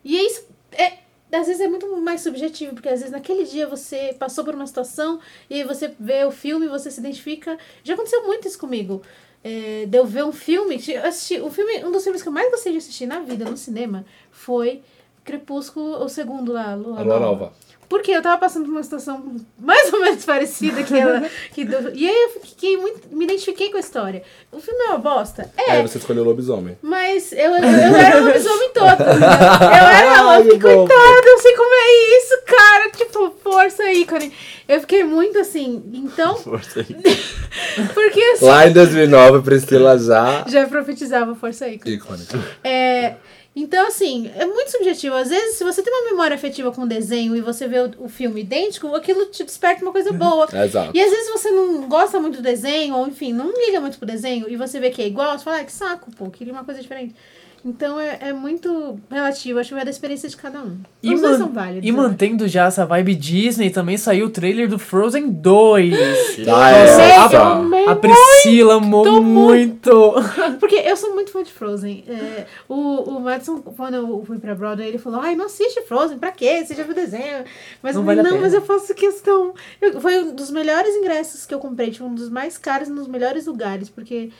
[0.04, 0.98] E é isso, é,
[1.32, 4.66] às vezes é muito mais subjetivo, porque às vezes naquele dia você passou por uma
[4.66, 7.58] situação e você vê o filme, você se identifica.
[7.84, 9.02] Já aconteceu muito isso comigo.
[9.42, 12.32] É, de eu ver um filme, eu assisti, um filme, um dos filmes que eu
[12.32, 14.82] mais gostei de assistir na vida, no cinema, foi
[15.24, 17.20] Crepúsculo, o segundo lá, Lua A Lua Nova.
[17.20, 17.52] Nova.
[17.90, 21.28] Porque eu tava passando por uma situação mais ou menos parecida que ela.
[21.52, 23.08] Que do- e aí eu fiquei muito.
[23.10, 24.22] Me identifiquei com a história.
[24.52, 25.50] O filme é uma bosta?
[25.56, 25.72] É.
[25.72, 26.78] Aí você escolheu o lobisomem.
[26.80, 29.02] Mas eu, eu, eu era o lobisomem todo.
[29.02, 30.86] Eu era bom.
[30.86, 32.90] coitada, eu sei como é isso, cara.
[32.92, 34.32] Tipo, força ícone.
[34.68, 35.82] Eu fiquei muito assim.
[35.92, 36.86] Então, Força aí.
[37.92, 40.44] porque assim, Lá em 2009, Priscila já...
[40.46, 41.94] já profetizava força ícone.
[41.96, 42.38] Icônica.
[42.62, 43.14] É,
[43.54, 45.16] então, assim, é muito subjetivo.
[45.16, 48.04] Às vezes, se você tem uma memória afetiva com o desenho e você vê o,
[48.04, 50.46] o filme idêntico, aquilo te desperta uma coisa boa.
[50.52, 50.92] Exato.
[50.94, 54.06] E às vezes você não gosta muito do desenho, ou enfim, não liga muito pro
[54.06, 56.64] desenho, e você vê que é igual, você fala, ah, que saco, pô, queria uma
[56.64, 57.14] coisa diferente.
[57.62, 60.78] Então é, é muito relativo, acho que vai da experiência de cada um.
[61.02, 61.86] E, Os dois man- são válidos.
[61.86, 65.94] e mantendo já essa vibe Disney, também saiu o trailer do Frozen 2.
[66.40, 70.14] Ah, Nossa, é, a, a Priscila amou muito.
[70.58, 72.02] Porque eu sou muito fã de Frozen.
[72.08, 76.18] É, o, o Madison, quando eu fui pra Broadway, ele falou: Ai, não assiste Frozen,
[76.18, 76.64] pra quê?
[76.64, 77.44] Você já viu o desenho?
[77.82, 79.52] Mas Não eu vale falei, a não, pena." mas eu faço questão.
[79.82, 83.06] Eu- foi um dos melhores ingressos que eu comprei, tipo, um dos mais caros nos
[83.06, 84.30] melhores lugares, porque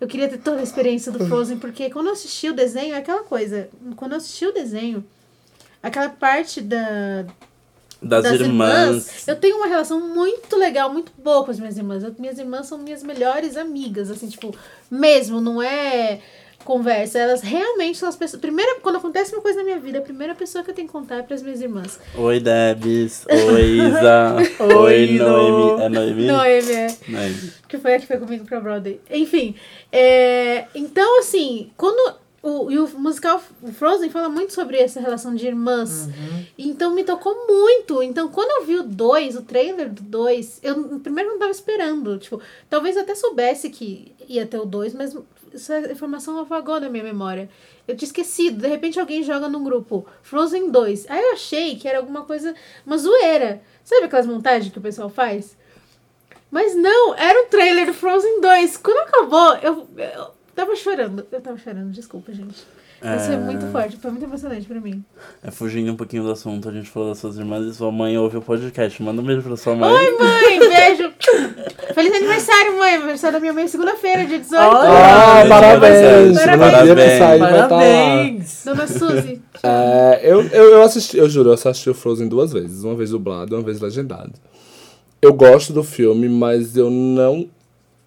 [0.00, 2.98] eu queria ter toda a experiência do Frozen, porque quando eu assisti o desenho, é
[2.98, 3.68] aquela coisa.
[3.96, 5.04] Quando eu assisti o desenho,
[5.82, 7.24] aquela parte da,
[8.22, 9.28] Das, das irmãs.
[9.28, 12.02] Eu tenho uma relação muito legal, muito boa com as minhas irmãs.
[12.04, 14.54] Eu- minhas irmãs são minhas melhores amigas, assim, tipo,
[14.90, 16.20] mesmo, não é
[16.64, 17.18] conversa.
[17.18, 18.40] Elas realmente são as pessoas.
[18.40, 20.92] Primeira, quando acontece uma coisa na minha vida, a primeira pessoa que eu tenho que
[20.92, 21.98] contar é pras minhas irmãs.
[22.14, 23.26] Oi, Debs.
[23.28, 24.36] Oi, Isa.
[24.64, 25.28] Oi, Oi, No.
[25.28, 25.82] Noemi.
[25.82, 26.26] É Noemi?
[26.26, 26.96] Noemi, é.
[27.08, 27.52] Noemi.
[27.68, 29.00] que foi a que foi comigo pra Broadway.
[29.10, 29.54] Enfim,
[29.92, 35.34] é, então assim, quando o, e o musical o Frozen fala muito sobre essa relação
[35.34, 36.08] de irmãs.
[36.56, 38.02] Então me tocou muito.
[38.02, 42.16] Então quando eu vi o 2, o trailer do 2, eu primeiro não tava esperando.
[42.18, 42.40] Tipo,
[42.70, 45.16] talvez eu até soubesse que ia ter o 2, mas
[45.54, 47.48] essa informação apagou da minha memória.
[47.86, 48.62] Eu tinha esquecido.
[48.62, 51.10] De repente alguém joga num grupo Frozen 2.
[51.10, 52.54] Aí eu achei que era alguma coisa,
[52.86, 53.62] uma zoeira.
[53.84, 55.56] Sabe aquelas montagens que o pessoal faz?
[56.50, 58.76] Mas não, era um trailer do Frozen 2.
[58.78, 61.26] Quando acabou, eu, eu tava chorando.
[61.30, 62.66] Eu tava chorando, desculpa, gente.
[63.00, 63.36] Foi É.
[63.38, 65.04] muito forte, foi muito emocionante pra mim.
[65.42, 68.18] É, fugindo um pouquinho do assunto, a gente falou das suas irmãs e sua mãe
[68.18, 69.00] ouve o podcast.
[69.02, 69.92] Manda um beijo pra sua mãe.
[69.92, 71.12] Oi, mãe, beijo.
[71.94, 72.94] Feliz aniversário, mãe.
[72.94, 74.60] Aniversário da minha mãe, segunda-feira, dia 18.
[74.62, 74.88] Olha!
[74.90, 76.78] Ah, Parabéns, parabéns!
[76.78, 77.40] parabéns.
[77.40, 77.68] Lá.
[77.68, 78.62] Parabéns!
[78.64, 79.42] Dona Suzy.
[79.60, 82.84] É, eu, eu, eu assisti, eu juro, eu assisti o Frozen duas vezes.
[82.84, 84.32] Uma vez dublado, uma vez legendado.
[85.20, 87.48] Eu gosto do filme, mas eu não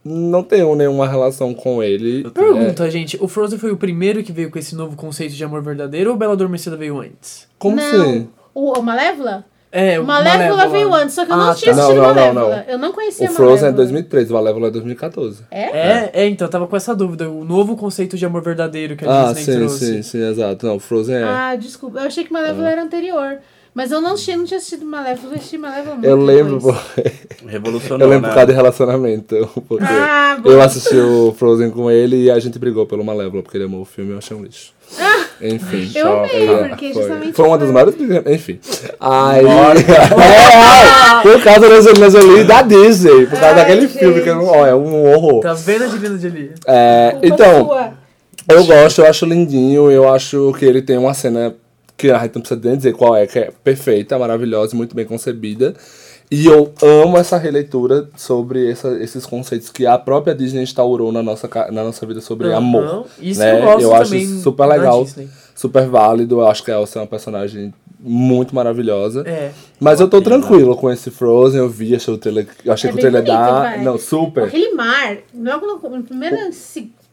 [0.04, 2.30] não tenho nenhuma relação com ele.
[2.32, 5.62] Pergunta, gente, o Frozen foi o primeiro que veio com esse novo conceito de amor
[5.62, 7.48] verdadeiro ou Bela Adormecida veio antes?
[7.60, 7.84] Como não.
[7.84, 8.30] assim?
[8.54, 9.46] O, o Malévola?
[9.74, 11.82] É, O Malévola, veio antes, só que eu não Ah, tinha tá.
[11.82, 12.64] assistido Não, não, não, Malévola.
[12.68, 12.74] não.
[12.74, 13.78] Eu não conhecia O Frozen é Malévola.
[13.78, 15.44] 2013, o Malévola é 2014.
[15.50, 15.62] É?
[15.62, 17.30] É, é, então, eu tava com essa dúvida.
[17.30, 19.86] O novo conceito de amor verdadeiro que a Ah, Disney sim, trouxe.
[19.86, 20.66] sim, sim, exato.
[20.66, 21.24] Não, Frozen é.
[21.24, 22.00] Ah, desculpa.
[22.00, 23.38] Eu achei que Malévola era anterior.
[23.74, 26.78] Mas eu não, assisti, não tinha assistido Malévola, eu assisti Malévola muito eu lembro,
[27.48, 28.28] Revolucionou, eu lembro né?
[28.30, 29.50] por causa de relacionamento.
[29.68, 30.50] Porque Ah, bom.
[30.50, 33.82] eu assisti o Frozen com ele e a gente brigou pelo Malévola, porque ele amou
[33.82, 34.74] o filme e eu achei um lixo.
[35.42, 35.90] Enfim.
[35.96, 37.02] Eu amei, Ah, porque foi.
[37.02, 38.24] justamente Foi uma das maiores brigas.
[38.28, 38.60] Enfim.
[39.00, 39.46] Aí.
[40.22, 43.26] É, por causa da Angelina Jolie e da Disney.
[43.28, 44.46] Por causa Ai, daquele filme que eu não.
[44.46, 44.56] gente.
[44.58, 45.42] Ó, é um horror.
[45.42, 46.52] Tá vendo a Divina Jolie?
[46.66, 47.94] É, então, sua.
[48.50, 49.90] eu gosto, eu acho lindinho.
[49.92, 51.54] Eu acho que ele tem uma cena
[52.02, 54.96] que a gente não precisa nem dizer qual é, que é perfeita, maravilhosa e muito
[54.96, 55.74] bem concebida.
[56.30, 61.22] E eu amo essa releitura sobre essa- esses conceitos que a própria Disney instaurou na
[61.22, 62.58] nossa, na nossa vida sobre Aham.
[62.58, 63.06] amor.
[63.22, 63.60] Isso né?
[63.60, 65.06] eu gosto acho também super legal,
[65.54, 66.40] super válido.
[66.40, 69.24] Eu acho que a Elsa é uma personagem muito maravilhosa.
[69.28, 69.52] É.
[69.80, 72.48] Mas eu tô tranquilo com esse Frozen, eu vi, achei o trailer.
[72.64, 73.60] Eu achei É que o trailer bonito, dá.
[73.62, 73.84] vai.
[73.84, 74.46] Não, super.
[74.46, 76.38] Aquele mar, logo no, no primeiro,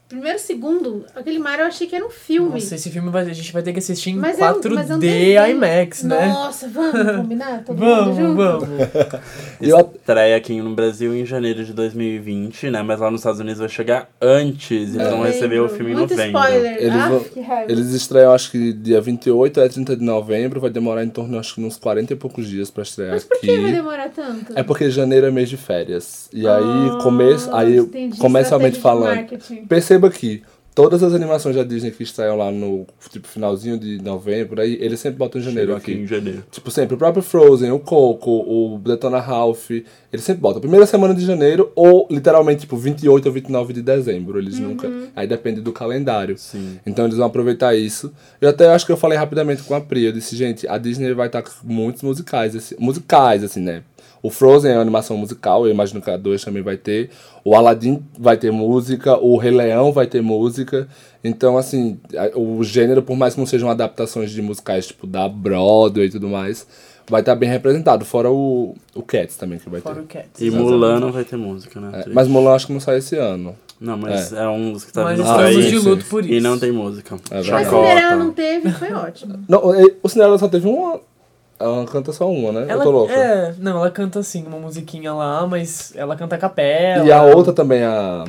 [0.09, 2.53] primeiro segundo, aquele mar eu achei que era um filme.
[2.55, 4.75] Nossa, esse filme vai- a gente vai ter que assistir em Mas é um- 4D
[4.75, 5.47] mas é um desenho.
[5.51, 6.29] IMAX, né?
[6.29, 7.63] Nossa, vamos combinar?
[7.65, 8.35] Todo mundo Vamos, junto?
[8.37, 8.69] vamos.
[9.61, 9.79] Eu,
[10.09, 12.81] Estreia aqui no Brasil em janeiro de 2020, né?
[12.83, 14.95] Mas lá nos Estados Unidos vai chegar antes.
[14.95, 16.41] Eles vão receber o filme em Muito novembro.
[16.41, 16.77] spoiler.
[16.79, 17.71] Eles ah, vão- que raiva.
[17.73, 21.55] Eles estreiam, acho que dia 28 a 30 de novembro, vai demorar em torno, acho
[21.57, 23.47] que uns 40 e poucos dias pra estrear Mas por aqui.
[23.47, 24.53] que vai demorar tanto?
[24.57, 26.29] É porque janeiro é mês de férias.
[26.33, 28.19] E aí, Ah, começo, aí entendi.
[28.19, 29.15] comercialmente falando.
[29.17, 29.67] marketing.
[30.01, 30.43] Perceba que
[30.75, 35.01] todas as animações da Disney que estreiam lá no tipo, finalzinho de novembro, aí eles
[35.01, 36.01] sempre botam em janeiro Chega aqui aqui.
[36.03, 36.45] em janeiro.
[36.53, 41.13] Tipo, sempre, o próprio Frozen, o Coco, o Detona Ralph, eles sempre botam primeira semana
[41.15, 44.39] de janeiro ou literalmente, tipo, 28 ou 29 de dezembro.
[44.39, 44.69] Eles Uhum.
[44.69, 44.89] nunca.
[45.17, 46.39] Aí depende do calendário.
[46.39, 46.79] Sim.
[46.87, 48.13] Então eles vão aproveitar isso.
[48.41, 50.05] Eu até acho que eu falei rapidamente com a Pri.
[50.05, 52.55] Eu disse, gente, a Disney vai estar com muitos musicais.
[52.55, 53.83] Assim, musicais, assim, né?
[54.23, 57.11] O Frozen é uma animação musical, eu imagino que a 2 também vai ter.
[57.45, 60.89] O Aladdin vai ter música, o Rei Leão vai ter música.
[61.23, 61.99] Então, assim,
[62.35, 66.29] o gênero, por mais que não sejam adaptações de musicais tipo da Broadway e tudo
[66.29, 66.67] mais,
[67.09, 68.05] vai estar bem representado.
[68.05, 70.01] Fora o, o Cats também que vai Fora ter.
[70.03, 70.41] o Cats.
[70.41, 72.03] E Mulan não vai ter música, né?
[72.07, 73.55] É, mas Mulan acho que não sai esse ano.
[73.81, 75.69] Não, mas é, um dos que tá Mas vindo Ah, aí.
[75.71, 76.35] de luto por isso.
[76.35, 77.15] E não tem música.
[77.31, 77.47] É Mas.
[77.47, 77.87] Chacota.
[77.89, 79.39] Cinderela não teve, foi ótimo.
[79.49, 81.01] Não, e- o Cinderela só teve uma.
[81.61, 82.67] Ela canta só uma, né?
[82.69, 83.13] Ela, eu tô louco.
[83.13, 87.05] É, não, ela canta assim, uma musiquinha lá, mas ela canta a capela.
[87.05, 88.25] E a outra também, a.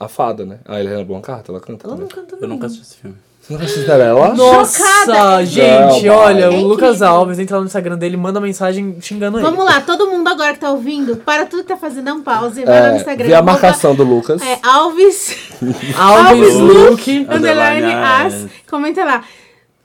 [0.00, 0.58] A fada, né?
[0.64, 1.86] A Helena Bonham Carter, ela canta.
[1.86, 2.08] Ela também.
[2.08, 2.66] não canta Eu nunca não.
[2.66, 3.16] assisti esse filme.
[3.40, 4.34] Você não assistiu Cinderela?
[4.34, 5.44] Nossa, Chocada.
[5.46, 7.02] gente, Não, olha, é o Lucas.
[7.02, 9.44] Alves entra lá no Instagram dele, manda mensagem xingando ele.
[9.46, 12.22] Vamos lá, todo mundo agora que tá ouvindo, para tudo que tá fazendo, dá um
[12.22, 13.26] pause, vai lá no É, Instagram.
[13.26, 14.40] vi a arroba, marcação do Lucas.
[14.42, 17.26] É, Alves, Alves Alves Luke.
[17.28, 18.50] underline Underline as, as.
[18.70, 19.24] comenta lá.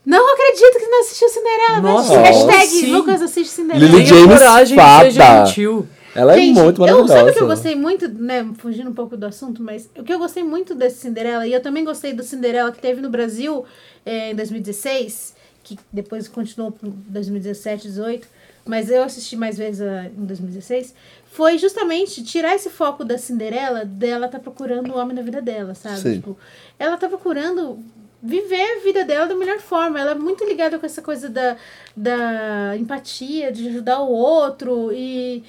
[0.06, 1.82] Não acredito que não assistiu Cinderela.
[1.82, 2.92] Nossa, Hashtag sim.
[2.92, 3.86] Lucas assiste Cinderela.
[3.86, 5.10] Lily James coragem fada.
[5.10, 5.88] gentil.
[6.16, 7.14] Ela é Gente, muito eu, maravilhosa.
[7.14, 8.48] sabe o que eu gostei muito, né?
[8.60, 11.62] Fugindo um pouco do assunto, mas o que eu gostei muito desse Cinderela, e eu
[11.62, 13.66] também gostei do Cinderela que teve no Brasil
[14.06, 18.28] eh, em 2016, que depois continuou para 2017, 18,
[18.66, 20.94] mas eu assisti mais vezes ah, em 2016,
[21.32, 25.74] foi justamente tirar esse foco da Cinderela, dela tá procurando o homem na vida dela,
[25.74, 25.98] sabe?
[26.00, 26.14] Sim.
[26.18, 26.38] Tipo,
[26.78, 27.80] ela tá procurando
[28.24, 30.00] viver a vida dela da melhor forma.
[30.00, 31.58] Ela é muito ligada com essa coisa da,
[31.96, 34.94] da empatia, de ajudar o outro.
[34.94, 35.44] E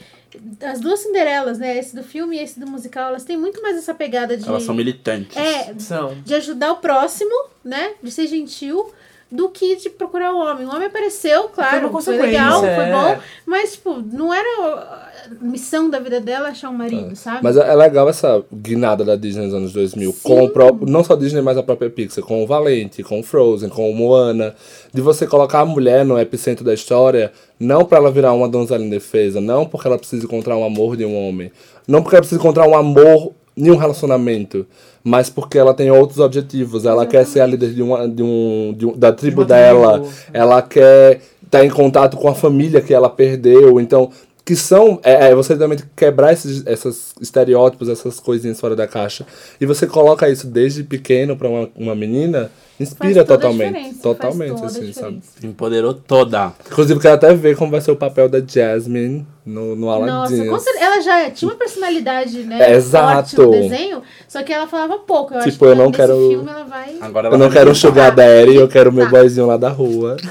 [0.61, 1.79] as duas Cinderelas, né?
[1.79, 4.49] Esse do filme e esse do musical, elas têm muito mais essa pegada de.
[4.49, 5.37] Elas são militantes.
[5.37, 6.17] É, São.
[6.25, 7.95] de ajudar o próximo, né?
[8.03, 8.93] De ser gentil.
[9.35, 10.65] Do que de procurar o homem.
[10.65, 12.93] O homem apareceu, claro, uma foi, legal, consequência, foi é.
[12.93, 17.41] bom, mas, tipo, não era a missão da vida dela achar um marido, sabe?
[17.43, 21.03] Mas é é legal essa guinada da Disney nos anos 2000, com o próprio, não
[21.03, 23.95] só a Disney, mas a própria Pixar, com o Valente, com o Frozen, com o
[23.95, 24.55] Moana,
[24.93, 28.85] de você colocar a mulher no epicentro da história, não pra ela virar uma donzela
[28.85, 31.51] indefesa, não porque ela precisa encontrar um amor de um homem,
[31.87, 34.67] não porque ela precisa encontrar um amor em um relacionamento,
[35.03, 38.75] mas porque ela tem outros objetivos, ela quer ser a líder de, uma, de, um,
[38.77, 40.13] de um- da tribo uma dela, tribo.
[40.33, 44.11] ela quer estar em contato com a família que ela perdeu, então
[44.45, 49.25] que são é, é você também quebrar esses esses estereótipos, essas coisinhas fora da caixa.
[49.61, 52.51] E você coloca isso desde pequeno pra uma, uma menina,
[52.81, 55.21] inspira Faz toda a totalmente, totalmente faz toda a assim, sabe?
[55.45, 56.53] Empoderou toda.
[56.71, 60.47] Inclusive quero até ver como vai ser o papel da Jasmine no, no Nossa, Aladdin.
[60.49, 62.71] com certeza, ela já tinha uma personalidade, né?
[62.71, 63.37] É, exato.
[63.37, 65.35] Forte no desenho, só que ela falava pouco.
[65.35, 66.97] Eu acho Tipo, que eu não nesse quero- filme ela vai.
[67.01, 69.11] Agora Eu ela não vai quero um sugar daddy, eu quero meu Tá.
[69.11, 70.17] boyzinho lá da rua.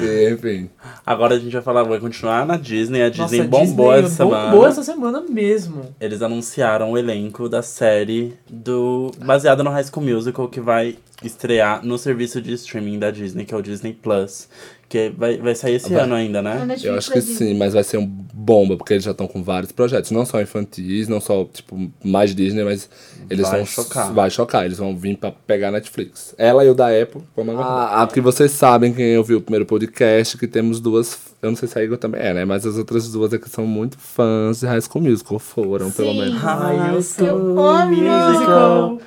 [0.00, 0.70] E, Enfim.
[1.04, 3.02] Agora a gente vai falar, vai continuar na Disney.
[3.02, 4.50] A Disney Nossa, bombou Disney essa semana.
[4.50, 5.82] Bombou essa semana mesmo.
[6.00, 10.04] Eles anunciaram o elenco da série do baseada no High School
[10.46, 14.48] Que vai estrear no serviço de streaming da Disney, que é o Disney Plus,
[14.88, 16.04] que vai, vai sair esse Vai.
[16.04, 16.76] ano ainda, né?
[16.82, 19.72] Eu acho que sim, mas vai ser um bomba, porque eles já estão com vários
[19.72, 22.88] projetos, não só infantis, não só, tipo, mais Disney, mas
[23.28, 24.12] eles Vai vão chocar.
[24.14, 26.34] Vai chocar, eles vão vir pra pegar Netflix.
[26.38, 27.98] Ela e o da Apple, vamos aguardar.
[27.98, 31.27] Ah, aqui vocês sabem, quem ouviu o primeiro podcast, que temos duas.
[31.40, 32.44] Eu não sei se a Igor também é, né?
[32.44, 36.20] Mas as outras duas aqui são muito fãs de High School Musical, foram, pelo Sim.
[36.20, 36.44] menos.
[36.44, 37.96] Ai, eu sou Eu amo.
[37.96, 38.98] musical.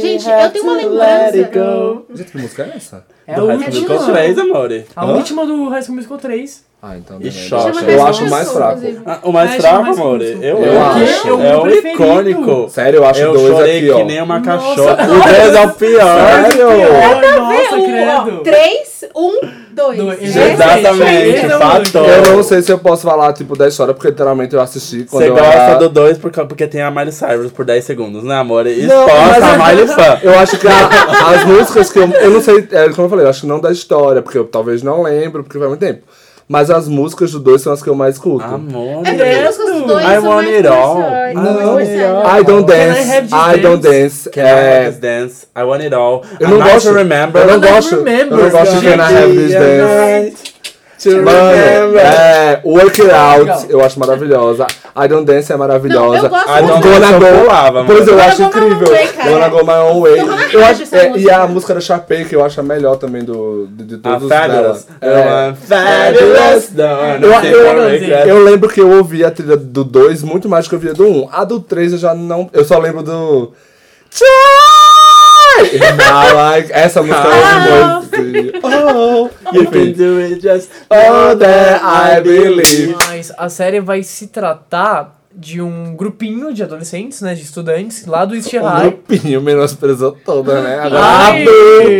[0.00, 2.06] Gente, eu tenho uma lembrança.
[2.14, 3.06] Gente, que música é essa?
[3.26, 3.82] É do a High School.
[3.82, 4.86] Musical 3, amore.
[4.96, 5.14] A Hã?
[5.14, 6.64] última do High School Musical 3.
[6.84, 7.16] Ah, então.
[7.20, 7.78] E choca.
[7.88, 8.80] Eu acho, acho mais fraco.
[9.06, 10.24] Ah, o mais É, fraco, curto.
[10.24, 11.28] Eu, Eu acho.
[11.28, 12.68] É É o o icônico.
[12.70, 14.04] Sério, eu acho Eu dois chorei aqui, que ó.
[14.04, 15.04] nem uma Nossa, cachorra.
[15.04, 15.24] O dois.
[15.36, 16.16] 2 é o pior.
[16.42, 16.68] Sério?
[16.68, 18.40] Ai, nossa, Um, ó, credo.
[18.42, 19.40] três, um,
[19.70, 19.96] dois.
[19.96, 20.36] Dois.
[20.36, 22.08] Exatamente, é o fator.
[22.08, 25.22] Eu não sei se eu posso falar, tipo, da história, porque literalmente eu assisti quando
[25.22, 25.74] Você eu gosta era...
[25.78, 28.64] do 2 porque, porque tem a Miley Cyrus por 10 segundos, né, amor?
[28.64, 30.18] Não, Exposta mas- a Miley fã.
[30.20, 30.88] Eu acho que a-
[31.30, 32.08] as músicas que eu.
[32.10, 34.44] Eu não sei, é, como eu falei, eu acho que não da história, porque eu
[34.46, 36.02] talvez não lembro, porque faz muito tempo.
[36.52, 38.44] Mas as músicas do dois são as que eu mais escuto.
[38.44, 39.06] Amor.
[39.06, 40.98] É porque as músicas dos dois I são want mais it all.
[40.98, 42.22] I want it all.
[42.24, 42.38] né?
[42.38, 44.28] I don't Can I dance, this I don't dance.
[44.30, 45.46] Can I have É, this dance?
[45.56, 46.22] I want it all.
[46.38, 46.88] eu não gosto.
[46.90, 47.40] to remember.
[47.40, 47.94] Eu não I gosto.
[47.94, 48.86] Eu remember, não gosto de.
[48.86, 50.51] Can I Have This Dance.
[51.10, 53.64] Mano, é, Work It Out, Legal.
[53.68, 54.66] eu acho maravilhosa.
[54.96, 56.16] I Don't Dance é maravilhosa.
[56.16, 56.82] Não, eu gosto.
[56.82, 58.88] Gonna eu Go- pulava, Pois eu acho incrível.
[59.24, 60.18] Gonna Go My Own Way.
[60.18, 63.24] Eu Eu acho, é, e a música da Sharpay, que eu acho a melhor também
[63.24, 64.52] do, de, de todos dela.
[64.54, 64.86] fabulous.
[65.00, 65.52] É.
[65.66, 66.70] Fabulous.
[67.22, 68.28] Eu, eu, take that.
[68.28, 70.94] eu lembro que eu ouvi a trilha do 2 muito mais do que eu ouvia
[70.94, 71.22] do 1.
[71.24, 71.28] Um.
[71.32, 72.48] A do 3 eu já não.
[72.52, 73.52] Eu só lembro do.
[74.10, 74.71] Try!
[76.34, 78.02] Like, essa música Ah.
[78.12, 78.58] é muito.
[78.62, 82.96] Oh, You can do it just Oh, that I believe.
[83.08, 88.24] Mas a série vai se tratar de um grupinho de adolescentes, né, de estudantes, lá
[88.26, 88.80] do East High.
[89.06, 90.78] grupinho menosprezou toda, né?
[90.78, 91.46] Agora Ai.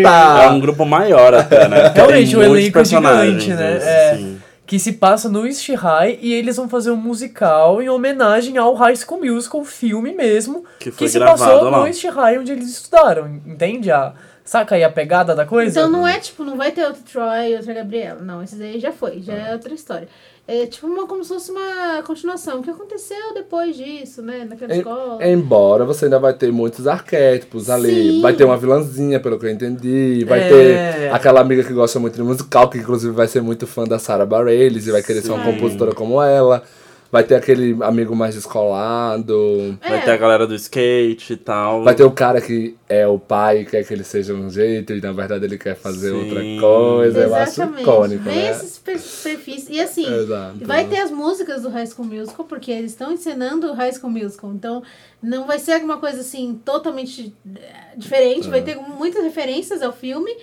[0.04, 0.60] a É um puta!
[0.60, 1.92] grupo maior até, né?
[1.94, 3.76] Realmente, tem um elenco personagens, gigante, né?
[3.78, 4.14] esse, É.
[4.16, 4.41] sim.
[4.66, 8.74] Que se passa no East High e eles vão fazer um musical em homenagem ao
[8.74, 11.80] High School Musical, o filme mesmo, Que foi se passou lá.
[11.80, 13.90] no East High onde eles estudaram, entende?
[13.90, 14.14] A,
[14.44, 15.78] saca aí a pegada da coisa?
[15.80, 18.20] Então não é tipo, não vai ter outro Troy e outra Gabriela.
[18.22, 20.08] Não, esses aí já foi, já é outra história.
[20.54, 22.60] É tipo uma, como se fosse uma continuação.
[22.60, 24.46] O que aconteceu depois disso, né?
[24.48, 25.24] Naquela escola.
[25.24, 28.12] Em- Embora você ainda vai ter muitos arquétipos ali.
[28.16, 28.20] Sim.
[28.20, 30.24] Vai ter uma vilãzinha, pelo que eu entendi.
[30.28, 30.48] Vai É.
[30.48, 33.98] ter aquela amiga que gosta muito de musical, que inclusive vai ser muito fã da
[33.98, 35.52] Sarah Bareilles e vai querer ser uma Sim.
[35.52, 36.62] compositora como ela.
[37.12, 39.78] Vai ter aquele amigo mais descolado.
[39.86, 40.00] Vai É.
[40.00, 41.84] ter a galera do skate e tal.
[41.84, 44.94] Vai ter o cara que é o pai e quer que ele seja um jeito
[44.94, 46.16] e na verdade ele quer fazer Sim.
[46.24, 47.20] outra coisa.
[47.20, 47.82] Eu acho Exatamente.
[47.82, 48.50] icônico, Bem né?
[48.50, 49.68] esses per- perfis.
[49.68, 50.58] E assim, Exato.
[50.62, 54.10] vai ter as músicas do High School Musical, porque eles estão encenando o High School
[54.10, 54.50] Musical.
[54.52, 54.82] Então,
[55.22, 57.60] não vai ser alguma coisa assim totalmente eh,
[57.96, 58.48] diferente.
[58.48, 58.50] É.
[58.50, 60.34] Vai ter muitas referências ao filme.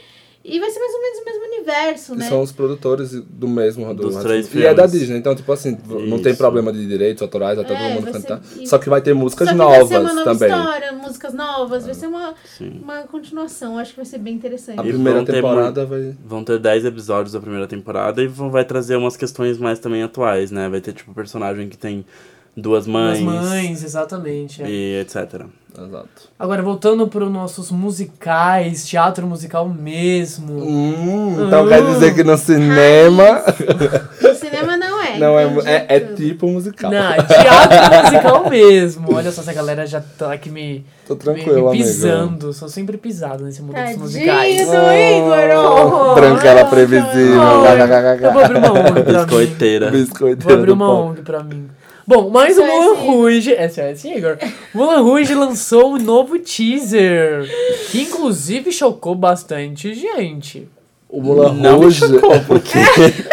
[0.41, 2.29] E vai ser mais ou menos o mesmo universo, E né?
[2.29, 4.99] são os produtores do mesmo do Dos três E é da filmes.
[4.99, 6.37] Disney, então, tipo assim, não tem Isso.
[6.37, 8.41] problema de direitos autorais, vai todo É, mundo cantar.
[8.43, 10.49] ser- Só que vai ter músicas Só que novas vai ser uma nova também.
[10.49, 12.79] história, músicas novas, vai ser uma, Sim.
[12.81, 13.77] uma continuação.
[13.77, 14.79] Acho que vai ser bem interessante.
[14.79, 16.15] A primeira ter temporada vai.
[16.25, 20.03] Vão ter 10 episódios da primeira temporada e vão, vai trazer umas questões mais também
[20.03, 20.69] atuais, né?
[20.69, 22.05] Vai ter, tipo, personagem que tem
[22.55, 24.61] duas mães, As mães, exatamente.
[24.63, 24.69] é.
[24.69, 25.45] e etc.
[25.77, 26.09] Exato.
[26.37, 30.61] Agora, voltando para os nossos musicais, teatro musical mesmo.
[30.63, 31.67] Hum, então Ah.
[31.69, 33.43] quer dizer que no cinema.
[34.21, 35.17] No cinema não é.
[35.19, 36.89] Não, é, então é, é tipo musical.
[36.91, 39.13] Não, é teatro musical mesmo.
[39.15, 41.83] Olha só, essa galera já tá aqui me, Tô me, tranquilo, me amigo.
[41.83, 42.51] pisando.
[42.53, 44.65] Sou sempre pisado nesse mundo dos Tadinho musicais.
[44.67, 46.11] do Igor!
[46.11, 47.39] Oh, Tranquela previsível.
[47.41, 49.13] oh, Eu vou abrir uma ONG pra mim.
[49.13, 49.91] Biscoiteira.
[49.91, 50.89] Biscoiteiro Vou abrir uma.
[50.89, 51.69] ONG pra mim.
[52.09, 53.05] Bom, mas o SOS Mulan Igor.
[53.05, 53.55] Rouge...
[53.69, 54.37] SOS Igor.
[54.73, 57.47] Mulan Rouge lançou um novo teaser.
[57.91, 60.67] Que inclusive chocou bastante gente.
[61.07, 61.99] O Mulan Não Rouge.
[61.99, 62.79] chocou, porque...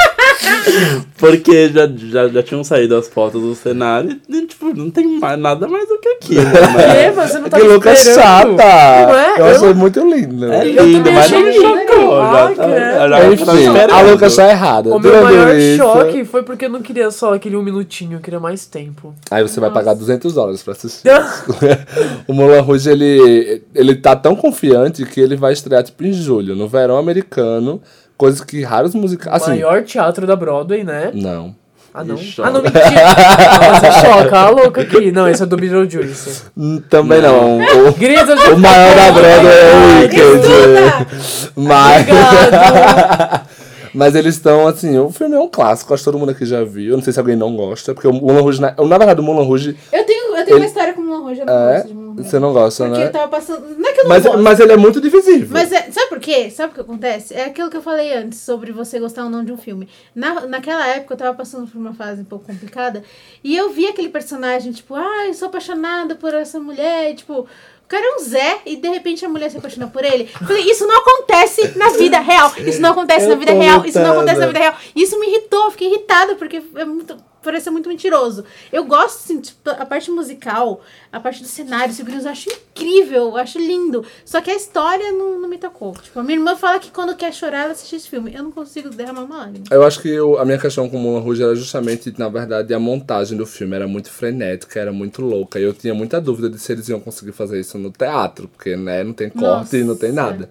[1.18, 5.38] porque já, já, já tinham saído as fotos do cenário e, tipo, não tem mais,
[5.38, 6.40] nada mais do que aquilo,
[6.78, 7.12] É, né?
[7.16, 8.22] mas você não tá Que louca esperando.
[8.22, 9.06] chata!
[9.06, 9.32] Não é?
[9.40, 10.52] Eu Eu- achei muito lindo.
[10.52, 11.76] É Eu lindo, também mas não me chocou.
[11.76, 11.86] lindo.
[11.86, 13.08] Já, tá- credo.
[13.08, 13.90] já esperando.
[13.92, 14.88] a Lucas está errada.
[14.94, 18.16] O meu Tirando maior isso, choque foi porque eu não queria só aquele um minutinho,
[18.16, 19.14] eu queria mais tempo.
[19.30, 21.08] Aí você vai pagar 200 dólares pra assistir.
[22.26, 26.54] o Mulan Rouge, ele, ele tá tão confiante que ele vai estrear, tipo, em julho,
[26.54, 27.80] no verão americano.
[28.16, 29.42] Coisa que raros musicais...
[29.42, 31.10] Assim, Maior teatro da Broadway, né?
[31.14, 31.54] não.
[31.98, 32.16] Ah, não.
[32.42, 32.82] Ah, não, mentira.
[33.80, 35.10] Você choca, a louca aqui.
[35.10, 36.42] Não, esse é do Beetlejuice.
[36.54, 37.56] Hum, Também não.
[37.56, 41.52] O, o maior da Broadway é o Ai, Wicked.
[41.56, 42.02] Mas...
[42.02, 43.46] Obrigado.
[43.96, 46.62] Mas eles estão, assim, o filme é um clássico, acho que todo mundo aqui já
[46.62, 46.90] viu.
[46.90, 49.22] Eu não sei se alguém não gosta, porque o Mulan Rouge, na, na verdade, o
[49.24, 51.54] Mulan Rouge Eu tenho, eu tenho Ele- uma história com o Mulan Rouge, eu não
[51.54, 51.72] é.
[51.76, 52.28] gosto de Mulan Rouge.
[52.28, 53.06] Você não gosta, Porque né?
[53.06, 53.62] eu tava passando.
[53.78, 54.38] Não é que eu não Mas, gosto.
[54.42, 55.48] mas ele é muito divisível.
[55.50, 56.50] Mas é, sabe por quê?
[56.50, 57.34] Sabe o que acontece?
[57.34, 59.88] É aquilo que eu falei antes sobre você gostar ou não de um filme.
[60.14, 63.02] Na, naquela época eu tava passando por uma fase um pouco complicada
[63.42, 67.46] e eu vi aquele personagem, tipo, ai, eu sou apaixonada por essa mulher, e, tipo.
[67.86, 70.28] O cara é um Zé e de repente a mulher se apaixona por ele.
[70.40, 72.52] Eu falei, isso não acontece na vida real.
[72.58, 73.84] Isso não acontece Eu na vida real.
[73.84, 74.46] Isso não acontece na irritada.
[74.46, 74.74] vida real.
[74.96, 77.16] Isso me irritou, fiquei irritada porque é muito,
[77.46, 78.44] parece muito mentiroso.
[78.72, 82.48] Eu gosto, assim, tipo, a parte musical, a parte do cenário, os figurinos, eu acho
[82.50, 84.04] incrível, eu acho lindo.
[84.24, 85.92] Só que a história não, não me tocou.
[85.94, 88.34] Tipo, a minha irmã fala que quando quer chorar, ela assiste esse filme.
[88.34, 89.64] Eu não consigo derramar uma lágrima.
[89.70, 92.74] Eu acho que eu- a minha questão com o Mulan Rouge era justamente, na verdade,
[92.74, 95.58] a montagem do filme era muito frenética, era muito louca.
[95.58, 98.76] E eu tinha muita dúvida de se eles iam conseguir fazer isso no teatro, porque
[98.76, 100.30] né, não tem corte e não tem Nossa.
[100.30, 100.50] nada.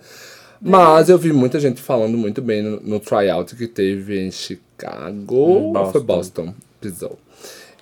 [0.61, 5.35] Mas eu vi muita gente falando muito bem no, no tryout que teve em Chicago.
[5.35, 6.53] Em Ou foi Boston.
[6.91, 7.17] Pisou.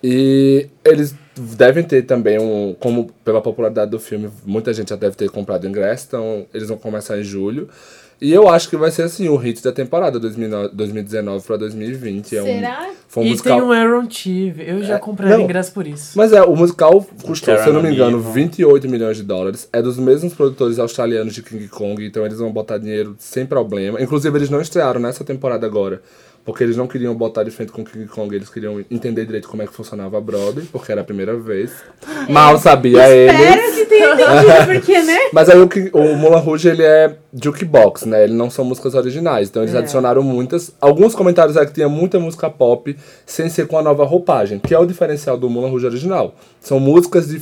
[0.03, 2.75] E eles devem ter também um.
[2.79, 6.77] Como pela popularidade do filme, muita gente já deve ter comprado ingresso, então eles vão
[6.77, 7.69] começar em julho.
[8.21, 12.37] E eu acho que vai ser assim, o hit da temporada 2009 2019 pra 2020.
[12.37, 12.89] É um, Será?
[13.07, 13.59] foi um E musical.
[13.59, 14.63] tem um Aaron Tive.
[14.65, 15.43] Eu já É, compraria não.
[15.43, 16.17] ingresso por isso.
[16.17, 18.31] Mas é, o musical custou, se eu não me engano, Amigo.
[18.31, 19.67] 28 milhões de dólares.
[19.73, 24.01] É dos mesmos produtores australianos de King Kong, então eles vão botar dinheiro sem problema.
[24.01, 26.01] Inclusive, eles não estrearam nessa temporada agora,
[26.45, 29.61] porque eles não queriam botar de frente com King Kong, eles queriam entender direito como
[29.61, 31.71] é que funcionava a Broadway, porque era a primeira vez.
[32.29, 33.33] Mal sabia eles.
[33.39, 35.17] Espero que tenha entendido, porque, né?
[35.31, 38.23] Mas aí o, o Mulan Rouge, ele é jukebox, né?
[38.25, 39.49] Ele não são músicas originais.
[39.49, 39.77] Então eles É.
[39.79, 40.73] adicionaram muitas.
[40.81, 42.95] Alguns comentários é que tinha muita música pop
[43.25, 46.35] sem ser com a nova roupagem, que é o diferencial do Mulan Rouge original.
[46.59, 47.41] São músicas de-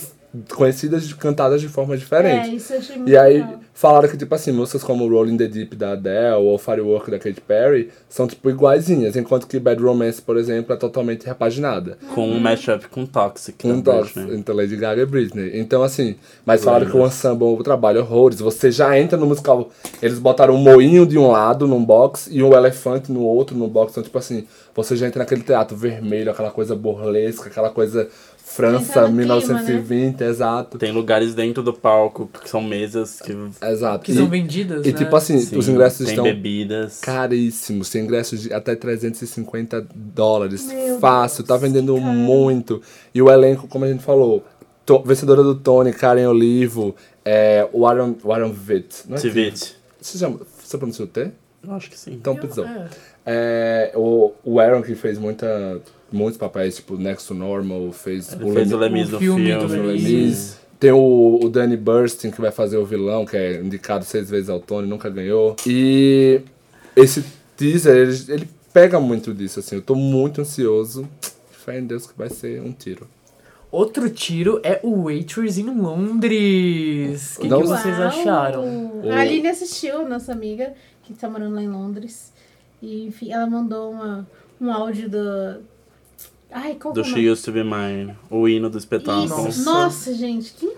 [0.54, 2.56] conhecidas e cantadas de forma É, diferente.
[2.56, 3.60] isso eu achei muito E aí legal.
[3.74, 7.42] falaram que, tipo assim, músicas como Rolling the Deep da Adele ou Firework da Katy
[7.42, 11.98] Perry são, tipo, iguaizinhas, enquanto que Bad Romance, por exemplo, é totalmente repaginada.
[12.14, 13.68] Com um mashup com Toxic.
[13.68, 14.38] Da dogs Britney.
[14.38, 15.52] entre Lady Gaga e Britney.
[15.60, 18.40] Então, assim, mas falaram que o ensemble trabalha horrores.
[18.40, 19.70] Você já entra no musical.
[20.02, 23.68] Eles botaram um moinho de um lado num box e um elefante no outro no
[23.68, 23.92] box.
[23.92, 28.08] Então, tipo assim, você já entra naquele teatro vermelho, aquela coisa burlesca, aquela coisa
[28.56, 30.78] França, Entra no clima, 1920, exato.
[30.78, 33.36] Tem lugares dentro do palco que são mesas que.
[33.66, 34.04] Exato.
[34.06, 34.98] Que e, são vendidas, e né?
[34.98, 37.00] tipo assim, sim, os ingressos tem estão bebidas.
[37.00, 37.90] caríssimos.
[37.90, 40.66] Tem ingressos de até 350 dólares.
[40.68, 42.08] Meu Fácil, tá vendendo cara.
[42.08, 42.82] muito.
[43.14, 44.44] E o elenco, como a gente falou,
[44.86, 49.04] to- vencedora do Tony, Karen Olivo, é, o Aaron, o Aaron Vitt.
[49.08, 49.76] Não é Tivit.
[50.00, 51.32] Você, já, você pronunciou T?
[51.64, 52.12] Eu acho que sim.
[52.14, 52.66] Então pisou.
[52.66, 52.88] É.
[53.26, 55.80] É, o, o Aaron que fez muita
[56.12, 59.46] muitos papéis, tipo Next to Normal, fez Ele fez o Lem- Lemis o no filme
[59.48, 59.68] filme.
[59.68, 60.58] do o Lemis.
[60.80, 64.50] Tem o, o Danny Burstyn, que vai fazer o vilão, que é indicado seis vezes
[64.50, 65.56] ao Tony, nunca ganhou.
[65.68, 66.42] E
[66.96, 67.24] esse
[67.56, 69.76] teaser, ele, ele pega muito disso, assim.
[69.76, 71.08] Eu tô muito ansioso.
[71.52, 73.08] Fé em Deus que vai ser um tiro.
[73.72, 77.38] Outro tiro é o Waitress em Londres.
[77.38, 78.08] O que, que vocês Uau!
[78.08, 79.02] acharam?
[79.12, 80.74] A Aline assistiu, nossa amiga,
[81.04, 82.34] que tá morando lá em Londres.
[82.82, 84.28] E, enfim, ela mandou uma,
[84.60, 85.62] um áudio do.
[86.52, 87.30] Ai, qual Do que é She?
[87.30, 88.16] Used to Be Mine.
[88.30, 89.26] O hino do espetáculo.
[89.50, 89.64] Isso.
[89.64, 89.84] Nossa.
[89.84, 90.70] Nossa, gente, que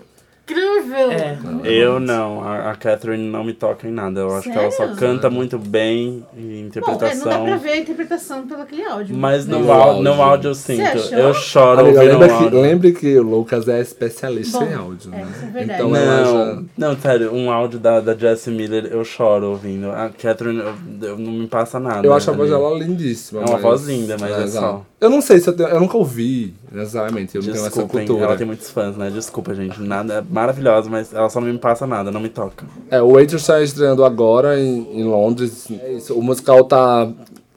[0.46, 1.10] incrível!
[1.10, 1.38] É.
[1.64, 4.20] Eu não, a, a Catherine não me toca em nada.
[4.20, 4.96] Eu acho que ela só Sério?
[4.96, 7.28] canta muito bem e Bom, é, não interpretação.
[7.30, 9.16] dá pra ver a interpretação pelo aquele áudio.
[9.16, 10.50] Mas no, No áudio, no áudio.
[10.50, 10.82] eu sinto.
[11.12, 12.60] Eu choro Amiga, ouvindo lembra o que, áudio.
[12.60, 15.28] lembre que o Lucas é especialista Bom, em áudio, é, né?
[15.34, 15.82] isso é verdade.
[15.82, 16.54] Então ela já...
[16.54, 19.90] Não, não, sério, um áudio da, da Jessie Miller eu choro ouvindo.
[19.90, 20.74] A Catherine eu,
[21.08, 22.06] eu não me passa nada.
[22.06, 22.60] Eu acho a voz ali.
[22.62, 23.40] dela lindíssima.
[23.40, 24.66] É uma mas- voz linda, mas é exato.
[24.66, 24.86] só.
[25.00, 25.68] Eu não sei se eu tenho.
[25.68, 27.34] Eu nunca ouvi, necessariamente.
[27.34, 28.26] Eu não tenho essa Desculpem, cultura.
[28.26, 29.10] ela tem muitos fãs, né?
[29.10, 29.80] Desculpa, gente.
[29.82, 32.66] Nada, é maravilhosa, mas ela só não me passa nada, não me toca.
[32.90, 35.68] É, o Waitress está estreando agora em, em Londres.
[35.70, 36.14] É isso.
[36.14, 37.08] O musical tá.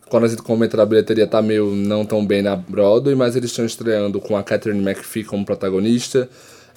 [0.09, 3.49] Quando a gente comenta da bilheteria, tá meio não tão bem na Broadway, mas eles
[3.49, 6.29] estão estreando com a Catherine McPhee como protagonista.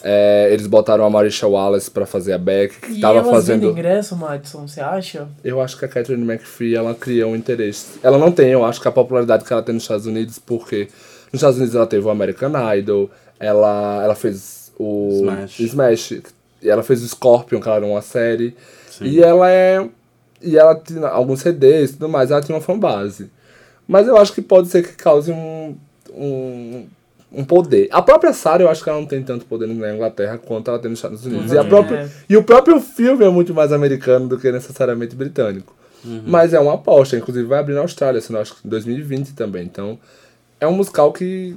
[0.02, 3.70] É, eles botaram a Marisha Wallace pra fazer a Beck, que E tava fazendo.
[3.70, 5.28] ingresso, Madison, você acha?
[5.44, 7.98] Eu acho que a Catherine McPhee, ela cria um interesse.
[8.02, 10.88] Ela não tem, eu acho que a popularidade que ela tem nos Estados Unidos, porque
[11.32, 15.60] nos Estados Unidos ela teve o American Idol, ela, ela fez o Smash.
[15.60, 16.10] Smash,
[16.62, 18.54] e ela fez o Scorpion, que ela era uma série.
[18.90, 19.04] Sim.
[19.04, 19.86] E ela é.
[20.42, 23.30] E ela tinha alguns CDs e tudo mais, ela tinha uma fanbase.
[23.86, 25.76] Mas eu acho que pode ser que cause um.
[26.12, 26.86] um
[27.32, 27.86] um poder.
[27.92, 30.80] A própria Sarah, eu acho que ela não tem tanto poder na Inglaterra quanto ela
[30.80, 31.52] tem nos Estados Unidos.
[31.52, 31.68] E, a Uhum.
[31.68, 32.08] própria, É.
[32.28, 35.72] e o próprio filme é muito mais americano do que necessariamente britânico.
[36.26, 39.62] Mas é uma aposta, inclusive vai abrir na Austrália, senão acho que em 2020 também.
[39.64, 39.96] Então,
[40.58, 41.54] é um musical que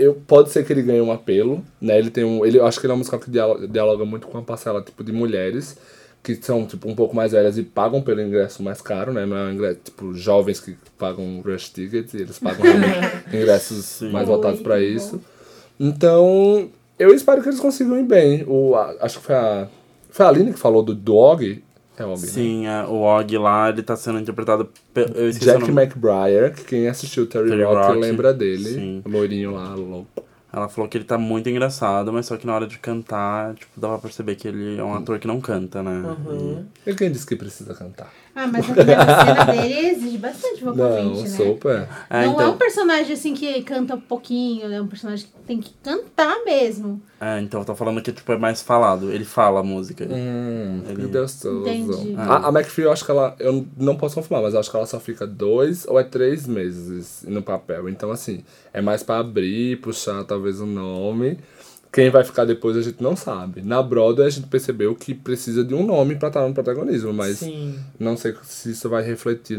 [0.00, 1.98] eu, pode ser que ele ganhe um apelo, né?
[1.98, 4.26] Ele tem um, ele, eu acho que ele é um musical que dialoga, dialoga muito
[4.26, 5.76] com uma parcela tipo de mulheres
[6.22, 9.24] que são tipo um pouco mais velhas e pagam pelo ingresso mais caro, né?
[9.24, 12.66] Não é um ingresso, tipo jovens que pagam rush tickets e eles pagam
[13.32, 15.20] ingressos mais voltados para isso.
[15.78, 16.68] Então,
[16.98, 18.44] eu espero que eles consigam ir bem.
[18.46, 19.66] O, a- acho que foi a
[20.10, 21.62] foi a Aline que falou do Dog,
[22.00, 22.26] é Og, né?
[22.26, 24.68] Sim, é, o Og lá, ele tá sendo interpretado.
[25.14, 25.70] Eu Jack.
[25.70, 28.64] McBrayer, que quem assistiu Terry, Terry Rock, Rock, lembra dele.
[28.64, 29.02] sim.
[29.04, 30.24] O loirinho lá, louco.
[30.52, 33.80] Ela falou que ele tá muito engraçado, mas só que na hora de cantar, tipo,
[33.80, 36.16] dá pra perceber que ele é um ator que não canta, né?
[36.26, 36.64] Uhum.
[36.84, 38.12] E quem disse que precisa cantar?
[38.34, 41.28] Ah, mas a primeira cena dele exige bastante vocalmente, Não, né?
[41.28, 41.88] super.
[42.08, 45.32] É, não é então, um personagem assim que canta um pouquinho, é um personagem que
[45.46, 47.02] tem que cantar mesmo.
[47.20, 49.10] é, então eu tô falando que tipo, é mais falado.
[49.10, 50.04] Ele fala a música.
[50.08, 51.68] Hum, Ele- gostoso.
[51.68, 52.14] Entendi.
[52.16, 53.34] A, a McPhee, eu acho que ela.
[53.40, 56.46] Eu não posso confirmar, mas eu acho que ela só fica dois ou é três
[56.46, 57.88] meses no papel.
[57.88, 61.38] Então, assim, é mais pra abrir, puxar talvez o nome.
[61.92, 63.62] Quem vai ficar depois a gente não sabe.
[63.62, 67.38] Na Broadway a gente percebeu que precisa de um nome pra estar no protagonismo, mas
[67.38, 67.74] Sim.
[67.98, 69.58] não sei se isso vai refletir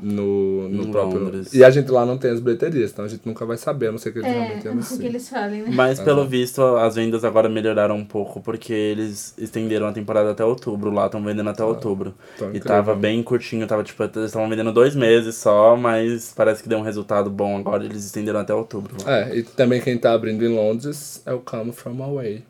[0.00, 1.20] no, no próprio.
[1.20, 1.52] Londres.
[1.52, 3.92] E a gente lá não tem as bilheterias, então a gente nunca vai saber, a
[3.92, 5.06] não ser que eles É, realmente a não ser que anunciem.
[5.06, 5.70] eles falem, né?
[5.72, 10.44] Mas pelo visto, as vendas agora melhoraram um pouco, porque eles estenderam a temporada até
[10.44, 12.14] outubro lá, estão vendendo até outubro.
[12.36, 16.62] Então, E tava bem curtinho, tava tipo, eles estavam vendendo dois meses só, mas parece
[16.62, 18.94] que deu um resultado bom agora, eles estenderam até outubro.
[19.04, 19.18] lá.
[19.20, 22.42] É, e também quem tá abrindo em Londres é o Come From Away.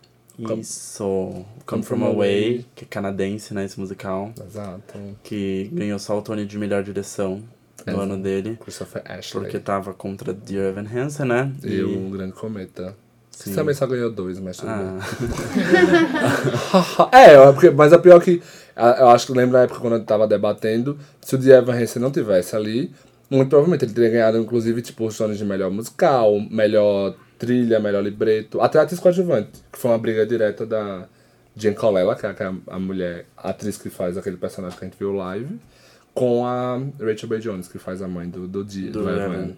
[0.43, 1.45] Come- Isso.
[1.67, 4.99] Come From Away, que é canadense, né, esse musical, Exato.
[5.25, 7.43] que ganhou só o Tony de melhor direção
[7.87, 8.01] no Exato.
[8.01, 9.43] ano dele, Christopher Ashley.
[9.45, 11.53] porque tava contra Dear Evan Hansen, né?
[11.65, 12.95] E o Grande Cometa.
[13.31, 13.55] Sim.
[13.55, 15.29] também só ganhou dois, mas tudo Ah, bem.
[17.13, 18.43] É, é porque- mas a pior que.
[18.77, 22.01] Eu acho que lembro na época quando eu tava debatendo, se o The Evan Hansen
[22.03, 22.93] não tivesse ali,
[23.31, 28.03] muito provavelmente ele teria ganhado, inclusive, tipo, os Tony de melhor musical, melhor trilha, melhor
[28.03, 31.07] libreto, até atriz coadjuvante, que foi uma briga direta da
[31.55, 34.89] Jen Colella, que é a, a mulher, a atriz que faz aquele personagem que a
[34.89, 35.59] gente viu live,
[36.15, 39.25] com a Rachel Bay Jones, que faz a mãe do, do, Do do Evan.
[39.25, 39.55] Evan.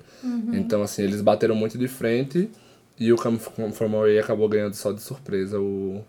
[0.53, 2.51] Então, assim, eles bateram muito de frente
[2.99, 6.05] e o Come From Away acabou ganhando só de surpresa o,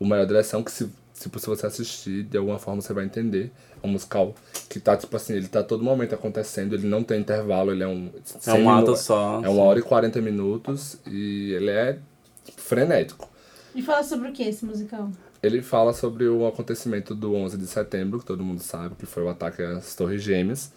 [0.00, 3.52] o melhor direção, que se, tipo, se você assistir, de alguma forma você vai entender.
[3.84, 4.34] Um musical
[4.68, 7.86] que tá, tipo assim, ele tá todo momento acontecendo, ele não tem intervalo, ele é
[7.88, 8.10] um...
[8.16, 9.40] é 100 um ato só.
[9.44, 11.98] É uma hora e 40 minutos e ele é
[12.44, 13.28] tipo, frenético.
[13.74, 15.10] E fala sobre o que esse musical?
[15.42, 19.24] Ele fala sobre o acontecimento do 11 de setembro, que todo mundo sabe, que foi
[19.24, 20.70] o ataque às Torres Gêmeas.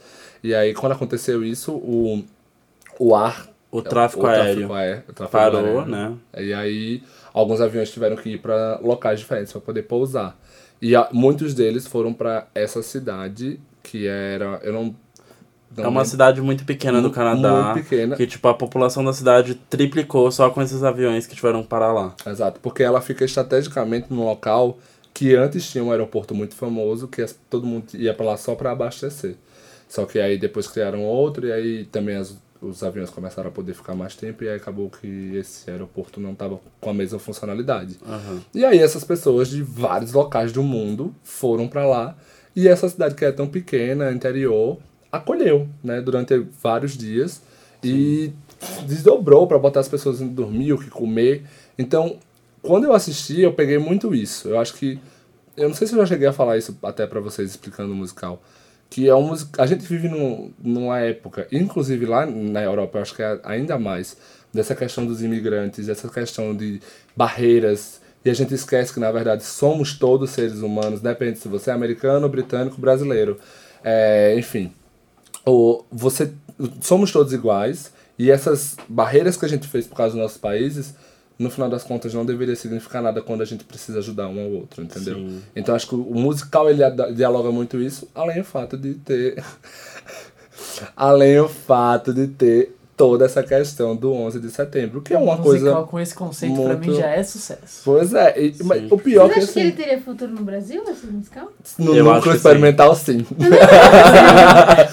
[0.44, 2.24] E aí, quando aconteceu isso, o,
[3.00, 3.48] o ar...
[3.72, 6.16] O tráfico o aéreo aéreo- o tráfego parou, aéreo, né?
[6.38, 7.04] E aí,
[7.34, 10.40] alguns aviões tiveram que ir para locais diferentes para poder pousar.
[10.82, 14.60] E a- muitos deles foram para essa cidade, que era.
[14.64, 14.96] Eu não
[15.78, 17.74] É uma cidade muito pequena do Canadá.
[17.74, 18.16] muito pequena.
[18.16, 21.92] Que, tipo, a população da cidade triplicou só com esses aviões que tiveram que parar
[21.92, 22.16] lá.
[22.26, 24.78] Exato, porque ela fica estrategicamente num local
[25.14, 28.72] que antes tinha um aeroporto muito famoso, que todo mundo ia pra lá só para
[28.72, 29.36] abastecer.
[29.88, 33.74] Só que aí depois criaram outro e aí também as- os aviões começaram a poder
[33.74, 37.98] ficar mais tempo e aí acabou que esse aeroporto não estava com a mesma funcionalidade.
[38.06, 38.42] Aham.
[38.54, 42.16] E aí essas pessoas de vários locais do mundo foram para lá
[42.56, 44.78] e essa cidade que é tão pequena, interior,
[45.12, 47.42] acolheu, né, durante vários dias
[47.84, 48.32] e
[48.88, 51.44] desdobrou para botar as pessoas em dormir, o que comer.
[51.78, 52.18] Então,
[52.62, 54.48] quando eu assisti, eu peguei muito isso.
[54.48, 55.00] Eu acho que
[55.56, 57.96] eu não sei se eu já cheguei a falar isso até para vocês explicando o
[57.96, 58.42] musical,
[58.90, 63.16] que é um a gente vive num, numa época, inclusive lá na Europa, eu acho
[63.16, 64.18] que é ainda mais
[64.54, 66.82] dessa questão dos imigrantes, dessa questão de
[67.16, 71.70] barreiras, e a gente esquece que na verdade somos todos seres humanos, depende se você
[71.70, 73.40] é americano, britânico, brasileiro,
[73.84, 74.72] é, enfim,
[75.44, 76.32] ou você
[76.82, 80.96] somos todos iguais e essas barreiras que a gente fez por causa dos nossos países
[81.38, 84.52] no final das contas não deveria significar nada quando a gente precisa ajudar um ao
[84.52, 85.42] outro entendeu Sim.
[85.56, 86.82] então acho que o musical ele
[87.14, 89.44] dialoga muito isso além do fato de ter
[90.96, 95.34] além do fato de ter toda essa questão do 11 de setembro que é uma
[95.34, 95.44] Um musical
[95.76, 97.82] coisa com esse conceito pra mim muito- já é sucesso.
[97.84, 100.44] pois é e- mas o pior Você que acha que assim, ele teria futuro no
[100.44, 101.52] Brasil, esse musical?
[101.78, 102.36] no Eu núcleo que sim.
[102.38, 103.26] experimental sim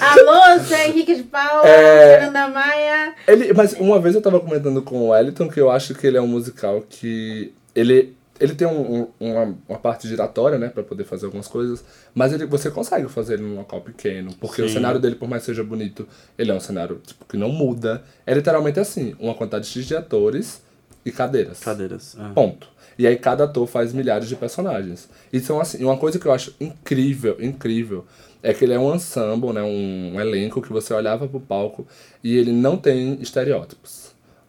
[0.00, 2.18] Alô, Zé Henrique de Paula, É.
[2.20, 3.14] Fernanda Maia.
[3.26, 6.16] Ele, mas uma vez eu tava comentando com o Wellington que eu acho que ele
[6.16, 7.52] é um musical que.
[7.74, 11.84] Ele, ele tem um, um- uma, uma parte giratória, né, pra poder fazer algumas coisas,
[12.14, 14.74] mas ele, você consegue fazer ele num local pequeno, porque o Sim.
[14.74, 16.06] cenário dele, por mais que seja bonito,
[16.36, 18.02] ele é um cenário tipo, que não muda.
[18.26, 20.60] É literalmente assim: uma quantidade X de atores
[21.04, 21.60] e cadeiras.
[21.60, 22.16] Cadeiras.
[22.18, 22.32] é.
[22.32, 22.68] Ponto.
[22.98, 25.08] E aí cada ator faz milhares de personagens.
[25.32, 28.04] E são assim, uma coisa que eu acho incrível, incrível,
[28.42, 31.86] é que ele é um ensemble, né, um, elenco que você olhava pro palco
[32.22, 34.01] e ele não tem estereótipos.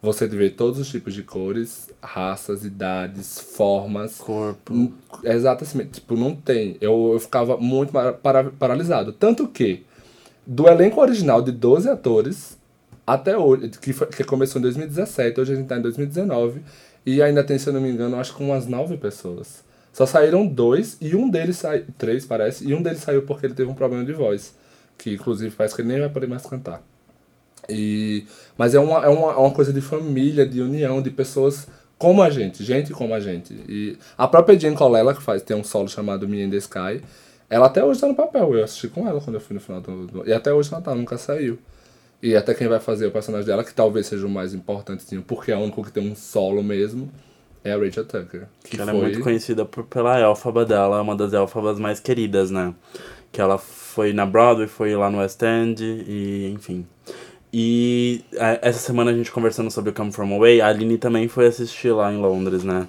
[0.04, 4.18] Você vê todos os tipos de cores, raças, idades, formas.
[4.18, 4.92] Corpo.
[5.22, 6.76] Exatamente, tipo, não tem.
[6.78, 9.14] Eu, eu ficava muito para- paralisado.
[9.14, 9.82] Tanto que,
[10.46, 12.58] do elenco original de 12 atores,
[13.06, 16.60] até hoje, que, foi- que começou em 2017, hoje a gente tá em 2019,
[17.06, 19.64] e ainda tem, se eu não me engano, acho que umas 9 pessoas.
[19.90, 23.54] Só saíram dois, e um deles saiu, três parece, e um deles saiu porque ele
[23.54, 24.54] teve um problema de voz.
[24.98, 26.82] Que inclusive parece que ele nem vai poder mais cantar.
[27.68, 28.24] E,
[28.56, 31.66] mas é uma, é, uma, é uma coisa de família, de união, de pessoas
[31.98, 33.54] como a gente, gente como a gente.
[33.68, 37.00] E a própria Jane Colella, que faz, tem um solo chamado Me in the Sky,
[37.48, 38.54] ela até hoje tá no papel.
[38.56, 40.06] Eu assisti com ela quando eu fui no final do.
[40.06, 41.58] do- e até hoje ela tá, nunca saiu.
[42.22, 45.52] E até quem vai fazer o personagem dela, que talvez seja o mais importantezinho, porque
[45.52, 47.10] é o único que tem um solo mesmo,
[47.62, 48.46] é a Rachel Tucker.
[48.64, 49.00] Que ela foi...
[49.00, 52.74] é muito conhecida por, pela élfaba dela, uma das élfabas mais queridas, né?
[53.30, 56.86] Que ela foi na Broadway, foi lá no West End, e enfim.
[57.56, 61.28] E é, essa semana a gente conversando sobre o Come From Away, a Aline também
[61.28, 62.88] foi assistir lá em Londres, né?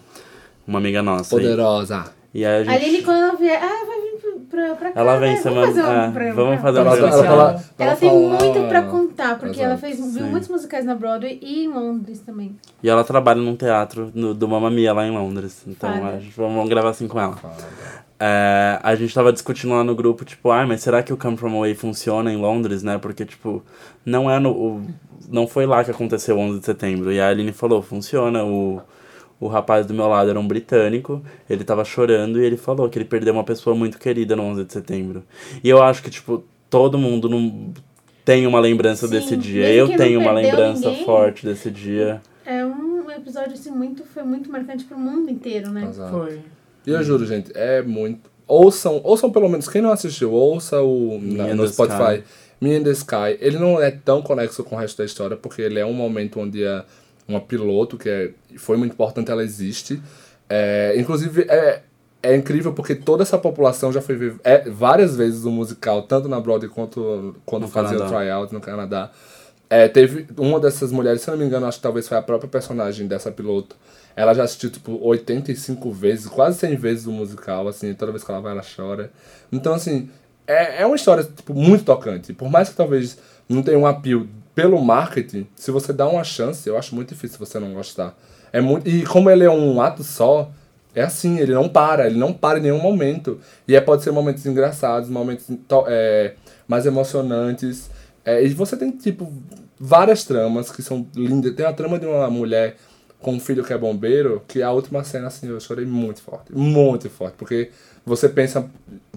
[0.68, 1.36] Uma amiga nossa.
[1.36, 2.06] E, Poderosa.
[2.34, 2.74] e aí a gente...
[2.74, 3.60] A Aline, quando ela vier.
[3.62, 5.00] Ah, vai vir pra, pra cá.
[5.00, 5.38] Ela vem né?
[5.38, 5.68] semana.
[5.68, 7.44] Vamos fazer um é, programa vamos fazer um Ela, Ela- ela, programa.
[7.44, 9.82] ela, Ela, ela tem fala- muito pra contar, porque ela Exato.
[9.96, 10.32] fez, viu Sim.
[10.32, 12.56] muitos musicais na Broadway e em Londres também.
[12.82, 15.62] E ela trabalha num teatro no, do Mamma Mia lá em Londres.
[15.68, 16.08] Então Fada.
[16.08, 17.36] a gente, vamos, vamos gravar assim com ela.
[18.20, 21.36] É, a gente tava discutindo lá no grupo, tipo, ai, mas será que o Come
[21.38, 22.98] From Away funciona em Londres, né?
[22.98, 23.64] Porque, tipo,
[24.06, 24.52] não é no.
[24.52, 24.86] o-
[25.28, 27.12] não foi lá que aconteceu o 11 de setembro.
[27.12, 28.44] E a Aline falou, funciona.
[28.44, 28.82] O,
[29.40, 32.98] o rapaz do meu lado era um britânico, ele tava chorando e ele falou que
[32.98, 35.24] ele perdeu uma pessoa muito querida no 11 de setembro.
[35.64, 37.74] E eu acho que, tipo, todo mundo não
[38.24, 39.70] tem uma lembrança Sim, desse dia.
[39.74, 41.06] Eu tenho uma lembrança ninguém.
[41.06, 42.22] forte desse dia.
[42.46, 45.86] É um episódio assim muito, foi muito marcante pro mundo inteiro, né?
[45.90, 46.12] Exato.
[46.12, 46.40] Foi.
[46.86, 48.30] E eu juro, gente, é muito.
[48.48, 52.16] Ouçam, ouçam pelo menos, quem não assistiu, ouça o Me na- no Spotify.
[52.18, 52.24] Sky.
[52.62, 53.38] Me and the Sky.
[53.40, 56.40] Ele não é tão conexo com o resto da história, porque ele é um momento
[56.40, 56.86] onde a,
[57.28, 60.00] uma piloto, que é, foi muito importante, ela existe.
[60.48, 61.82] É, inclusive, é,
[62.22, 66.30] é incrível porque toda essa população já foi ver é, várias vezes o musical, tanto
[66.30, 68.18] na Broadway quanto quando No fazia o Canadá.
[68.20, 69.12] tryout no Canadá.
[69.68, 72.48] É, teve uma dessas mulheres, se não me engano, acho que talvez foi a própria
[72.48, 73.76] personagem dessa piloto.
[74.16, 78.32] Ela já assistiu, tipo, 85 vezes, quase 100 vezes o musical, assim, toda vez que
[78.32, 79.12] ela vai, ela chora.
[79.52, 80.10] Então, assim,
[80.48, 82.32] é, é uma história, tipo, muito tocante.
[82.34, 83.18] Por mais que talvez
[83.50, 87.38] não tenha um apelo pelo marketing, se você dá uma chance, eu acho muito difícil
[87.38, 88.18] você não gostar.
[88.54, 90.50] É muito, e como ele é um ato só,
[90.94, 93.38] é assim, ele não para, ele não para em nenhum momento.
[93.68, 96.36] E é, pode ser momentos engraçados, momentos to- é,
[96.66, 97.90] mais emocionantes.
[98.24, 99.32] É, e você tem, tipo,
[99.78, 101.54] várias tramas que são lindas.
[101.54, 102.78] Tem a trama de uma mulher
[103.26, 106.54] com um filho que é bombeiro, que a última cena, assim, eu chorei muito forte.
[106.54, 107.34] Muito forte.
[107.36, 107.72] Porque
[108.06, 108.70] você pensa.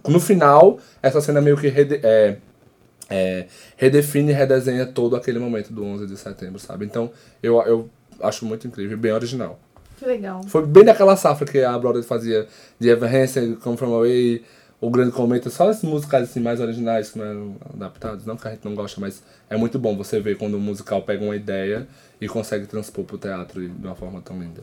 [0.08, 2.38] No final, essa cena meio que rede- é,
[3.10, 6.86] é, redefine e redesenha todo aquele momento do 11 de setembro, sabe?
[6.86, 7.10] Então,
[7.42, 7.90] eu, eu
[8.22, 9.60] acho muito incrível, bem original.
[9.98, 10.42] Que legal.
[10.44, 12.46] Foi bem daquela safra que a Broadway fazia
[12.80, 14.42] de Evan Hansen, Come From Away,
[14.80, 18.46] O Grande Cometa, só esses musicais assim, mais originais que não eram adaptados, não que
[18.46, 21.34] a gente não gosta, mas é muito bom você ver quando um musical pega uma
[21.34, 21.88] ideia
[22.20, 24.60] e consegue transpor pro teatro de uma forma tão linda.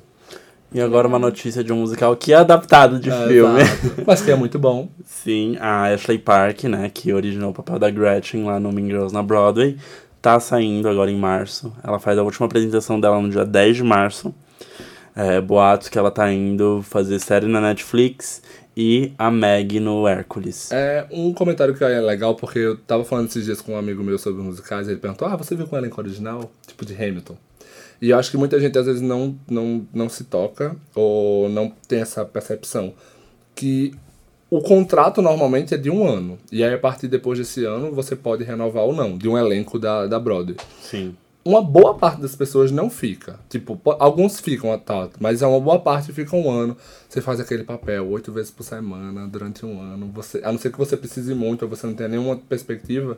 [0.73, 3.61] E agora uma notícia de um musical que é adaptado de É, filme.
[3.61, 4.03] exato.
[4.07, 4.89] Mas que é muito bom.
[5.05, 9.13] Sim, a Ashley Park, né, que originou o papel da Gretchen lá no Mean Girls
[9.13, 9.77] na Broadway,
[10.21, 11.71] tá saindo agora em março.
[11.83, 14.33] Ela faz a última apresentação dela no dia 10 de março.
[15.15, 18.41] É, boatos que ela tá indo fazer série na Netflix
[18.75, 20.71] e a Meg no Hércules.
[20.71, 24.03] É um comentário que é legal, porque eu tava falando esses dias com um amigo
[24.03, 26.51] meu sobre musicais, e ele perguntou, ah, você viu com o elenco original?
[26.67, 27.37] Tipo de Hamilton.
[28.01, 31.71] E eu acho que muita gente às vezes não, não, não se toca, ou não
[31.87, 32.93] tem essa percepção,
[33.55, 33.93] que
[34.49, 36.37] o contrato normalmente é de um ano.
[36.51, 39.79] E aí a partir depois desse ano você pode renovar ou não, de um elenco
[39.79, 40.57] da, da Broadway.
[40.81, 41.15] Sim.
[41.47, 43.39] Uma boa parte das pessoas não fica.
[43.47, 46.75] Tipo, po- alguns ficam, tá, mas é uma boa parte fica um ano.
[47.07, 50.09] Você faz aquele papel oito vezes por semana, durante um ano.
[50.15, 53.15] Você, a não ser que você precise muito ou você não tenha nenhuma perspectiva,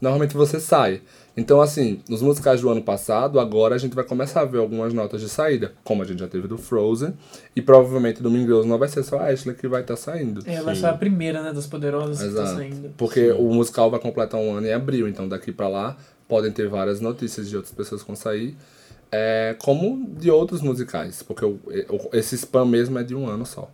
[0.00, 1.02] normalmente você sai.
[1.36, 4.92] Então, assim, nos musicais do ano passado, agora a gente vai começar a ver algumas
[4.92, 7.14] notas de saída, como a gente já teve do Frozen,
[7.54, 10.42] e provavelmente do Girls não vai ser só a Ashley que vai estar saindo.
[10.44, 10.80] Ela Sim.
[10.80, 12.56] foi a primeira, né, das poderosas que tá Exato.
[12.56, 12.90] saindo.
[12.96, 15.96] Porque o musical vai completar um ano em abril, então daqui pra lá
[16.28, 18.56] podem ter várias notícias de outras pessoas que vão sair,
[19.10, 23.46] é, como de outros musicais, porque o, o- esse spam mesmo é de um ano
[23.46, 23.70] só.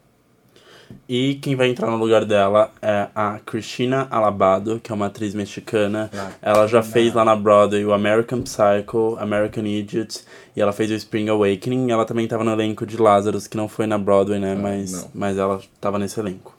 [1.09, 5.35] E quem vai entrar no lugar dela é a Christina Alabado, que é uma atriz
[5.35, 6.11] mexicana.
[6.41, 10.21] Ela já fez lá na Broadway o American Psycho, American Idiot,
[10.55, 11.91] e ela fez o Spring Awakening.
[11.91, 14.53] Ela também estava no elenco de Lazarus, que não foi na Broadway, né?
[14.53, 15.11] Ah, mas, não.
[15.15, 16.54] mas ela estava nesse elenco.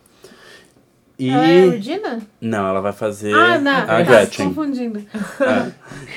[1.18, 1.30] E.
[1.30, 2.20] Ela é a Regina?
[2.42, 3.72] Não, ela vai fazer Ah, não.
[3.72, 4.48] a tá Gretchen.
[4.50, 5.00] confundindo.
[5.40, 5.72] É.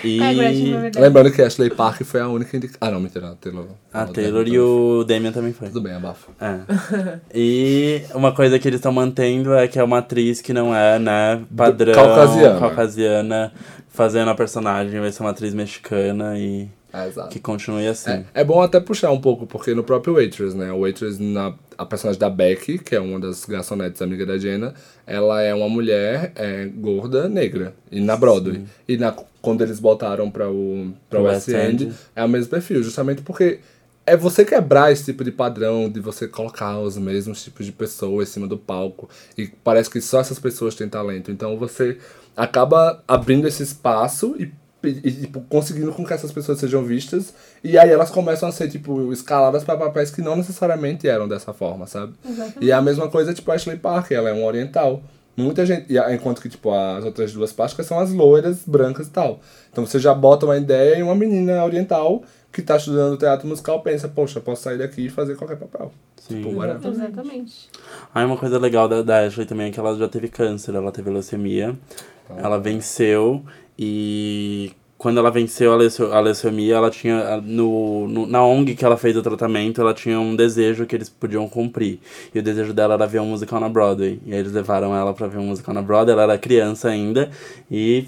[0.05, 1.01] E É a Gretchen.
[1.03, 2.79] Lembrando que Ashley Park foi a única indicada.
[2.81, 3.67] Ah, não, mentira, a Taylor.
[3.93, 5.69] a Taylor e o Damian também foi.
[5.69, 6.33] Tudo bem, abafa.
[6.41, 7.19] É.
[7.35, 10.99] E uma coisa que eles estão mantendo é que é uma atriz que não é,
[10.99, 12.59] né, padrão Caucasiana.
[12.61, 13.53] caucasiana,
[13.89, 17.29] fazendo a personagem, vai ser uma atriz mexicana e É, exato.
[17.29, 18.11] que continue assim.
[18.11, 20.73] É, é bom até puxar um pouco, porque no próprio Waitress, né?
[20.73, 24.75] O Waitress, na, a personagem da Becky, que é uma das garçonetes amiga da Jenna,
[25.07, 28.65] ela é uma mulher é, gorda, negra, e na Broadway.
[28.89, 31.95] E na, quando eles botaram pra o, pra o West End, End.
[32.17, 33.61] é o mesmo perfil, justamente porque
[34.07, 38.31] é você quebrar esse tipo de padrão, de você colocar os mesmos tipos de pessoas
[38.31, 41.31] em cima do palco, e parece que só essas pessoas têm talento.
[41.31, 41.99] Então você
[42.35, 44.51] acaba abrindo esse espaço e
[44.83, 47.35] e, tipo, conseguindo com que essas pessoas sejam vistas.
[47.65, 51.53] E aí elas começam a ser, tipo, escaladas para papéis que não necessariamente eram dessa
[51.53, 52.13] forma, sabe?
[52.61, 55.03] E é a mesma coisa, tipo, a Ashley Parker, ela é um oriental.
[55.37, 55.93] Muita gente.
[55.93, 59.41] E, a- enquanto que, tipo, as outras duas plásticas são as loiras, brancas e tal.
[59.71, 62.23] Então você já bota uma ideia e uma menina oriental
[62.53, 65.93] que tá estudando teatro musical pensa, poxa, posso sair daqui e fazer qualquer papel.
[66.17, 66.43] Sim.
[66.43, 66.91] Tipo, whatever.
[66.91, 67.69] Exatamente.
[68.13, 70.91] Aí uma coisa legal da, da Ashley também é que ela já teve câncer, ela
[70.91, 71.77] teve leucemia,
[72.37, 73.45] ela venceu
[73.79, 78.85] e quando ela venceu a, leuce- a leucemia, ela tinha no, no- na ONG que
[78.85, 82.01] ela fez o tratamento, ela tinha um desejo que eles podiam cumprir.
[82.35, 84.21] E o desejo dela era ver um musical na Broadway.
[84.27, 87.31] E aí eles levaram ela pra ver um musical na Broadway, ela era criança ainda
[87.71, 88.07] e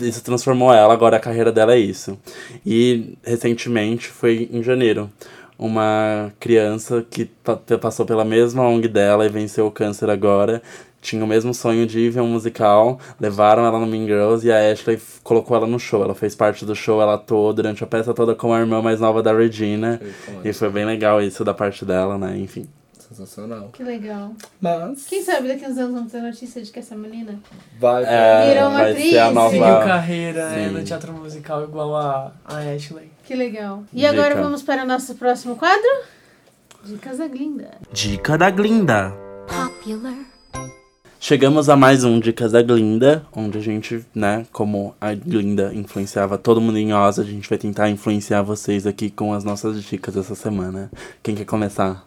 [0.00, 2.18] isso transformou ela, agora a carreira dela é isso.
[2.64, 5.10] E recentemente, foi em janeiro,
[5.58, 10.62] uma criança que pa- passou pela mesma ONG dela e venceu o câncer agora,
[11.04, 14.50] tinha o mesmo sonho de ir ver um musical, levaram ela no Mean Girls e
[14.50, 16.02] a Ashley colocou ela no show.
[16.02, 18.98] Ela fez parte do show, ela atuou durante a peça toda como a irmã mais
[19.00, 20.00] nova da Regina.
[20.42, 22.36] E foi bem legal isso da parte dela, né?
[22.38, 22.66] Enfim.
[22.98, 23.68] Sensacional.
[23.72, 24.32] Que legal.
[24.60, 25.04] Mas.
[25.06, 27.38] Quem sabe daqui uns anos vamos ter notícia de que essa menina.
[27.78, 28.02] Vai.
[28.04, 29.84] É, Virou uma vai atriz, ser a seguiu Seguiu nova.
[29.84, 30.66] carreira Sim.
[30.70, 33.10] no teatro musical igual a, a Ashley.
[33.24, 33.84] Que legal.
[33.92, 34.08] E Dica.
[34.10, 36.02] agora vamos para o nosso próximo quadro?
[36.82, 37.72] Dicas da Glinda.
[37.92, 39.12] Dica da Glinda.
[39.46, 40.33] popular.
[41.26, 46.36] Chegamos a mais um Dicas da Glinda, onde a gente, né, como a Glinda influenciava
[46.36, 50.18] todo mundo em Oz, a gente vai tentar influenciar vocês aqui com as nossas dicas
[50.18, 50.90] essa semana.
[51.22, 52.06] Quem quer começar?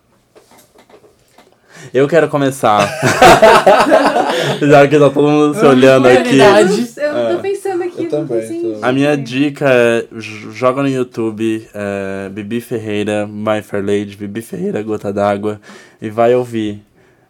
[1.91, 2.87] Eu quero começar.
[4.61, 6.37] Já que tá todo mundo se olhando aqui.
[6.37, 6.87] Verdade.
[6.97, 8.03] Eu, eu tô pensando aqui.
[8.03, 8.85] Eu também, tô tô.
[8.85, 14.83] A minha dica é joga no YouTube é, Bibi Ferreira, My Fair Lady, Bibi Ferreira,
[14.83, 15.59] Gota d'Água
[15.99, 16.86] e vai ouvir.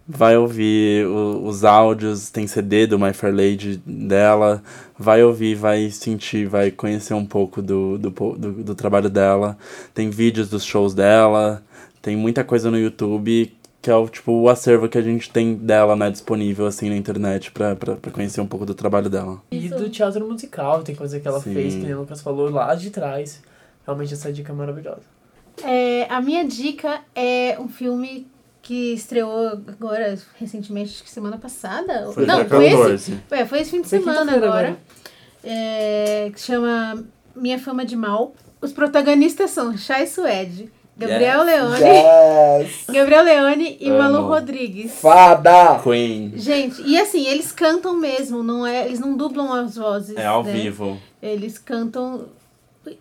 [0.07, 4.63] Vai ouvir o- os áudios, tem CD do My Fair Lady dela,
[4.97, 9.57] vai ouvir, vai sentir, vai conhecer um pouco do, do, do, do trabalho dela.
[9.93, 11.61] Tem vídeos dos shows dela,
[12.01, 15.55] tem muita coisa no YouTube que é o, tipo, o acervo que a gente tem
[15.55, 19.41] dela, né, disponível, assim, na internet pra, pra, pra conhecer um pouco do trabalho dela.
[19.49, 21.53] E do teatro musical, tem coisa que ela Sim.
[21.53, 23.41] fez, que o Lucas falou, lá de trás.
[23.85, 25.03] Realmente essa dica é maravilhosa.
[25.63, 28.27] É, a minha dica é um filme
[28.67, 32.11] que estreou agora, recentemente, acho que semana passada.
[32.11, 33.19] Foi Não, foi esse, 14.
[33.31, 34.47] é, foi esse fim de Foi semana agora.
[34.49, 34.77] agora.
[35.41, 37.01] É, que chama
[37.33, 38.33] Minha Fama de Mal.
[38.61, 42.83] Os protagonistas são Chay Suede, Gabriel Leone, Yes!
[42.91, 43.99] Gabriel Leone e Amo.
[43.99, 44.99] Malu Rodrigues.
[44.99, 45.79] Fada!
[45.81, 46.33] Queen.
[46.35, 50.17] Gente, e assim, eles cantam mesmo, não é, eles não dublam as vozes.
[50.17, 50.51] É ao né?
[50.51, 50.97] vivo.
[51.21, 52.25] Eles cantam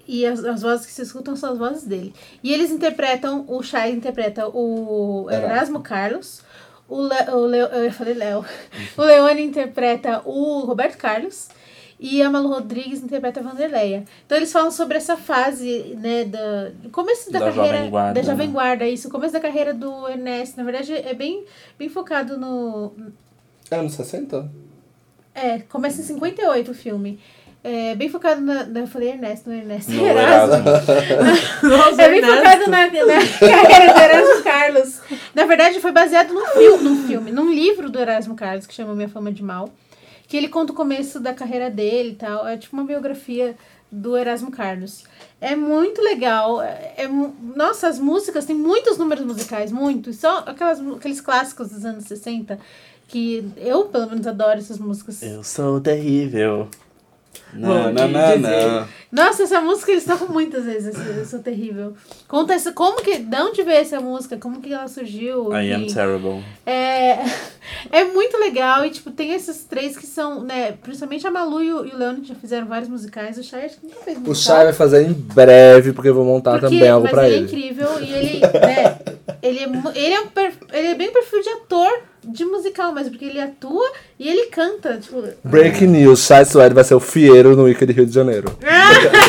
[0.06, 2.12] e as, as vozes que se escutam são as vozes dele.
[2.42, 5.80] E eles interpretam, o Shai interpreta o Erasmo.
[5.80, 6.42] Carlos,
[6.88, 8.44] o, Le, o Leo, eu falei Léo,
[8.96, 11.48] o Leone interpreta o Roberto Carlos
[11.98, 14.04] e a Malu Rodrigues interpreta a Vanderleia.
[14.24, 18.20] Então eles falam sobre essa fase, né, da do começo da, Da carreira Jovem Guarda,
[18.20, 18.52] da Jovem né?
[18.52, 21.44] Guarda, isso, o começo da carreira do Ernesto, na verdade é bem
[21.78, 22.92] bem focado no,
[23.70, 24.50] Anos 60?
[25.34, 27.18] é, começa em 58 o filme.
[27.68, 28.64] É bem focado na.
[28.64, 29.90] na- Eu falei Ernesto, não é Ernesto.
[29.90, 30.54] No Erasmo.
[30.54, 31.68] Erasmo.
[31.68, 32.36] Nossa, É bem Ernesto.
[32.36, 35.00] focado na, na carreira do Erasmo Carlos.
[35.34, 38.94] Na verdade, foi baseado num filme, num filme, num livro do Erasmo Carlos, que chama
[38.94, 39.68] Minha Fama de Mal.
[40.28, 42.46] Que ele conta o começo da carreira dele e tal.
[42.46, 43.56] É tipo uma biografia
[43.90, 45.04] do Erasmo Carlos.
[45.40, 46.62] É muito legal.
[46.62, 47.08] É, é
[47.56, 50.16] nossa, as músicas, tem muitos números musicais, muitos.
[50.18, 52.58] Só aquelas, aqueles clássicos dos anos 60
[53.08, 55.22] que eu, pelo menos, adoro essas músicas.
[55.22, 56.68] Eu sou terrível.
[57.58, 58.66] Não, não, não, dizer.
[58.66, 58.86] não.
[59.12, 61.94] Nossa, essa música eles tocam muitas vezes, esse- eu sou terrível.
[62.28, 65.52] Conta essa, como que, de onde veio essa música, como que ela surgiu.
[65.52, 65.94] I am enfim.
[65.94, 66.44] terrible.
[66.66, 67.18] É,
[67.92, 71.72] é muito legal e, tipo, tem esses três que são, né, principalmente a Malu e
[71.72, 74.16] o, e o Leone que já fizeram vários musicais, o Chay acho que nunca fez
[74.18, 74.56] O musical.
[74.56, 77.34] Chay vai fazer em breve, porque eu vou montar porque, também algo mas pra ele
[77.34, 77.46] é ele.
[77.46, 78.98] incrível e ele, né,
[79.42, 79.62] ele é,
[79.94, 80.30] ele, é um
[80.72, 81.90] ele é bem perfil de ator
[82.26, 85.22] de musical, mas porque ele atua e ele canta, tipo...
[85.44, 88.56] Breaking news, Chay Suede vai ser o fieiro no Wicked Rio de Janeiro.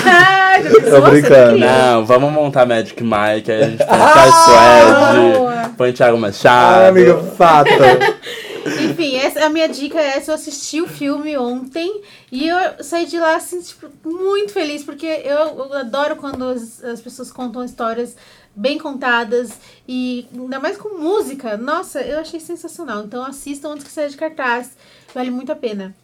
[0.10, 0.60] Ah?
[0.90, 1.60] Tô brincando.
[1.60, 3.98] Não, vamos montar Magic Mike, aí a gente põe.
[4.00, 6.82] Chai Suede, põe Thiago Machado.
[6.82, 7.70] Ah, amiga, fato.
[8.68, 10.32] Enfim, essa, a minha dica é essa.
[10.32, 12.02] Eu assisti o filme ontem
[12.32, 16.84] e eu saí de lá, assim, tipo, muito feliz, porque eu, eu adoro quando as,
[16.84, 18.16] as pessoas contam histórias
[18.58, 19.52] bem contadas
[19.88, 21.56] e ainda mais com música.
[21.56, 23.04] Nossa, eu achei sensacional.
[23.04, 24.72] Então assistam antes que saia de cartaz.
[25.14, 25.96] Vale muito a pena.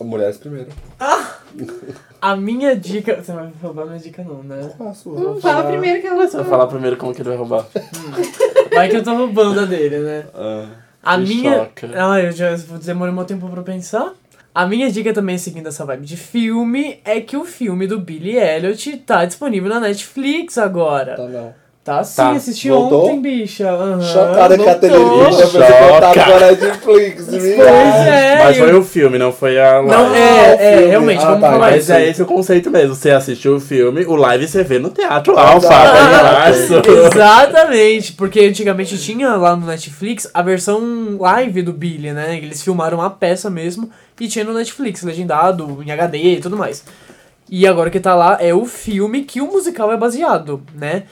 [0.00, 0.70] Mulheres primeiro.
[2.22, 3.22] A minha dica.
[3.22, 4.72] Você não vai roubar minha dica, não, né?
[4.80, 7.66] Hum, fala primeiro que ela Você vai falar primeiro como que ele vai roubar.
[8.74, 10.26] Vai que eu tô roubando a dele, né?
[10.34, 10.66] Ah,
[11.02, 11.58] A minha.
[11.58, 11.90] choca.
[11.94, 14.14] Ah, eu já demorei um tempo pra pensar.
[14.54, 18.38] A minha dica também, seguindo essa vibe de filme, é que o filme do Billy
[18.38, 21.16] Elliot tá disponível na Netflix agora.
[21.16, 21.54] Tá, não.
[21.86, 22.32] Tá sim, Tá.
[22.32, 23.04] assisti Voltou?
[23.06, 23.70] ontem, bicha.
[23.70, 25.30] Aham, Chocada que a televisão
[25.92, 28.38] contada pra Netflix, Pois é.
[28.42, 29.88] Mas foi o filme, não foi a live.
[29.88, 30.86] Não, é, é, filme.
[30.88, 31.92] realmente, Ah, vamos tá, falar Mas isso.
[31.92, 32.92] é esse o conceito mesmo.
[32.96, 35.92] Você assistiu o filme, o live você vê no Teatro Ah, Alfa, tá.
[35.92, 36.74] Ah, março.
[37.06, 42.36] Exatamente, porque antigamente tinha lá no Netflix a versão live do Billy, né?
[42.36, 43.88] Eles filmaram a peça mesmo
[44.20, 46.82] e tinha no Netflix, legendado, em HD e tudo mais.
[47.48, 51.04] E agora que tá lá é o filme que o musical é baseado, né?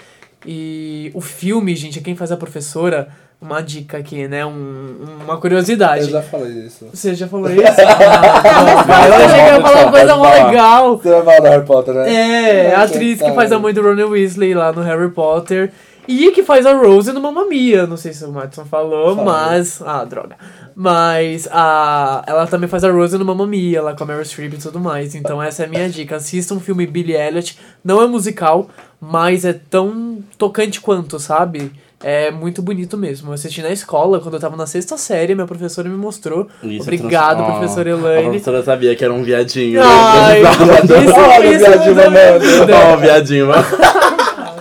[0.47, 3.09] E o filme, gente, é quem faz a professora,
[3.41, 4.45] uma dica aqui, né?
[4.45, 6.05] Um, uma curiosidade.
[6.05, 6.87] Eu já falei isso.
[6.93, 7.63] Você já falou isso?
[7.63, 10.97] Ah, eu achei que ia falar uma coisa mó legal.
[10.99, 12.15] Você vai falar do Harry Potter, né?
[12.15, 15.73] É, a atriz que faz a mãe do Ron Weasley lá no Harry Potter.
[16.07, 17.87] E que faz a Rose no Mamma Mia.
[17.87, 19.81] Não sei se o Matson falou, mas.
[19.85, 20.37] Ah, droga.
[20.77, 24.55] Mas a, ela também faz a Rose no Mamma Mia, lá com a Meryl Streep
[24.55, 25.15] e tudo mais.
[25.15, 26.17] Então essa é a minha dica.
[26.17, 27.59] Assista um filme Billy Elliot.
[27.85, 28.69] Não é musical,
[29.01, 31.71] mas é tão tocante quanto, sabe?
[32.03, 33.31] É muito bonito mesmo.
[33.31, 36.49] Eu assisti na escola, quando eu tava na sexta série, minha professora me mostrou.
[36.63, 38.23] Isso, Obrigado, trans- professora A Elaine.
[38.25, 39.81] professora sabia que era um viadinho.
[39.83, 40.51] Ai, né?
[40.51, 42.45] isso, Olha o isso viadinho muda minha mamando.
[42.45, 42.75] vida.
[42.77, 43.65] Ó, o viadinho, mano.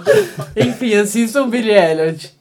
[0.55, 2.33] Enfim, assistam Billy Elliot.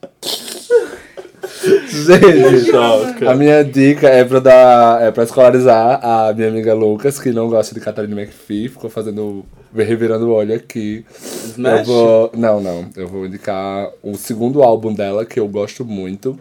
[1.63, 3.31] Gente, Choca.
[3.31, 5.01] a minha dica é pra dar.
[5.01, 9.45] É pra escolarizar a minha amiga Lucas, que não gosta de Catherine McPhee, ficou fazendo.
[9.75, 11.05] revirando o olho aqui.
[11.07, 11.87] Eu Smash?
[11.87, 12.31] vou.
[12.35, 12.89] Não, não.
[12.95, 16.37] Eu vou indicar o segundo álbum dela, que eu gosto muito.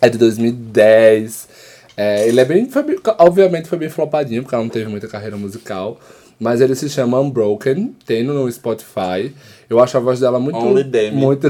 [0.00, 1.48] É de 2010.
[1.96, 2.68] É, ele é bem.
[2.68, 2.82] Foi
[3.18, 6.00] obviamente foi bem flopadinho, porque ela não teve muita carreira musical.
[6.38, 9.34] Mas ele se chama Unbroken, tem no Spotify.
[9.70, 10.58] Eu acho a voz dela muito.
[10.58, 11.16] Only Demi.
[11.16, 11.48] Muito.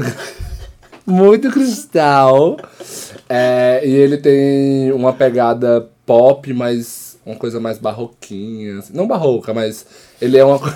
[1.07, 2.55] muito cristal.
[3.27, 8.77] É, e ele tem uma pegada pop, mas uma coisa mais barroquinha.
[8.77, 8.93] assim.
[8.93, 9.87] Não barroca, mas
[10.21, 10.59] ele é uma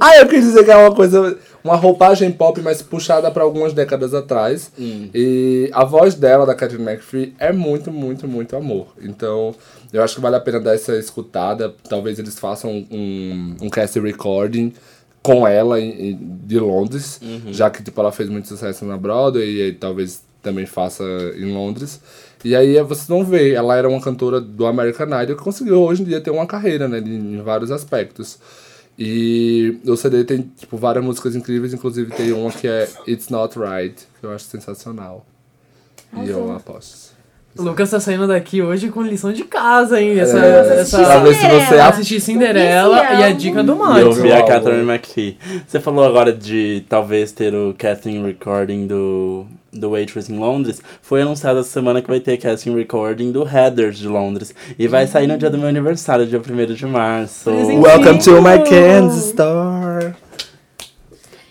[0.00, 1.36] ah, eu quis dizer que é uma coisa.
[1.64, 4.70] uma roupagem pop, mas puxada pra algumas décadas atrás.
[4.78, 5.08] Hum.
[5.12, 8.94] E a voz dela, da Catherine McPhee, é muito, muito, muito amor.
[9.00, 9.56] Então,
[9.92, 11.74] eu acho que vale a pena dar essa escutada.
[11.88, 14.72] Talvez eles façam um, um cast recording
[15.22, 17.20] com ela em- em- de Londres,
[17.50, 21.04] já que tipo, ela fez muito sucesso na Broadway e aí talvez também faça
[21.36, 22.00] em Londres.
[22.44, 25.80] E aí eh, vocês vão ver, ela era uma cantora do American Idol que conseguiu
[25.80, 28.36] hoje em dia ter uma carreira, né, em, em vários aspectos.
[28.98, 33.58] E o CD tem tipo várias músicas incríveis, inclusive tem uma que é It's Not
[33.58, 35.24] Right, que eu acho sensacional.
[36.14, 36.52] E eu Arrasou.
[36.56, 37.11] aposto.
[37.58, 40.18] O Lucas tá saindo daqui hoje com lição de casa, hein?
[40.18, 41.04] Essa, É, essa...
[41.04, 44.42] pra ver se você assistir Cinderela e a dica do E eu vi a.
[44.42, 45.36] Catherine McPhee.
[45.66, 50.80] Você falou agora de talvez ter o casting recording do, do Waitress em Londres.
[51.02, 54.54] Foi anunciado essa semana que vai ter casting recording do Heathers de Londres.
[54.78, 57.50] E vai sair no dia do meu aniversário, dia 1 de março.
[57.50, 57.78] Presente.
[57.78, 60.14] Welcome to my Kansas store.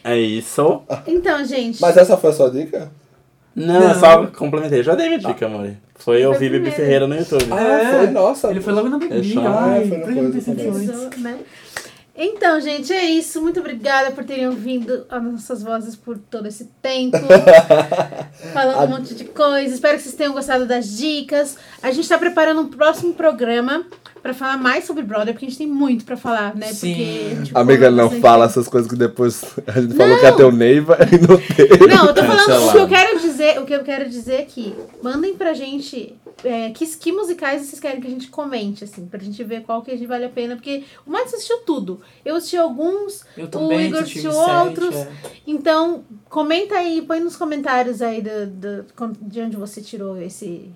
[0.03, 0.81] É isso.
[1.05, 1.79] Então, gente.
[1.79, 2.89] Mas essa foi a sua dica?
[3.55, 3.99] Não, Não.
[3.99, 4.81] só complementei.
[4.83, 5.71] Já dei minha dica, amor.
[5.95, 6.71] Foi ouvir Bibi.
[6.71, 7.45] Ferreira no YouTube.
[7.51, 8.49] Ah, foi, nossa.
[8.49, 9.21] Ele foi logo na bebida.
[9.21, 9.47] Fechou.
[9.47, 11.39] Ai, Ah, foi né?
[12.15, 13.41] Então, gente, é isso.
[13.41, 17.17] Muito obrigada por terem ouvido as nossas vozes por todo esse tempo.
[18.53, 19.73] falando um monte de coisa.
[19.73, 21.57] Espero que vocês tenham gostado das dicas.
[21.81, 23.85] A gente tá preparando um próximo programa
[24.21, 26.67] pra falar mais sobre Brother, porque a gente tem muito pra falar, né?
[26.73, 26.93] Sim.
[26.93, 30.51] Porque, tipo, Amiga, não fala essas coisas que depois a gente falou que ter o
[30.51, 31.87] Neiva e não teve.
[31.87, 34.75] Não, eu tô falando o que eu quero dizer, o que eu quero dizer aqui.
[35.01, 39.19] Mandem pra gente é, que, que musicais vocês querem que a gente comente, assim, pra
[39.19, 41.99] gente ver qual que a gente vale a pena, porque o Max assistiu tudo.
[42.23, 44.95] Eu assisti alguns, Eu o Igor assisti assistiu sete, outros.
[44.95, 45.07] é.
[45.47, 48.85] Então, comenta aí, põe nos comentários aí do, do-
[49.21, 50.69] de onde você tirou esse,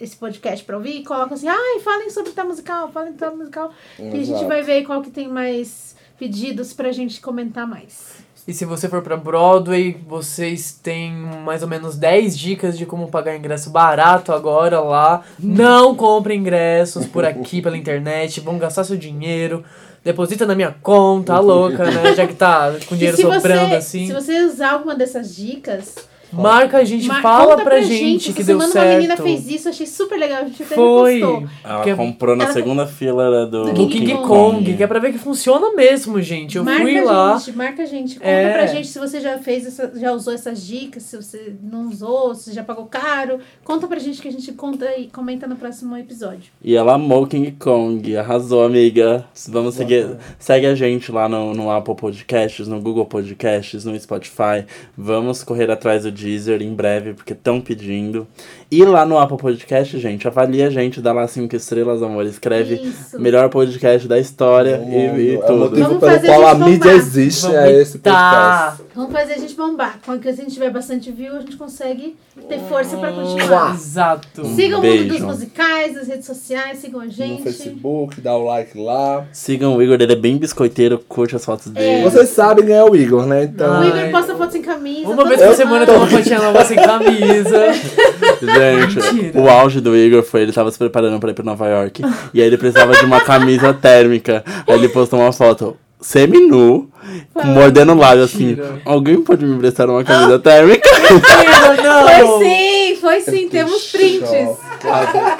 [0.00, 3.36] esse podcast pra ouvir e coloca assim, ai, falem sobre tal musical, falem sobre tal
[3.36, 3.72] musical.
[3.98, 4.46] E a gente Exato.
[4.48, 8.24] vai ver qual que tem mais pedidos pra gente comentar mais.
[8.46, 13.08] E se você for pra Broadway, vocês têm mais ou menos 10 dicas de como
[13.08, 15.22] pagar ingresso barato agora lá.
[15.38, 19.64] Não compre ingressos por aqui pela internet, vão gastar seu dinheiro.
[20.04, 22.14] Deposita na minha conta, a louca, né?
[22.14, 24.06] Já que tá com dinheiro sobrando você, assim.
[24.08, 25.94] Se você usar alguma dessas dicas,
[26.32, 28.86] Marca a gente, mar- fala conta pra gente que Essa deu semana certo.
[28.86, 30.42] uma menina fez isso, achei super legal.
[30.42, 31.20] A gente até Foi.
[31.64, 34.98] Ela Que- comprou na ela- segunda fila do, Do Do King Kong, que é pra
[34.98, 36.56] ver que funciona mesmo, gente.
[36.56, 37.38] Eu marca fui a lá.
[37.38, 38.14] gente, marca a gente.
[38.14, 38.52] Conta É.
[38.52, 42.34] pra gente se você já fez essa, já usou essas dicas, se você não usou,
[42.34, 43.38] se já pagou caro.
[43.62, 46.44] Conta pra gente que a gente conta e comenta no próximo episódio.
[46.62, 49.24] E ela amou King Kong, arrasou, amiga.
[49.48, 50.16] Vamos seguir.
[50.38, 54.64] Segue a gente lá no, no Apple Podcasts, no Google Podcasts, no Spotify.
[54.96, 58.26] Vamos correr atrás do Deezer em breve, porque estão pedindo.
[58.74, 62.26] E lá no Apple Podcast, gente, avalia a gente, dá lá cinco estrelas, amor.
[62.26, 63.20] Escreve Isso.
[63.20, 65.58] melhor podcast da história e, e é o tudo.
[65.60, 66.94] motivo Vamos pelo fazer qual a a mídia bombar.
[66.96, 68.74] existe, Vamos é esse tá.
[68.76, 68.94] podcast.
[68.96, 70.00] Vamos fazer a gente bombar.
[70.04, 72.16] Quando a gente tiver bastante view, a gente consegue
[72.48, 73.74] ter força pra continuar.
[73.74, 74.44] Exato.
[74.44, 77.44] Sigam o mundo dos musicais, nas redes sociais, sigam a No gente.
[77.44, 79.24] Facebook, dá o like lá.
[79.32, 82.02] Sigam o Igor, ele é bem biscoiteiro, curte as fotos dele.
[82.02, 83.44] Vocês sabem quem é o Igor, né?
[83.44, 83.82] Então.
[83.82, 83.84] O.
[83.86, 85.08] Igor posta foto sem camisa.
[85.08, 87.66] Uma vez por semana tem uma fotinha nova sem camisa.
[88.72, 89.40] Gente, Mentira.
[89.40, 92.02] o auge do Igor foi ele tava se preparando pra ir pra Nova York.
[92.32, 94.44] e aí ele precisava de uma camisa térmica.
[94.66, 96.88] Aí ele postou uma foto semi-nu,
[97.32, 98.56] com mordendo o lábio assim.
[98.84, 100.88] Alguém pode me emprestar uma camisa térmica?
[101.00, 102.28] Mentira, não!
[102.38, 102.73] Foi sim,
[103.04, 104.30] foi sim, temos prints.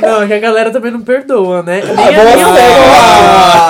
[0.01, 1.81] Não, é que a galera também não perdoa, né?
[1.83, 2.47] Ah, Nem a, minha,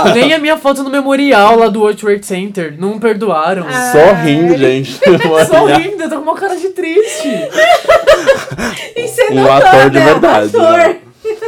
[0.05, 0.13] você!
[0.15, 2.75] nem a minha foto no memorial lá do World Trade Center.
[2.79, 3.65] Não perdoaram.
[3.69, 3.93] Ah.
[3.93, 4.99] Sorrindo, gente.
[5.49, 7.29] Sorrindo, eu tô com uma cara de triste.
[8.97, 10.05] E você Um não ator de né?
[10.05, 10.73] verdade, Ator.
[10.79, 10.97] né?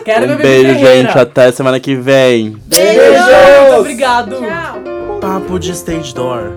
[0.04, 1.18] Quero Um beijo, gente.
[1.18, 2.56] Até semana que vem.
[2.66, 3.22] Beijo.
[3.62, 4.36] Muito obrigado.
[4.36, 5.18] Tchau.
[5.20, 6.52] Papo de Stage Door.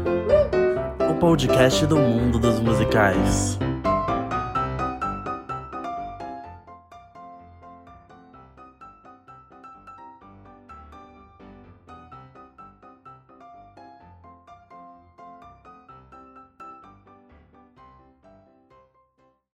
[1.09, 3.57] O podcast do mundo dos musicais.